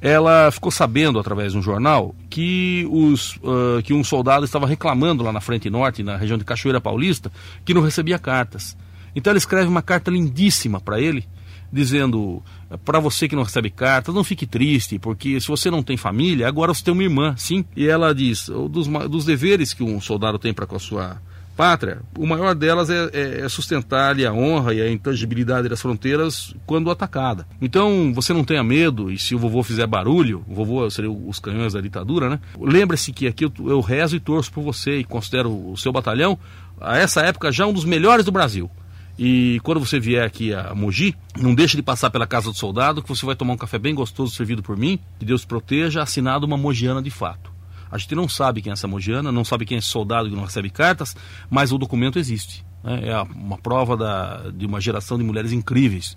ela 0.01 0.51
ficou 0.51 0.71
sabendo 0.71 1.19
através 1.19 1.53
de 1.53 1.59
um 1.59 1.63
jornal 1.63 2.15
que, 2.29 2.87
os, 2.91 3.37
uh, 3.37 3.83
que 3.83 3.95
um 3.95 4.05
soldado 4.05 4.45
estava 4.45 4.67
reclamando 4.67 5.25
lá 5.25 5.33
na 5.33 5.41
frente 5.41 5.71
norte, 5.71 6.03
na 6.03 6.17
região 6.17 6.37
de 6.37 6.45
Cachoeira 6.45 6.81
Paulista, 6.81 7.33
que 7.65 7.73
não 7.73 7.81
recebia 7.81 8.19
cartas. 8.19 8.77
Então 9.17 9.31
ela 9.31 9.39
escreve 9.39 9.67
uma 9.67 9.81
carta 9.81 10.11
lindíssima 10.11 10.79
para 10.79 11.01
ele, 11.01 11.27
dizendo: 11.73 12.43
para 12.85 13.01
você 13.01 13.27
que 13.27 13.37
não 13.37 13.45
recebe 13.45 13.71
cartas, 13.71 14.15
não 14.15 14.23
fique 14.25 14.47
triste, 14.47 14.99
porque 14.99 15.41
se 15.41 15.49
você 15.49 15.71
não 15.71 15.83
tem 15.83 15.97
família, 15.97 16.47
agora 16.47 16.75
você 16.75 16.85
tem 16.85 16.93
uma 16.93 17.03
irmã, 17.03 17.35
sim. 17.39 17.65
E 17.75 17.87
ela 17.87 18.15
diz: 18.15 18.51
dos, 18.69 18.87
dos 18.87 19.25
deveres 19.25 19.73
que 19.73 19.83
um 19.83 20.01
soldado 20.03 20.39
tem 20.39 20.53
para 20.53 20.67
com 20.67 20.77
a 20.77 20.81
sua 20.81 21.19
pátria, 21.55 22.03
o 22.19 22.27
maior 22.27 22.55
delas 22.55 22.91
é, 22.91 23.11
é, 23.13 23.41
é 23.41 23.49
sustentar-lhe 23.49 24.27
a 24.27 24.33
honra 24.33 24.75
e 24.75 24.81
a 24.81 24.91
intangibilidade 24.91 25.69
das 25.69 25.81
fronteiras 25.81 26.55
quando 26.67 26.91
atacada. 26.91 27.47
Então, 27.61 28.13
você 28.15 28.33
não 28.33 28.45
tenha 28.45 28.63
medo, 28.63 29.11
e 29.11 29.19
se 29.19 29.35
o 29.35 29.39
vovô 29.39 29.63
fizer 29.63 29.87
barulho, 29.87 30.45
o 30.49 30.55
vovô 30.55 30.89
seria 30.91 31.11
os 31.11 31.39
canhões 31.39 31.73
da 31.73 31.81
ditadura, 31.81 32.29
né? 32.29 32.41
Lembre-se 32.59 33.13
que 33.13 33.27
aqui 33.27 33.45
eu, 33.45 33.53
eu 33.67 33.81
rezo 33.81 34.17
e 34.17 34.21
torço 34.21 34.53
por 34.53 34.63
você 34.63 34.99
e 34.99 35.05
considero 35.05 35.51
o 35.51 35.77
seu 35.77 35.93
batalhão, 35.93 36.39
a 36.81 36.99
essa 36.99 37.21
época, 37.23 37.53
já 37.53 37.67
um 37.67 37.73
dos 37.73 37.85
melhores 37.85 38.25
do 38.25 38.33
Brasil. 38.33 38.71
E 39.19 39.61
quando 39.63 39.79
você 39.79 40.01
vier 40.01 40.25
aqui 40.25 40.53
a 40.53 40.75
Mogi, 40.75 41.15
não 41.39 41.55
deixe 41.55 41.77
de 41.77 41.83
passar 41.83 42.11
pela 42.11 42.27
casa 42.27 42.51
do 42.51 42.57
soldado, 42.57 43.01
que 43.01 43.09
você 43.09 43.25
vai 43.25 43.37
tomar 43.37 43.53
um 43.53 43.57
café 43.57 43.79
bem 43.79 43.95
gostoso 43.95 44.35
servido 44.35 44.63
por 44.63 44.77
mim, 44.77 44.99
que 45.19 45.25
Deus 45.25 45.45
proteja, 45.45 46.03
assinado 46.03 46.45
uma 46.45 46.57
mogiana 46.57 47.01
de 47.01 47.11
fato. 47.11 47.54
A 47.95 47.99
gente 47.99 48.17
não 48.17 48.29
sabe 48.29 48.61
quem 48.61 48.71
é 48.71 48.73
essa 48.73 48.89
mogiana, 48.89 49.31
não 49.31 49.45
sabe 49.45 49.65
quem 49.65 49.77
é 49.77 49.79
esse 49.79 49.87
soldado 49.87 50.29
que 50.29 50.35
não 50.35 50.43
recebe 50.43 50.69
cartas, 50.69 51.15
mas 51.49 51.71
o 51.71 51.79
documento 51.79 52.19
existe. 52.19 52.67
Né? 52.83 53.11
É 53.11 53.23
uma 53.23 53.57
prova 53.57 53.97
da, 53.97 54.51
de 54.51 54.67
uma 54.67 54.81
geração 54.81 55.17
de 55.17 55.23
mulheres 55.23 55.53
incríveis 55.53 56.17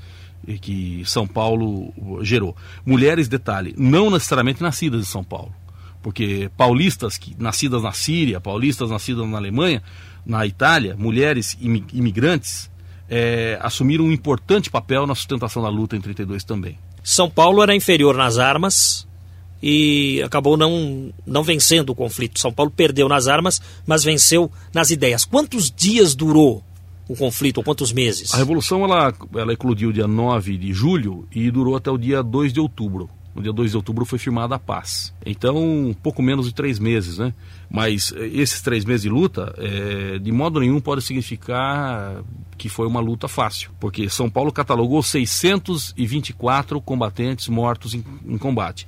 que 0.60 1.04
São 1.06 1.28
Paulo 1.28 1.94
gerou. 2.24 2.58
Mulheres, 2.84 3.28
detalhe, 3.28 3.76
não 3.78 4.10
necessariamente 4.10 4.60
nascidas 4.60 5.02
em 5.02 5.06
São 5.06 5.24
Paulo, 5.24 5.54
porque 6.02 6.50
paulistas 6.58 7.16
que, 7.16 7.36
nascidas 7.38 7.84
na 7.84 7.92
Síria, 7.92 8.42
paulistas 8.42 8.90
nascidas 8.90 9.28
na 9.28 9.38
Alemanha, 9.38 9.84
na 10.26 10.48
Itália, 10.48 10.96
mulheres 10.98 11.56
imigrantes, 11.62 12.72
é, 13.08 13.60
assumiram 13.62 14.06
um 14.06 14.12
importante 14.12 14.72
papel 14.72 15.06
na 15.06 15.14
sustentação 15.14 15.62
da 15.62 15.70
luta 15.70 15.96
em 15.96 16.02
32 16.02 16.44
também. 16.44 16.80
São 17.04 17.30
Paulo 17.30 17.62
era 17.62 17.76
inferior 17.76 18.18
nas 18.18 18.40
armas, 18.40 19.07
e 19.62 20.22
acabou 20.24 20.56
não, 20.58 21.12
não 21.26 21.44
vencendo 21.44 21.90
o 21.90 21.96
conflito. 21.96 22.40
São 22.40 22.52
Paulo 22.52 22.72
perdeu 22.72 23.08
nas 23.10 23.28
armas, 23.28 23.62
mas 23.86 24.04
venceu 24.04 24.52
nas 24.74 24.92
ideias. 24.92 25.26
Quantos 25.26 25.72
dias 25.72 26.16
durou 26.16 26.64
o 27.08 27.16
conflito, 27.16 27.58
ou 27.58 27.64
quantos 27.64 27.92
meses? 27.92 28.34
A 28.34 28.38
Revolução 28.38 28.84
ela, 28.84 29.14
ela 29.36 29.54
eclodiu 29.54 29.92
dia 29.92 30.08
9 30.08 30.58
de 30.58 30.74
julho 30.74 31.28
e 31.32 31.50
durou 31.50 31.76
até 31.76 31.90
o 31.90 31.98
dia 31.98 32.22
2 32.22 32.52
de 32.52 32.60
outubro. 32.60 33.10
No 33.34 33.44
dia 33.44 33.54
2 33.54 33.70
de 33.70 33.78
outubro 33.78 34.04
foi 34.04 34.18
firmada 34.18 34.56
a 34.56 34.60
paz. 34.60 35.14
Então, 35.24 35.56
um 35.58 35.94
pouco 35.94 36.24
menos 36.24 36.48
de 36.48 36.56
três 36.56 36.80
meses, 36.80 37.20
né? 37.20 37.36
Mas 37.70 38.12
eh, 38.18 38.26
esses 38.34 38.62
três 38.62 38.84
meses 38.84 39.04
de 39.04 39.10
luta, 39.10 39.54
é, 39.60 40.18
de 40.18 40.32
modo 40.32 40.60
nenhum 40.60 40.80
pode 40.80 41.04
significar 41.04 42.24
que 42.58 42.68
foi 42.68 42.88
uma 42.88 43.00
luta 43.00 43.28
fácil, 43.28 43.70
porque 43.80 44.10
São 44.10 44.28
Paulo 44.28 44.52
catalogou 44.52 45.04
624 45.04 46.82
combatentes 46.82 47.48
mortos 47.48 47.94
em, 47.94 48.04
em 48.26 48.40
combate. 48.40 48.88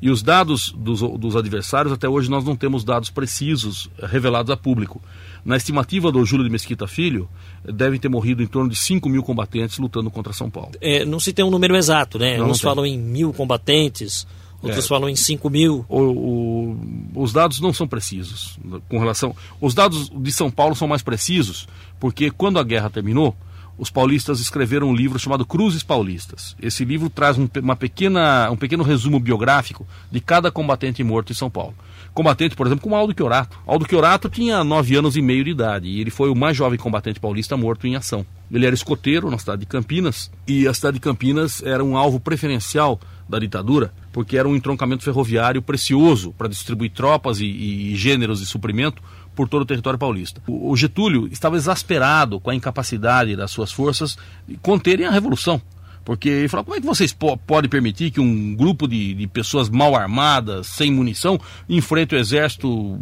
E 0.00 0.10
os 0.10 0.22
dados 0.22 0.72
dos, 0.76 1.00
dos 1.00 1.36
adversários, 1.36 1.92
até 1.92 2.08
hoje 2.08 2.30
nós 2.30 2.44
não 2.44 2.56
temos 2.56 2.84
dados 2.84 3.10
precisos 3.10 3.88
eh, 3.98 4.06
revelados 4.06 4.50
a 4.50 4.56
público. 4.56 5.00
Na 5.44 5.56
estimativa 5.56 6.10
do 6.10 6.24
Júlio 6.24 6.44
de 6.44 6.50
Mesquita 6.50 6.86
Filho, 6.86 7.28
devem 7.64 8.00
ter 8.00 8.08
morrido 8.08 8.42
em 8.42 8.46
torno 8.46 8.70
de 8.70 8.76
5 8.76 9.08
mil 9.08 9.22
combatentes 9.22 9.78
lutando 9.78 10.10
contra 10.10 10.32
São 10.32 10.48
Paulo. 10.48 10.72
É, 10.80 11.04
não 11.04 11.20
se 11.20 11.32
tem 11.32 11.44
um 11.44 11.50
número 11.50 11.76
exato, 11.76 12.18
né? 12.18 12.38
Não, 12.38 12.46
Uns 12.46 12.62
não 12.62 12.70
falam 12.70 12.86
em 12.86 12.98
mil 12.98 13.32
combatentes, 13.32 14.26
outros 14.62 14.84
é. 14.84 14.88
falam 14.88 15.08
em 15.08 15.16
5 15.16 15.50
mil. 15.50 15.84
O, 15.88 16.00
o, 16.00 16.76
os 17.14 17.32
dados 17.32 17.60
não 17.60 17.72
são 17.72 17.86
precisos 17.86 18.58
com 18.88 18.98
relação. 18.98 19.36
Os 19.60 19.74
dados 19.74 20.10
de 20.10 20.32
São 20.32 20.50
Paulo 20.50 20.74
são 20.74 20.88
mais 20.88 21.02
precisos, 21.02 21.68
porque 22.00 22.30
quando 22.30 22.58
a 22.58 22.62
guerra 22.62 22.88
terminou, 22.88 23.36
os 23.76 23.90
paulistas 23.90 24.40
escreveram 24.40 24.88
um 24.88 24.94
livro 24.94 25.18
chamado 25.18 25.44
Cruzes 25.44 25.82
Paulistas. 25.82 26.56
Esse 26.60 26.84
livro 26.84 27.10
traz 27.10 27.38
um, 27.38 27.48
uma 27.62 27.74
pequena, 27.74 28.50
um 28.50 28.56
pequeno 28.56 28.84
resumo 28.84 29.18
biográfico 29.18 29.86
de 30.10 30.20
cada 30.20 30.50
combatente 30.50 31.02
morto 31.02 31.32
em 31.32 31.34
São 31.34 31.50
Paulo. 31.50 31.74
Combatente, 32.12 32.54
por 32.54 32.66
exemplo, 32.66 32.82
como 32.82 32.94
Aldo 32.94 33.12
Chiorato. 33.16 33.58
Aldo 33.66 33.86
Chiorato 33.88 34.28
tinha 34.28 34.62
nove 34.62 34.96
anos 34.96 35.16
e 35.16 35.22
meio 35.22 35.42
de 35.42 35.50
idade 35.50 35.88
e 35.88 36.00
ele 36.00 36.10
foi 36.10 36.30
o 36.30 36.34
mais 36.34 36.56
jovem 36.56 36.78
combatente 36.78 37.18
paulista 37.18 37.56
morto 37.56 37.86
em 37.86 37.96
ação. 37.96 38.24
Ele 38.52 38.64
era 38.64 38.74
escoteiro 38.74 39.28
na 39.30 39.38
cidade 39.38 39.60
de 39.60 39.66
Campinas 39.66 40.30
e 40.46 40.68
a 40.68 40.72
cidade 40.72 40.94
de 40.94 41.00
Campinas 41.00 41.60
era 41.64 41.82
um 41.82 41.96
alvo 41.96 42.20
preferencial 42.20 43.00
da 43.28 43.38
ditadura 43.40 43.92
porque 44.12 44.36
era 44.36 44.48
um 44.48 44.54
entroncamento 44.54 45.02
ferroviário 45.02 45.60
precioso 45.60 46.32
para 46.38 46.46
distribuir 46.46 46.92
tropas 46.92 47.40
e, 47.40 47.46
e 47.46 47.96
gêneros 47.96 48.38
de 48.38 48.46
suprimento 48.46 49.02
por 49.34 49.48
todo 49.48 49.62
o 49.62 49.66
território 49.66 49.98
paulista. 49.98 50.40
O 50.46 50.76
Getúlio 50.76 51.28
estava 51.30 51.56
exasperado 51.56 52.40
com 52.40 52.50
a 52.50 52.54
incapacidade 52.54 53.36
das 53.36 53.50
suas 53.50 53.72
forças 53.72 54.16
de 54.46 54.56
conterem 54.56 55.06
a 55.06 55.10
revolução. 55.10 55.60
Porque 56.04 56.28
ele 56.28 56.48
falou: 56.48 56.64
como 56.64 56.76
é 56.76 56.80
que 56.80 56.86
vocês 56.86 57.12
po 57.12 57.36
podem 57.36 57.68
permitir 57.68 58.10
que 58.10 58.20
um 58.20 58.54
grupo 58.54 58.86
de, 58.86 59.14
de, 59.14 59.26
pessoas 59.26 59.70
mal 59.70 59.96
armadas, 59.96 60.66
sem 60.66 60.92
munição, 60.92 61.40
enfrente 61.68 62.14
o 62.14 62.18
exército 62.18 62.98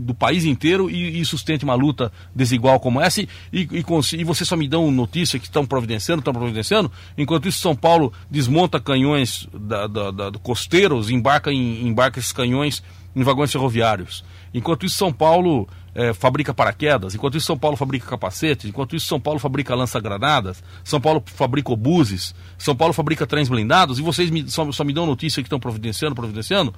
do 0.00 0.14
país 0.14 0.44
inteiro 0.44 0.90
e, 0.90 1.20
e 1.20 1.24
sustente 1.24 1.64
uma 1.64 1.74
luta 1.74 2.10
desigual 2.34 2.80
como 2.80 3.00
essa? 3.00 3.20
E, 3.20 3.28
e, 3.52 3.84
e 4.14 4.24
vocês 4.24 4.48
só 4.48 4.56
me 4.56 4.66
dão 4.66 4.90
notícia 4.90 5.38
que 5.38 5.44
estão 5.44 5.66
providenciando, 5.66 6.20
estão 6.20 6.32
providenciando, 6.32 6.90
enquanto 7.18 7.48
isso 7.48 7.60
São 7.60 7.76
Paulo 7.76 8.12
desmonta 8.30 8.80
canhões 8.80 9.46
da, 9.52 9.86
da, 9.86 10.10
da, 10.10 10.30
do 10.30 10.38
costeiros, 10.38 11.10
embarca, 11.10 11.52
em, 11.52 11.86
embarca 11.86 12.18
esses 12.18 12.32
canhões 12.32 12.82
em 13.14 13.22
vagões 13.22 13.52
ferroviários. 13.52 14.24
Enquanto 14.54 14.84
isso, 14.84 14.96
São 14.96 15.12
Paulo 15.12 15.68
é, 15.94 16.12
fabrica 16.12 16.52
paraquedas, 16.52 17.14
enquanto 17.14 17.36
isso, 17.36 17.46
São 17.46 17.58
Paulo 17.58 17.76
fabrica 17.76 18.06
capacetes, 18.06 18.68
enquanto 18.68 18.94
isso, 18.96 19.06
São 19.06 19.20
Paulo 19.20 19.38
fabrica 19.38 19.74
lança-granadas, 19.74 20.62
São 20.84 21.00
Paulo 21.00 21.22
fabrica 21.26 21.72
obuses, 21.72 22.34
São 22.58 22.74
Paulo 22.74 22.92
fabrica 22.92 23.26
trens 23.26 23.48
blindados, 23.48 23.98
e 23.98 24.02
vocês 24.02 24.30
me, 24.30 24.48
só, 24.50 24.70
só 24.72 24.84
me 24.84 24.92
dão 24.92 25.06
notícia 25.06 25.42
que 25.42 25.46
estão 25.46 25.60
providenciando, 25.60 26.14
providenciando. 26.14 26.74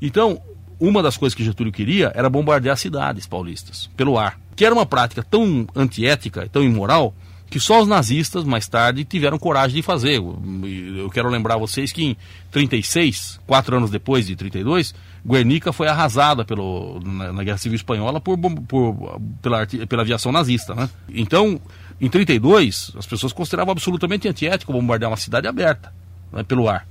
Então, 0.00 0.40
uma 0.80 1.02
das 1.02 1.16
coisas 1.16 1.34
que 1.34 1.44
Getúlio 1.44 1.72
queria 1.72 2.12
era 2.14 2.28
bombardear 2.28 2.76
cidades 2.76 3.26
paulistas, 3.26 3.88
pelo 3.96 4.18
ar, 4.18 4.38
que 4.56 4.64
era 4.64 4.74
uma 4.74 4.86
prática 4.86 5.22
tão 5.22 5.66
antiética, 5.74 6.48
tão 6.50 6.62
imoral, 6.62 7.14
que 7.52 7.60
só 7.60 7.82
os 7.82 7.86
nazistas, 7.86 8.44
mais 8.44 8.66
tarde, 8.66 9.04
tiveram 9.04 9.38
coragem 9.38 9.76
de 9.76 9.82
fazer. 9.82 10.14
Eu 10.96 11.10
quero 11.10 11.28
lembrar 11.28 11.58
vocês 11.58 11.92
que 11.92 12.02
em 12.02 12.16
36, 12.50 13.38
quatro 13.46 13.76
anos 13.76 13.90
depois 13.90 14.26
de 14.26 14.34
32, 14.34 14.94
Guernica 15.22 15.70
foi 15.70 15.86
arrasada 15.86 16.46
pelo, 16.46 16.98
na, 17.04 17.30
na 17.30 17.44
Guerra 17.44 17.58
Civil 17.58 17.76
Espanhola 17.76 18.22
por, 18.22 18.38
por, 18.38 19.20
pela, 19.42 19.66
pela 19.66 20.00
aviação 20.00 20.32
nazista. 20.32 20.74
Né? 20.74 20.88
Então, 21.10 21.60
em 22.00 22.08
32, 22.08 22.92
as 22.96 23.04
pessoas 23.04 23.34
consideravam 23.34 23.72
absolutamente 23.72 24.26
antiético 24.26 24.72
bombardear 24.72 25.10
uma 25.10 25.18
cidade 25.18 25.46
aberta 25.46 25.92
né, 26.32 26.42
pelo 26.42 26.70
ar. 26.70 26.88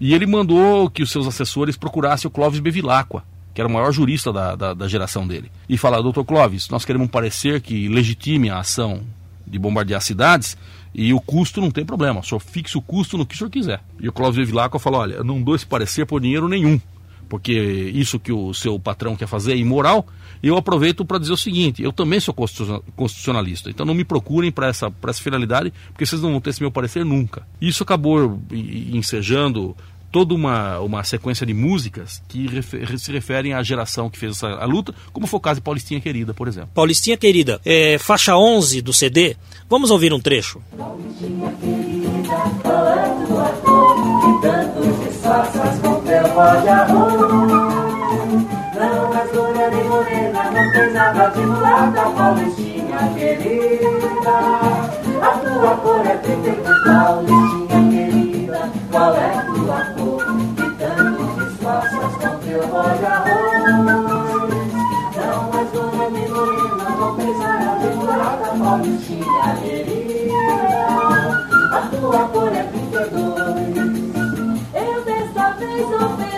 E 0.00 0.14
ele 0.14 0.26
mandou 0.26 0.88
que 0.88 1.02
os 1.02 1.10
seus 1.10 1.26
assessores 1.26 1.76
procurassem 1.76 2.26
o 2.26 2.30
Clóvis 2.30 2.60
Bevilacqua, 2.60 3.24
que 3.52 3.60
era 3.60 3.68
o 3.68 3.72
maior 3.72 3.92
jurista 3.92 4.32
da, 4.32 4.56
da, 4.56 4.72
da 4.72 4.88
geração 4.88 5.28
dele, 5.28 5.52
e 5.68 5.76
falar, 5.76 6.00
doutor 6.00 6.24
Clóvis, 6.24 6.70
nós 6.70 6.86
queremos 6.86 7.08
um 7.08 7.10
parecer 7.10 7.60
que 7.60 7.88
legitime 7.88 8.48
a 8.48 8.60
ação 8.60 9.02
de 9.48 9.58
bombardear 9.58 10.00
cidades 10.00 10.56
e 10.94 11.12
o 11.12 11.20
custo 11.20 11.60
não 11.60 11.70
tem 11.70 11.84
problema, 11.84 12.22
senhor 12.22 12.40
fixe 12.40 12.76
o 12.76 12.82
custo 12.82 13.18
no 13.18 13.26
que 13.26 13.34
o 13.34 13.38
senhor 13.38 13.50
quiser. 13.50 13.80
E 14.00 14.08
o 14.08 14.12
Cláudio 14.12 14.44
Vilaco 14.44 14.78
falou: 14.78 15.00
olha, 15.00 15.22
não 15.22 15.42
dou 15.42 15.54
esse 15.54 15.66
parecer 15.66 16.06
por 16.06 16.20
dinheiro 16.20 16.48
nenhum, 16.48 16.80
porque 17.28 17.52
isso 17.52 18.18
que 18.18 18.32
o 18.32 18.54
seu 18.54 18.78
patrão 18.78 19.14
quer 19.16 19.26
fazer 19.26 19.52
é 19.52 19.56
imoral. 19.56 20.06
Eu 20.42 20.56
aproveito 20.56 21.04
para 21.04 21.18
dizer 21.18 21.32
o 21.32 21.36
seguinte: 21.36 21.82
eu 21.82 21.92
também 21.92 22.20
sou 22.20 22.34
constitucionalista, 22.34 23.70
então 23.70 23.84
não 23.84 23.94
me 23.94 24.04
procurem 24.04 24.50
para 24.50 24.68
essa, 24.68 24.92
essa 25.06 25.22
finalidade, 25.22 25.72
porque 25.88 26.06
vocês 26.06 26.22
não 26.22 26.32
vão 26.32 26.40
ter 26.40 26.50
esse 26.50 26.60
meu 26.60 26.70
parecer 26.70 27.04
nunca. 27.04 27.46
Isso 27.60 27.82
acabou 27.82 28.40
ensejando 28.50 29.76
toda 30.10 30.34
uma, 30.34 30.78
uma 30.80 31.04
sequência 31.04 31.44
de 31.46 31.54
músicas 31.54 32.22
que 32.28 32.46
refer, 32.46 32.98
se 32.98 33.12
referem 33.12 33.52
à 33.52 33.62
geração 33.62 34.08
que 34.08 34.18
fez 34.18 34.36
essa 34.36 34.48
a 34.48 34.64
luta, 34.64 34.94
como 35.12 35.26
foi 35.26 35.38
o 35.38 35.40
caso 35.40 35.60
de 35.60 35.64
Paulistinha 35.64 36.00
Querida, 36.00 36.34
por 36.34 36.48
exemplo. 36.48 36.70
Paulistinha 36.74 37.16
Querida, 37.16 37.60
é, 37.64 37.98
faixa 37.98 38.36
11 38.36 38.82
do 38.82 38.92
CD, 38.92 39.36
vamos 39.68 39.90
ouvir 39.90 40.12
um 40.12 40.20
trecho. 40.20 40.60
Paulistinha 40.76 41.52
querida, 41.60 42.36
qual 42.62 42.88
é 42.88 43.26
tua 43.26 43.48
cor? 43.64 43.96
Que 44.20 44.42
tanto 44.42 45.04
disfarças 45.04 45.78
com 45.80 46.00
teu 46.02 46.40
arroz? 46.40 47.78
Não 48.78 49.14
és 49.14 49.32
nem 49.74 49.84
morena, 49.88 50.50
não 50.50 50.72
tem 50.72 50.92
nada 50.92 51.28
de 51.28 51.40
mulata, 51.40 52.10
Paulistinha 52.10 53.14
querida. 53.14 54.38
A 55.20 55.38
tua 55.38 55.76
cor 55.76 56.06
é 56.06 56.16
32, 56.16 56.84
Paulistinha 56.84 57.58
querida. 57.58 57.67
Qual 58.90 59.14
é 59.14 59.42
tua 59.44 59.84
cor? 59.96 60.24
Que 60.56 60.66
tanto 60.78 61.22
disfarças 61.44 62.14
com 62.16 62.38
teu 62.38 62.60
pó 62.68 62.82
de 62.82 63.04
arroz. 63.04 64.50
Não 65.16 65.60
és 65.60 65.68
dona 65.72 66.10
nem 66.10 66.28
morena, 66.30 66.88
não 66.98 67.16
tem 67.16 67.38
nada 67.38 67.74
de 67.78 67.96
mulata, 67.96 68.48
Paulistinha 68.58 69.56
querida. 69.60 70.42
A 71.70 71.78
tua 71.90 72.22
cor 72.28 72.52
é 72.54 72.62
32. 72.62 73.78
Eu 74.74 75.04
desta 75.04 75.50
vez 75.52 75.86
ofereço 75.86 76.37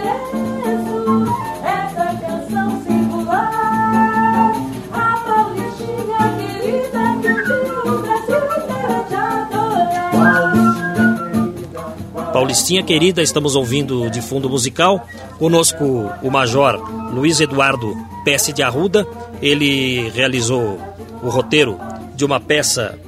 Paulistinha 12.51 12.83
querida, 12.83 13.23
estamos 13.23 13.55
ouvindo 13.55 14.11
de 14.11 14.21
fundo 14.21 14.51
musical. 14.51 15.07
Conosco 15.39 16.11
o 16.21 16.31
Major 16.33 16.79
Luiz 17.15 17.41
Eduardo 17.41 17.95
Pesce 18.25 18.53
de 18.53 18.61
Arruda. 18.61 19.07
Ele 19.41 20.11
realizou 20.11 20.77
o 21.23 21.29
roteiro 21.29 21.79
de 22.17 22.25
uma 22.25 22.41
peça 22.41 22.99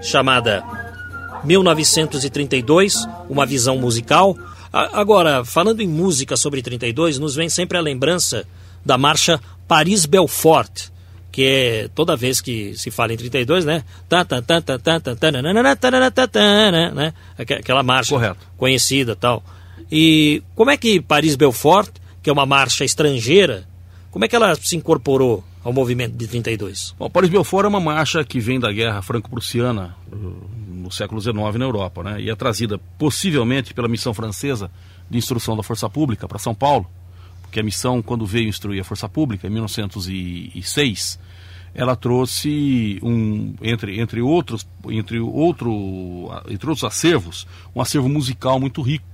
chamada 0.00 0.62
1932, 1.42 3.04
uma 3.28 3.44
visão 3.44 3.76
musical. 3.78 4.36
Agora, 4.72 5.44
falando 5.44 5.80
em 5.80 5.88
música 5.88 6.36
sobre 6.36 6.62
32, 6.62 7.18
nos 7.18 7.34
vem 7.34 7.48
sempre 7.48 7.76
a 7.76 7.80
lembrança 7.80 8.46
da 8.86 8.96
marcha 8.96 9.40
Paris-Belfort, 9.66 10.90
que 11.34 11.44
é 11.44 11.88
toda 11.92 12.14
vez 12.14 12.40
que 12.40 12.74
se 12.78 12.92
fala 12.92 13.12
em 13.12 13.16
32, 13.16 13.64
né? 13.64 13.82
Né? 16.92 17.12
Aque- 17.36 17.54
Aquela 17.54 17.82
marcha 17.82 18.10
Correto. 18.14 18.38
conhecida 18.56 19.16
tal. 19.16 19.42
E 19.90 20.44
como 20.54 20.70
é 20.70 20.76
que 20.76 21.00
Paris-Belfort, 21.00 21.90
que 22.22 22.30
é 22.30 22.32
uma 22.32 22.46
marcha 22.46 22.84
estrangeira, 22.84 23.66
como 24.12 24.24
é 24.24 24.28
que 24.28 24.36
ela 24.36 24.54
se 24.54 24.76
incorporou 24.76 25.42
ao 25.64 25.72
movimento 25.72 26.16
de 26.16 26.28
32? 26.28 26.94
Bom, 26.96 27.10
Paris 27.10 27.28
Belfort 27.30 27.64
é 27.64 27.68
uma 27.68 27.80
marcha 27.80 28.24
que 28.24 28.38
vem 28.38 28.60
da 28.60 28.70
guerra 28.70 29.02
franco-prussiana 29.02 29.96
uh, 30.12 30.16
no 30.72 30.92
século 30.92 31.20
XIX 31.20 31.34
na 31.58 31.64
Europa, 31.64 32.04
né? 32.04 32.20
E 32.20 32.30
é 32.30 32.36
trazida 32.36 32.78
possivelmente 32.96 33.74
pela 33.74 33.88
missão 33.88 34.14
francesa 34.14 34.70
de 35.10 35.18
instrução 35.18 35.56
da 35.56 35.64
Força 35.64 35.90
Pública 35.90 36.28
para 36.28 36.38
São 36.38 36.54
Paulo, 36.54 36.86
porque 37.54 37.60
a 37.60 37.62
missão, 37.62 38.02
quando 38.02 38.26
veio 38.26 38.48
instruir 38.48 38.80
a 38.80 38.84
Força 38.84 39.08
Pública, 39.08 39.46
em 39.46 39.50
1906, 39.50 41.20
ela 41.72 41.94
trouxe 41.94 42.98
um 43.00 43.54
entre 43.62 44.00
entre 44.00 44.20
outros 44.20 44.66
entre 44.88 45.20
outro 45.20 46.30
entre 46.48 46.68
outros 46.68 46.84
acervos 46.84 47.46
um 47.74 47.80
acervo 47.80 48.08
musical 48.08 48.58
muito 48.60 48.80
rico 48.82 49.04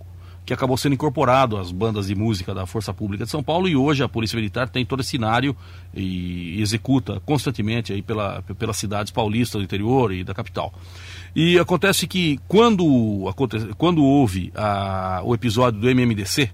que 0.44 0.52
acabou 0.54 0.76
sendo 0.76 0.92
incorporado 0.94 1.56
às 1.58 1.70
bandas 1.70 2.06
de 2.08 2.14
música 2.14 2.52
da 2.54 2.66
Força 2.66 2.92
Pública 2.94 3.24
de 3.24 3.30
São 3.30 3.42
Paulo 3.42 3.68
e 3.68 3.76
hoje 3.76 4.02
a 4.02 4.08
Polícia 4.08 4.36
Militar 4.36 4.68
tem 4.68 4.84
todo 4.86 5.00
esse 5.00 5.10
cenário 5.10 5.54
e 5.94 6.60
executa 6.60 7.20
constantemente 7.20 7.92
aí 7.92 8.02
pela, 8.02 8.42
pelas 8.58 8.76
cidades 8.78 9.12
paulistas 9.12 9.60
do 9.60 9.64
interior 9.64 10.12
e 10.12 10.24
da 10.24 10.34
capital. 10.34 10.72
E 11.36 11.58
acontece 11.58 12.06
que 12.06 12.40
quando, 12.48 12.84
quando 13.78 14.02
houve 14.02 14.50
a- 14.56 15.20
o 15.24 15.34
episódio 15.34 15.78
do 15.80 15.88
MMDC, 15.88 16.50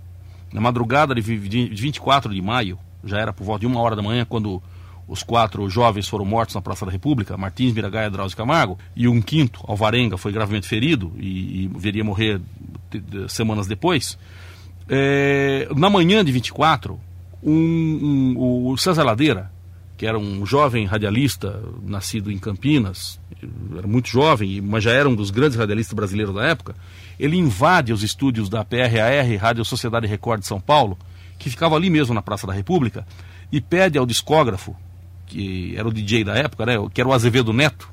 na 0.56 0.62
madrugada 0.62 1.14
de 1.14 1.20
vi- 1.20 1.38
de 1.48 1.66
24 1.82 2.32
de 2.32 2.40
maio, 2.40 2.78
já 3.04 3.18
era 3.20 3.30
por 3.30 3.44
volta 3.44 3.60
de 3.60 3.66
uma 3.66 3.78
hora 3.78 3.94
da 3.94 4.00
manhã, 4.00 4.24
quando 4.24 4.62
os 5.06 5.22
quatro 5.22 5.68
jovens 5.68 6.08
foram 6.08 6.24
mortos 6.24 6.54
na 6.54 6.62
Praça 6.62 6.86
da 6.86 6.90
República, 6.90 7.36
Martins, 7.36 7.74
Miragaia, 7.74 8.10
Drauzio 8.10 8.34
Camargo, 8.36 8.78
e 8.96 9.06
um 9.06 9.20
quinto, 9.20 9.60
Alvarenga, 9.68 10.16
foi 10.16 10.32
gravemente 10.32 10.66
ferido 10.66 11.12
e, 11.18 11.64
e 11.64 11.70
viria 11.76 12.02
morrer 12.02 12.40
semanas 13.28 13.66
depois. 13.66 14.18
É, 14.88 15.68
na 15.76 15.90
manhã 15.90 16.24
de 16.24 16.32
24, 16.32 16.98
um, 17.42 17.52
um- 17.52 18.68
o 18.72 18.78
César 18.78 19.04
Ladeira, 19.04 19.50
que 19.96 20.06
era 20.06 20.18
um 20.18 20.44
jovem 20.46 20.86
radialista 20.86 21.62
nascido 21.84 22.30
em 22.32 22.38
Campinas, 22.38 23.20
era 23.76 23.86
muito 23.86 24.08
jovem, 24.08 24.60
mas 24.60 24.82
já 24.84 24.90
era 24.92 25.08
um 25.08 25.14
dos 25.14 25.30
grandes 25.30 25.56
radialistas 25.56 25.94
brasileiros 25.94 26.34
da 26.34 26.44
época, 26.46 26.74
ele 27.18 27.36
invade 27.36 27.92
os 27.92 28.02
estúdios 28.02 28.48
da 28.48 28.64
PRAR, 28.64 29.38
Rádio 29.40 29.64
Sociedade 29.64 30.06
Record 30.06 30.40
de 30.40 30.46
São 30.46 30.60
Paulo, 30.60 30.98
que 31.38 31.50
ficava 31.50 31.76
ali 31.76 31.90
mesmo 31.90 32.14
na 32.14 32.22
Praça 32.22 32.46
da 32.46 32.52
República, 32.52 33.06
e 33.50 33.60
pede 33.60 33.98
ao 33.98 34.06
discógrafo, 34.06 34.74
que 35.26 35.74
era 35.76 35.86
o 35.86 35.92
DJ 35.92 36.24
da 36.24 36.34
época, 36.34 36.66
né, 36.66 36.74
que 36.92 37.00
era 37.00 37.08
o 37.08 37.12
Azevedo 37.12 37.52
Neto, 37.52 37.88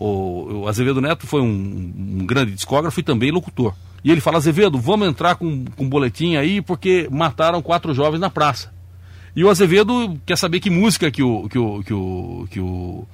o, 0.00 0.62
o 0.62 0.68
Azevedo 0.68 0.98
Neto 0.98 1.26
foi 1.26 1.42
um, 1.42 1.92
um 2.22 2.26
grande 2.26 2.52
discógrafo 2.52 2.98
e 2.98 3.02
também 3.02 3.30
locutor. 3.30 3.74
E 4.02 4.10
ele 4.10 4.22
fala, 4.22 4.38
Azevedo, 4.38 4.78
vamos 4.78 5.06
entrar 5.06 5.34
com, 5.34 5.66
com 5.76 5.84
um 5.84 5.88
boletim 5.90 6.36
aí, 6.36 6.62
porque 6.62 7.06
mataram 7.10 7.60
quatro 7.60 7.92
jovens 7.92 8.18
na 8.18 8.30
praça. 8.30 8.72
E 9.36 9.44
o 9.44 9.50
Azevedo 9.50 10.18
quer 10.24 10.38
saber 10.38 10.58
que 10.58 10.70
música 10.70 11.10
que 11.10 11.22
o, 11.22 11.48
que 11.50 11.58
o, 11.58 11.82
que 11.82 11.92
o, 11.92 12.48
que 12.50 12.60
o, 12.60 13.08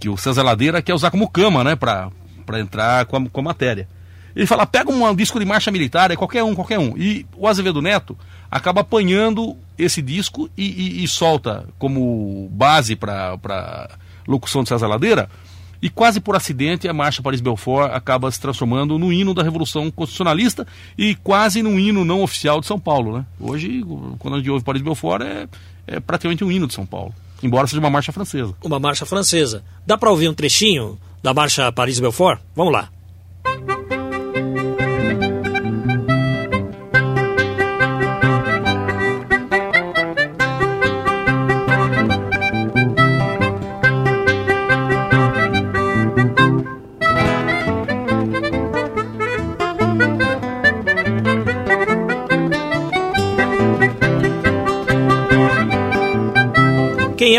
que 0.00 0.08
o 0.08 0.16
César 0.16 0.42
Ladeira 0.42 0.82
quer 0.82 0.92
usar 0.92 1.12
como 1.12 1.30
cama, 1.30 1.62
né, 1.62 1.76
pra 1.76 2.10
entrar 2.54 3.06
com 3.06 3.16
a, 3.16 3.30
com 3.30 3.40
a 3.40 3.44
matéria. 3.44 3.88
Ele 4.34 4.46
fala, 4.46 4.66
pega 4.66 4.90
um 4.90 5.14
disco 5.14 5.38
de 5.38 5.44
marcha 5.44 5.70
militar, 5.70 6.10
é 6.10 6.16
qualquer 6.16 6.42
um, 6.42 6.54
qualquer 6.54 6.78
um. 6.78 6.96
E 6.96 7.24
o 7.36 7.46
Azevedo 7.46 7.80
Neto 7.80 8.16
acaba 8.50 8.80
apanhando 8.80 9.56
esse 9.78 10.00
disco 10.02 10.48
e, 10.56 10.64
e- 11.00 11.04
e 11.04 11.08
solta 11.08 11.66
como 11.78 12.48
base 12.52 12.96
para 12.96 13.88
locução 14.26 14.62
de 14.62 14.68
César 14.68 14.86
Ladeira. 14.88 15.28
E 15.82 15.90
quase 15.90 16.18
por 16.18 16.34
acidente, 16.34 16.88
a 16.88 16.94
Marcha 16.94 17.20
Paris 17.22 17.42
Belfort 17.42 17.92
acaba 17.92 18.30
se 18.30 18.40
transformando 18.40 18.98
no 18.98 19.12
hino 19.12 19.34
da 19.34 19.42
Revolução 19.42 19.90
Constitucionalista 19.90 20.66
e 20.96 21.14
quase 21.16 21.62
num 21.62 21.78
hino 21.78 22.04
não 22.06 22.22
oficial 22.22 22.58
de 22.58 22.66
São 22.66 22.80
Paulo. 22.80 23.18
Né? 23.18 23.26
Hoje, 23.38 23.84
quando 24.18 24.34
a 24.34 24.38
gente 24.38 24.48
ouve 24.50 24.64
Paris 24.64 24.80
Belfort, 24.80 25.20
é, 25.22 25.46
é 25.86 26.00
praticamente 26.00 26.42
um 26.42 26.50
hino 26.50 26.66
de 26.66 26.72
São 26.72 26.86
Paulo, 26.86 27.14
embora 27.42 27.66
seja 27.66 27.80
uma 27.80 27.90
marcha 27.90 28.12
francesa. 28.12 28.54
Uma 28.64 28.78
marcha 28.80 29.04
francesa. 29.04 29.62
Dá 29.86 29.98
para 29.98 30.10
ouvir 30.10 30.28
um 30.28 30.34
trechinho 30.34 30.98
da 31.22 31.34
marcha 31.34 31.70
Paris-Belfort? 31.70 32.40
Vamos 32.56 32.72
lá. 32.72 32.88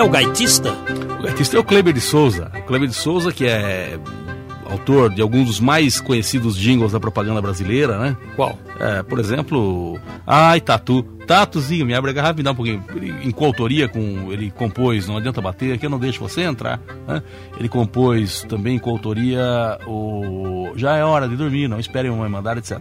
O 0.06 0.10
gaitista? 0.10 0.72
O 1.20 1.28
artista 1.28 1.58
é 1.58 1.60
o 1.60 1.64
Kleber 1.64 1.91
de 1.91 1.99
Souza. 1.99 2.51
O 2.56 2.62
Kleber 2.62 2.88
de 2.88 2.93
Souza, 2.93 3.32
que 3.32 3.45
é 3.45 3.97
autor 4.70 5.10
de 5.10 5.22
alguns 5.22 5.47
dos 5.47 5.60
mais 5.60 5.99
conhecidos 5.99 6.56
jingles 6.56 6.91
da 6.91 6.99
propaganda 6.99 7.41
brasileira, 7.41 7.97
né? 7.97 8.18
Qual? 8.36 8.58
É, 8.80 9.01
por 9.01 9.20
exemplo, 9.20 9.99
Ai 10.28 10.62
Tatu, 10.62 11.01
Tatuzinho, 11.26 11.88
me 11.88 11.95
abre 11.95 12.12
a 12.12 12.14
garrafa, 12.14 12.36
me 12.36 12.43
dá 12.43 12.51
um 12.51 12.56
pouquinho. 12.56 12.84
Ele, 12.95 13.16
em 13.24 13.32
coautoria 13.32 13.88
com. 13.88 14.32
Ele 14.32 14.51
compôs 14.51 15.08
Não 15.08 15.18
Adianta 15.18 15.41
Bater, 15.41 15.80
que 15.80 15.88
eu 15.88 15.89
não 15.89 15.97
deixo 15.99 16.20
você 16.20 16.41
entrar. 16.41 16.80
né? 17.08 17.24
Ele 17.58 17.68
compôs 17.68 18.43
também 18.43 18.76
em 18.76 18.80
coautoria 18.80 19.80
o 19.88 20.72
Já 20.76 20.97
é 20.97 21.03
hora 21.03 21.28
de 21.28 21.36
dormir, 21.36 21.68
não 21.68 21.80
esperem 21.80 22.12
uma 22.12 22.30
mandar, 22.30 22.58
etc. 22.58 22.80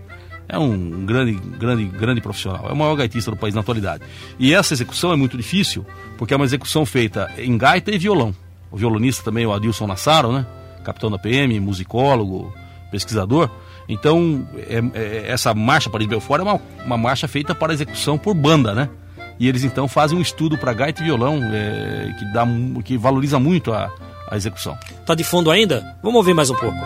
É 0.49 0.59
um 0.59 1.07
grande, 1.07 1.33
grande, 1.33 1.85
grande 1.87 2.21
profissional. 2.21 2.69
É 2.69 2.73
o 2.73 2.77
maior 2.77 2.95
gaitista 2.97 3.31
do 3.31 3.37
país 3.37 3.55
na 3.55 3.61
atualidade. 3.63 4.03
E 4.39 4.53
essa 4.55 4.75
execução 4.75 5.13
é 5.13 5.17
muito 5.17 5.37
difícil, 5.37 5.87
porque 6.19 6.35
é 6.35 6.37
uma 6.37 6.45
execução 6.45 6.85
feita 6.85 7.31
em 7.39 7.57
gaita 7.57 7.91
e 7.91 7.99
violão. 7.99 8.35
O 8.71 8.77
violonista 8.77 9.23
também, 9.23 9.47
o 9.47 9.53
Adilson 9.53 9.87
Nassaro, 9.87 10.33
né? 10.33 10.47
Capitão 10.85 11.11
da 11.11 11.19
PM, 11.19 11.59
musicólogo, 11.61 12.53
pesquisador. 12.91 13.49
Então, 13.89 14.47
é- 14.69 14.83
é- 14.95 15.25
essa 15.31 15.55
marcha 15.55 15.89
Paris 15.91 16.07
Belfort 16.07 16.41
é 16.41 16.43
uma, 16.43 16.61
uma 16.85 16.97
marcha 16.97 17.27
feita 17.29 17.55
para 17.55 17.73
execução 17.73 18.19
por 18.19 18.35
banda, 18.35 18.75
né? 18.75 18.89
E 19.39 19.49
eles 19.49 19.65
então 19.65 19.89
fazem 19.89 20.17
um 20.17 20.21
estudo 20.21 20.57
para 20.57 20.73
gaita 20.73 21.01
e 21.03 21.05
violão 21.05 21.41
é, 21.43 22.15
que, 22.19 22.25
dá, 22.33 22.47
que 22.85 22.97
valoriza 22.97 23.39
muito 23.39 23.73
a, 23.73 23.91
a 24.31 24.37
execução. 24.37 24.77
Tá 25.05 25.15
de 25.15 25.25
fundo 25.25 25.51
ainda? 25.51 25.97
Vamos 26.03 26.19
ouvir 26.19 26.35
mais 26.35 26.51
um 26.51 26.55
pouco. 26.55 26.77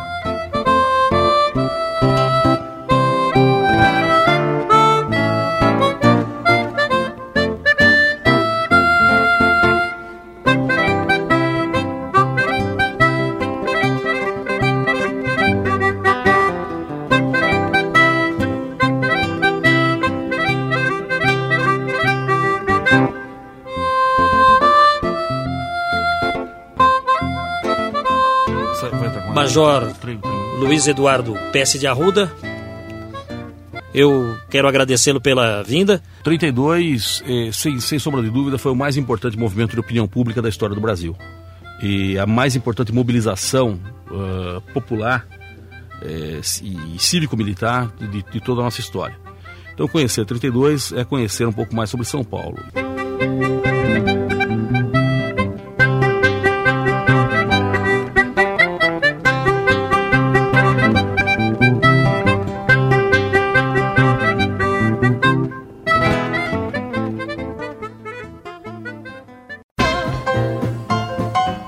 Major 29.49 29.95
Luiz 30.59 30.87
Eduardo 30.87 31.35
Pesce 31.51 31.79
de 31.79 31.87
Arruda. 31.87 32.31
Eu 33.95 34.37
quero 34.51 34.69
agradecê-lo 34.69 35.23
pela 35.23 35.63
vinda. 35.63 36.03
32, 36.23 37.25
eh, 37.27 37.51
sem, 37.51 37.81
sem 37.81 37.99
sombra 37.99 38.21
de 38.21 38.29
dúvida, 38.29 38.59
foi 38.59 38.73
o 38.73 38.77
mais 38.77 38.99
importante 38.99 39.39
movimento 39.39 39.73
de 39.73 39.81
opinião 39.81 40.07
pública 40.07 40.43
da 40.43 40.51
história 40.51 40.75
do 40.75 40.83
Brasil. 40.83 41.17
E 41.83 42.19
a 42.19 42.27
mais 42.27 42.57
importante 42.57 42.93
mobilização 42.93 43.81
uh, 44.11 44.61
popular 44.75 45.27
eh, 46.03 46.41
e 46.63 46.99
cívico-militar 46.99 47.91
de, 47.99 48.23
de 48.23 48.41
toda 48.43 48.61
a 48.61 48.65
nossa 48.65 48.81
história. 48.81 49.17
Então, 49.73 49.89
conhecer 49.89 50.27
32 50.27 50.93
é 50.93 51.05
conhecer 51.05 51.47
um 51.47 51.53
pouco 51.55 51.75
mais 51.75 51.89
sobre 51.89 52.05
São 52.05 52.23
Paulo. 52.23 52.59